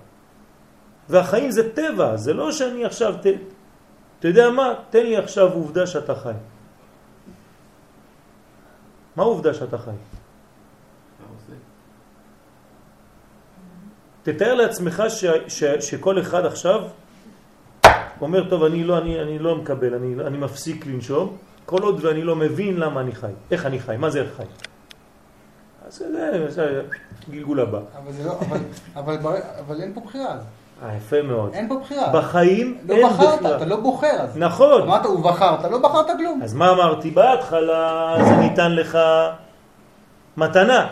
והחיים 1.09 1.51
זה 1.51 1.73
טבע, 1.73 2.17
זה 2.17 2.33
לא 2.33 2.51
שאני 2.51 2.85
עכשיו, 2.85 3.13
ת, 3.21 3.25
אתה 4.19 4.27
יודע 4.27 4.49
מה? 4.49 4.73
תן 4.89 5.03
לי 5.03 5.17
עכשיו 5.17 5.53
עובדה 5.53 5.87
שאתה 5.87 6.15
חי. 6.15 6.37
מה 9.15 9.23
העובדה 9.23 9.53
שאתה 9.53 9.77
חי? 9.77 9.91
תתאר 14.23 14.53
לעצמך 14.53 15.03
ש, 15.09 15.25
ש, 15.47 15.63
שכל 15.63 16.19
אחד 16.21 16.45
עכשיו 16.45 16.81
אומר, 18.21 18.49
טוב, 18.49 18.63
אני 18.63 18.83
לא, 18.83 18.97
אני, 18.97 19.21
אני 19.21 19.39
לא 19.39 19.55
מקבל, 19.55 19.93
אני, 19.93 20.15
אני 20.27 20.37
מפסיק 20.37 20.85
לנשום, 20.85 21.37
כל 21.65 21.81
עוד 21.81 22.05
ואני 22.05 22.23
לא 22.23 22.35
מבין 22.35 22.77
למה 22.77 23.01
אני 23.01 23.15
חי, 23.15 23.31
איך 23.51 23.65
אני 23.65 23.79
חי, 23.79 23.97
מה 23.97 24.09
זה 24.09 24.21
איך 24.21 24.31
חי. 24.37 24.43
אז 25.87 25.95
זה, 25.95 26.45
זה 26.49 26.81
גלגול 27.29 27.59
הבא. 27.59 27.79
אבל 27.97 28.11
זה 28.11 28.23
לא, 28.25 28.39
אבל, 28.39 28.57
אבל, 28.95 29.17
בר- 29.17 29.59
אבל 29.59 29.81
אין 29.81 29.93
פה 29.93 30.01
בחירה 30.01 30.37
יפה 30.97 31.21
מאוד. 31.21 31.53
אין 31.53 31.69
פה 31.69 31.79
בחירה. 31.83 32.09
בחיים 32.09 32.77
לא 32.87 32.95
אין 32.95 33.07
בחרת, 33.07 33.39
בכלל. 33.39 33.55
אתה 33.55 33.65
לא 33.65 33.75
בוחר 33.75 34.07
אז. 34.19 34.37
נכון. 34.37 34.81
אמרת, 34.81 35.05
הוא 35.05 35.23
בחר, 35.23 35.55
אתה 35.59 35.69
לא 35.69 35.77
בחרת 35.77 36.07
כלום. 36.17 36.41
אז 36.43 36.53
מה 36.53 36.71
אמרתי? 36.71 37.11
בהתחלה 37.11 38.15
זה 38.25 38.35
ניתן 38.35 38.71
לך 38.71 38.97
מתנה, 40.37 40.87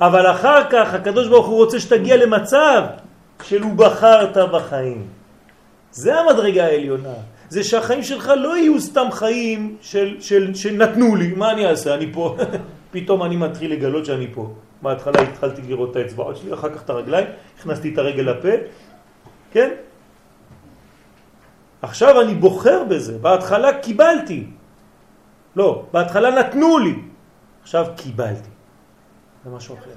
אבל 0.00 0.30
אחר 0.30 0.70
כך 0.70 0.94
הקדוש 0.94 1.28
ברוך 1.28 1.46
הוא 1.46 1.56
רוצה 1.56 1.80
שתגיע 1.80 2.16
למצב 2.16 2.82
של 3.42 3.62
הוא 3.62 3.74
בחרת 3.74 4.36
בחיים. 4.52 5.06
זה 5.92 6.20
המדרגה 6.20 6.64
העליונה. 6.64 7.14
זה 7.48 7.64
שהחיים 7.64 8.02
שלך 8.02 8.32
לא 8.36 8.56
יהיו 8.56 8.80
סתם 8.80 9.06
חיים 9.10 9.76
של, 9.80 10.16
של, 10.20 10.54
שנתנו 10.54 11.16
לי, 11.16 11.32
מה 11.36 11.52
אני 11.52 11.66
אעשה? 11.66 11.94
אני 11.94 12.12
פה. 12.12 12.36
פתאום 12.92 13.22
אני 13.22 13.36
מתחיל 13.36 13.72
לגלות 13.72 14.06
שאני 14.06 14.26
פה. 14.34 14.50
בהתחלה 14.82 15.20
התחלתי 15.20 15.62
לראות 15.68 15.90
את 15.90 15.96
האצבעות 15.96 16.36
שלי, 16.36 16.54
אחר 16.54 16.74
כך 16.74 16.82
את 16.82 16.90
הרגליים, 16.90 17.26
הכנסתי 17.58 17.92
את 17.92 17.98
הרגל 17.98 18.22
לפה, 18.22 18.48
כן? 19.54 19.70
עכשיו 21.82 22.20
אני 22.20 22.34
בוחר 22.34 22.84
בזה, 22.90 23.18
בהתחלה 23.18 23.78
קיבלתי. 23.78 24.46
לא, 25.56 25.86
בהתחלה 25.92 26.30
נתנו 26.30 26.78
לי, 26.78 26.94
עכשיו 27.62 27.86
קיבלתי. 27.96 28.48
זה 29.44 29.50
משהו 29.50 29.74
אחר. 29.74 29.90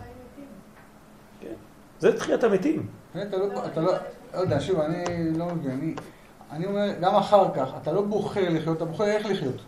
כן, 1.41 1.53
זה 1.99 2.17
תחיית 2.17 2.43
המתים. 2.43 2.87
אתה 3.11 3.37
לא, 3.37 3.65
אתה 3.65 3.81
לא, 3.81 3.93
לא 4.33 4.39
יודע, 4.39 4.59
שוב, 4.61 4.79
אני 4.79 5.03
לא 5.37 5.45
מבין, 5.45 5.71
אני, 5.71 5.95
אני 6.51 6.65
אומר, 6.65 6.93
גם 7.01 7.15
אחר 7.15 7.53
כך, 7.55 7.69
אתה 7.81 7.91
לא 7.91 8.01
בוחר 8.01 8.49
לחיות, 8.49 8.77
אתה 8.77 8.85
בוחר 8.85 9.03
איך 9.03 9.25
לחיות. 9.25 9.61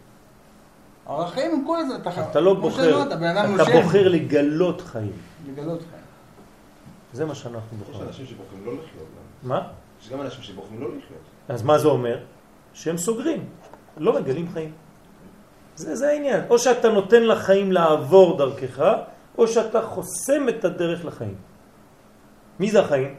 החיים 1.07 1.51
הם 1.51 1.63
כל 1.67 1.77
הזמן, 1.79 1.95
אתה, 1.95 2.29
אתה 2.31 2.39
לא 2.39 2.53
בוחר, 2.53 3.03
אתה 3.03 3.47
נושם, 3.47 3.81
בוחר 3.81 4.07
לגלות 4.07 4.81
חיים. 4.81 5.11
לגלות 5.47 5.79
חיים. 5.79 6.03
זה 7.13 7.25
מה 7.25 7.35
שאנחנו 7.35 7.77
יש 7.81 7.87
בוחרים. 7.87 8.07
אנשים 8.07 8.25
שבוחרים 8.25 8.65
לא 8.65 8.73
לחיות. 8.73 9.07
גם. 9.43 9.49
מה? 9.49 9.67
יש 10.01 10.09
גם 10.09 10.21
אנשים 10.21 10.43
שבוחרים 10.43 10.81
לא 10.81 10.87
לחיות. 10.97 11.21
אז 11.49 11.63
מה 11.63 11.77
זה 11.77 11.87
אומר? 11.87 12.17
שהם 12.73 12.97
סוגרים, 12.97 13.49
לא 13.97 14.13
מגלים 14.21 14.49
חיים. 14.53 14.71
זה, 15.75 15.95
זה 15.95 16.09
העניין. 16.09 16.43
או 16.49 16.59
שאתה 16.59 16.89
נותן 16.89 17.23
לחיים 17.23 17.71
לעבור 17.71 18.37
דרכך, 18.37 18.83
או 19.37 19.47
שאתה 19.47 19.81
חוסם 19.81 20.49
את 20.49 20.65
הדרך 20.65 21.05
לחיים. 21.05 21.35
מי 22.59 22.71
זה 22.71 22.79
החיים? 22.79 23.15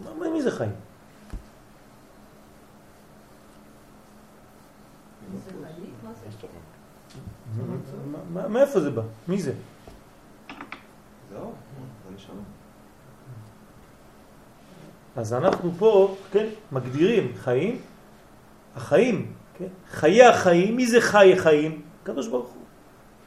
מה- 0.00 0.30
מי 0.30 0.42
זה 0.42 0.50
חיים? 0.50 0.72
מאיפה 8.48 8.80
זה 8.80 8.90
בא? 8.90 9.02
מי 9.28 9.42
זה? 9.42 9.52
זהו, 11.32 11.52
זה 12.08 12.14
נשמע. 12.14 12.34
אז 15.16 15.34
אנחנו 15.34 15.70
פה, 15.78 16.14
כן, 16.32 16.46
מגדירים 16.72 17.32
חיים, 17.36 17.78
החיים, 18.76 19.32
כן, 19.58 19.72
חיי 19.90 20.24
החיים, 20.24 20.76
מי 20.76 20.86
זה 20.86 21.00
חי 21.00 21.32
החיים? 21.32 21.82
הקדוש 22.02 22.28
ברוך 22.28 22.48
הוא. 22.48 22.62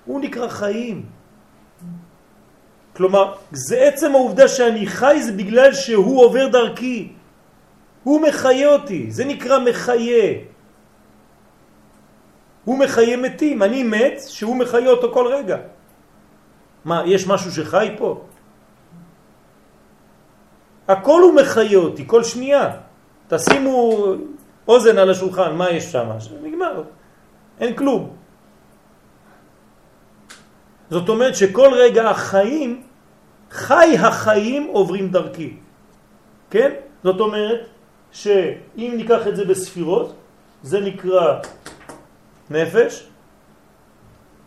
הוא 0.06 0.22
נקרא 0.22 0.48
חיים. 0.48 1.06
כלומר, 2.96 3.36
זה 3.52 3.78
עצם 3.82 4.12
העובדה 4.16 4.48
שאני 4.48 4.88
חי 4.88 5.22
זה 5.24 5.32
בגלל 5.32 5.74
שהוא 5.74 6.26
עובר 6.26 6.48
דרכי. 6.48 7.12
הוא 8.04 8.22
מחיה 8.22 8.74
אותי, 8.74 9.12
זה 9.12 9.26
נקרא 9.26 9.60
מחיה. 9.60 10.34
הוא 12.66 12.78
מחיה 12.80 13.18
מתים, 13.18 13.64
אני 13.64 13.84
מת 13.84 14.22
שהוא 14.28 14.56
מחיה 14.56 14.90
אותו 14.90 15.14
כל 15.14 15.28
רגע. 15.28 15.58
מה, 16.86 17.04
יש 17.06 17.28
משהו 17.28 17.52
שחי 17.52 17.96
פה? 17.98 18.22
הכל 20.90 21.22
הוא 21.22 21.34
מחיה 21.34 21.78
אותי, 21.78 22.04
כל 22.08 22.24
שנייה. 22.24 22.82
תשימו 23.28 23.94
אוזן 24.68 24.98
על 24.98 25.10
השולחן, 25.10 25.56
מה 25.56 25.70
יש 25.70 25.92
שם? 25.92 26.10
נגמר, 26.42 26.84
אין 27.60 27.76
כלום. 27.76 28.16
זאת 30.90 31.10
אומרת 31.10 31.36
שכל 31.36 31.70
רגע 31.74 32.10
החיים, 32.10 32.84
חי 33.52 33.98
החיים 34.02 34.64
עוברים 34.74 35.10
דרכי. 35.10 35.58
כן? 36.50 36.72
זאת 37.04 37.20
אומרת 37.20 37.62
שאם 38.12 38.92
ניקח 38.98 39.28
את 39.28 39.36
זה 39.36 39.46
בספירות, 39.46 40.16
זה 40.64 40.80
נקרא 40.80 41.40
נפש, 42.50 43.08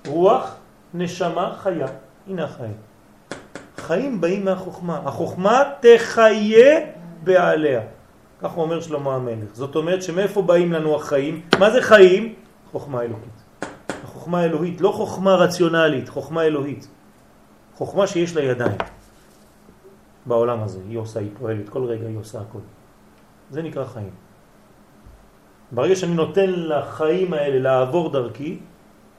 רוח, 0.06 0.54
נשמה, 0.94 1.54
חיה. 1.62 1.86
הנה 2.26 2.44
החיים. 2.44 2.91
חיים 3.82 4.20
באים 4.20 4.44
מהחוכמה. 4.44 5.00
החוכמה 5.04 5.62
תחיה 5.80 6.80
בעליה. 7.24 7.80
כך 8.40 8.56
אומר 8.56 8.80
שלמה 8.80 9.14
המלך. 9.14 9.50
זאת 9.52 9.76
אומרת 9.76 10.02
שמאיפה 10.02 10.42
באים 10.42 10.72
לנו 10.72 10.96
החיים? 10.96 11.40
מה 11.58 11.70
זה 11.70 11.82
חיים? 11.82 12.34
חוכמה 12.72 13.02
אלוהית. 13.02 13.42
החוכמה 14.04 14.40
האלוהית, 14.40 14.80
לא 14.80 14.92
חוכמה 14.92 15.34
רציונלית, 15.34 16.08
חוכמה 16.08 16.42
אלוהית. 16.42 16.88
חוכמה 17.74 18.06
שיש 18.06 18.36
לה 18.36 18.42
ידיים. 18.42 18.78
בעולם 20.26 20.62
הזה, 20.62 20.80
היא 20.88 20.98
עושה, 20.98 21.20
היא 21.20 21.30
פועלת, 21.38 21.68
כל 21.68 21.84
רגע 21.84 22.06
היא 22.06 22.18
עושה 22.18 22.40
הכל. 22.40 22.58
זה 23.50 23.62
נקרא 23.62 23.84
חיים. 23.84 24.10
ברגע 25.72 25.96
שאני 25.96 26.14
נותן 26.14 26.50
לחיים 26.50 27.34
האלה 27.34 27.58
לעבור 27.58 28.12
דרכי, 28.12 28.58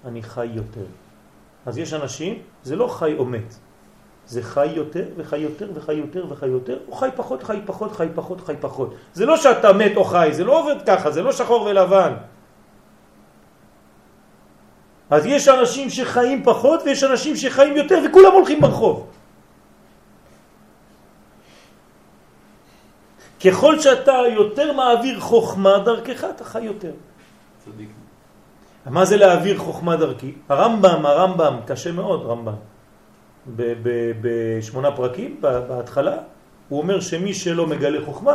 אני 0.05 0.23
חי 0.23 0.45
יותר. 0.45 0.85
אז 1.65 1.77
יש 1.77 1.93
אנשים, 1.93 2.39
זה 2.63 2.75
לא 2.75 2.87
חי 2.87 3.13
או 3.17 3.25
מת, 3.25 3.59
זה 4.27 4.43
חי 4.43 4.65
יותר 4.65 5.03
וחי 5.17 5.37
יותר 5.37 5.67
וחי 5.73 5.93
יותר 5.93 6.25
וחי 6.29 6.47
יותר, 6.47 6.77
או 6.87 6.95
חי 6.95 7.09
פחות, 7.15 7.43
חי 7.43 7.59
פחות, 7.65 7.91
חי 7.91 8.07
פחות, 8.15 8.41
חי 8.41 8.55
פחות. 8.59 8.95
זה 9.13 9.25
לא 9.25 9.37
שאתה 9.37 9.73
מת 9.73 9.95
או 9.95 10.03
חי, 10.03 10.29
זה 10.31 10.43
לא 10.43 10.59
עובד 10.59 10.75
ככה, 10.87 11.11
זה 11.11 11.21
לא 11.21 11.31
שחור 11.31 11.61
ולבן. 11.61 12.13
אז 15.09 15.25
יש 15.25 15.47
אנשים 15.47 15.89
שחיים 15.89 16.43
פחות 16.43 16.81
ויש 16.85 17.03
אנשים 17.03 17.35
שחיים 17.35 17.77
יותר 17.77 17.99
וכולם 18.05 18.31
הולכים 18.33 18.61
ברחוב. 18.61 19.07
ככל 23.45 23.79
שאתה 23.79 24.17
יותר 24.33 24.73
מעביר 24.73 25.19
חוכמה 25.19 25.77
דרכך, 25.85 26.23
אתה 26.35 26.43
חי 26.43 26.61
יותר. 26.61 26.91
צדיק. 27.65 27.89
מה 28.85 29.05
זה 29.05 29.17
להעביר 29.17 29.57
חוכמה 29.57 29.95
דרכי? 29.95 30.33
הרמב"ם, 30.49 31.05
הרמב"ם, 31.05 31.55
קשה 31.65 31.91
מאוד 31.91 32.25
רמב"ם. 32.25 32.72
בשמונה 34.21 34.91
פרקים, 34.91 35.41
בהתחלה, 35.41 36.17
הוא 36.69 36.81
אומר 36.81 36.99
שמי 36.99 37.33
שלא 37.33 37.67
מגלה 37.67 38.05
חוכמה, 38.05 38.33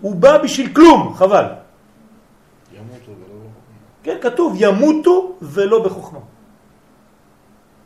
הוא 0.00 0.14
בא 0.14 0.38
בשביל 0.38 0.74
כלום, 0.74 1.14
חבל. 1.14 1.44
ימותו 2.72 3.12
ולא 3.12 3.36
בחוכמה. 3.36 3.76
כן, 4.02 4.16
כתוב 4.20 4.54
ימותו 4.56 5.32
ולא 5.42 5.84
בחוכמה. 5.84 6.20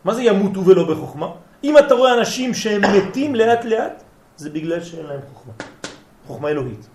מה 0.04 0.14
זה 0.14 0.22
ימותו 0.22 0.64
ולא 0.64 0.84
בחוכמה? 0.94 1.28
אם 1.64 1.78
אתה 1.78 1.94
רואה 1.94 2.14
אנשים 2.14 2.54
שהם 2.54 2.82
מתים 2.96 3.34
לאט 3.34 3.64
לאט, 3.64 4.02
זה 4.36 4.50
בגלל 4.50 4.80
שאין 4.80 5.06
להם 5.06 5.20
חוכמה. 5.32 5.52
חוכמה 6.26 6.48
אלוהית. 6.48 6.88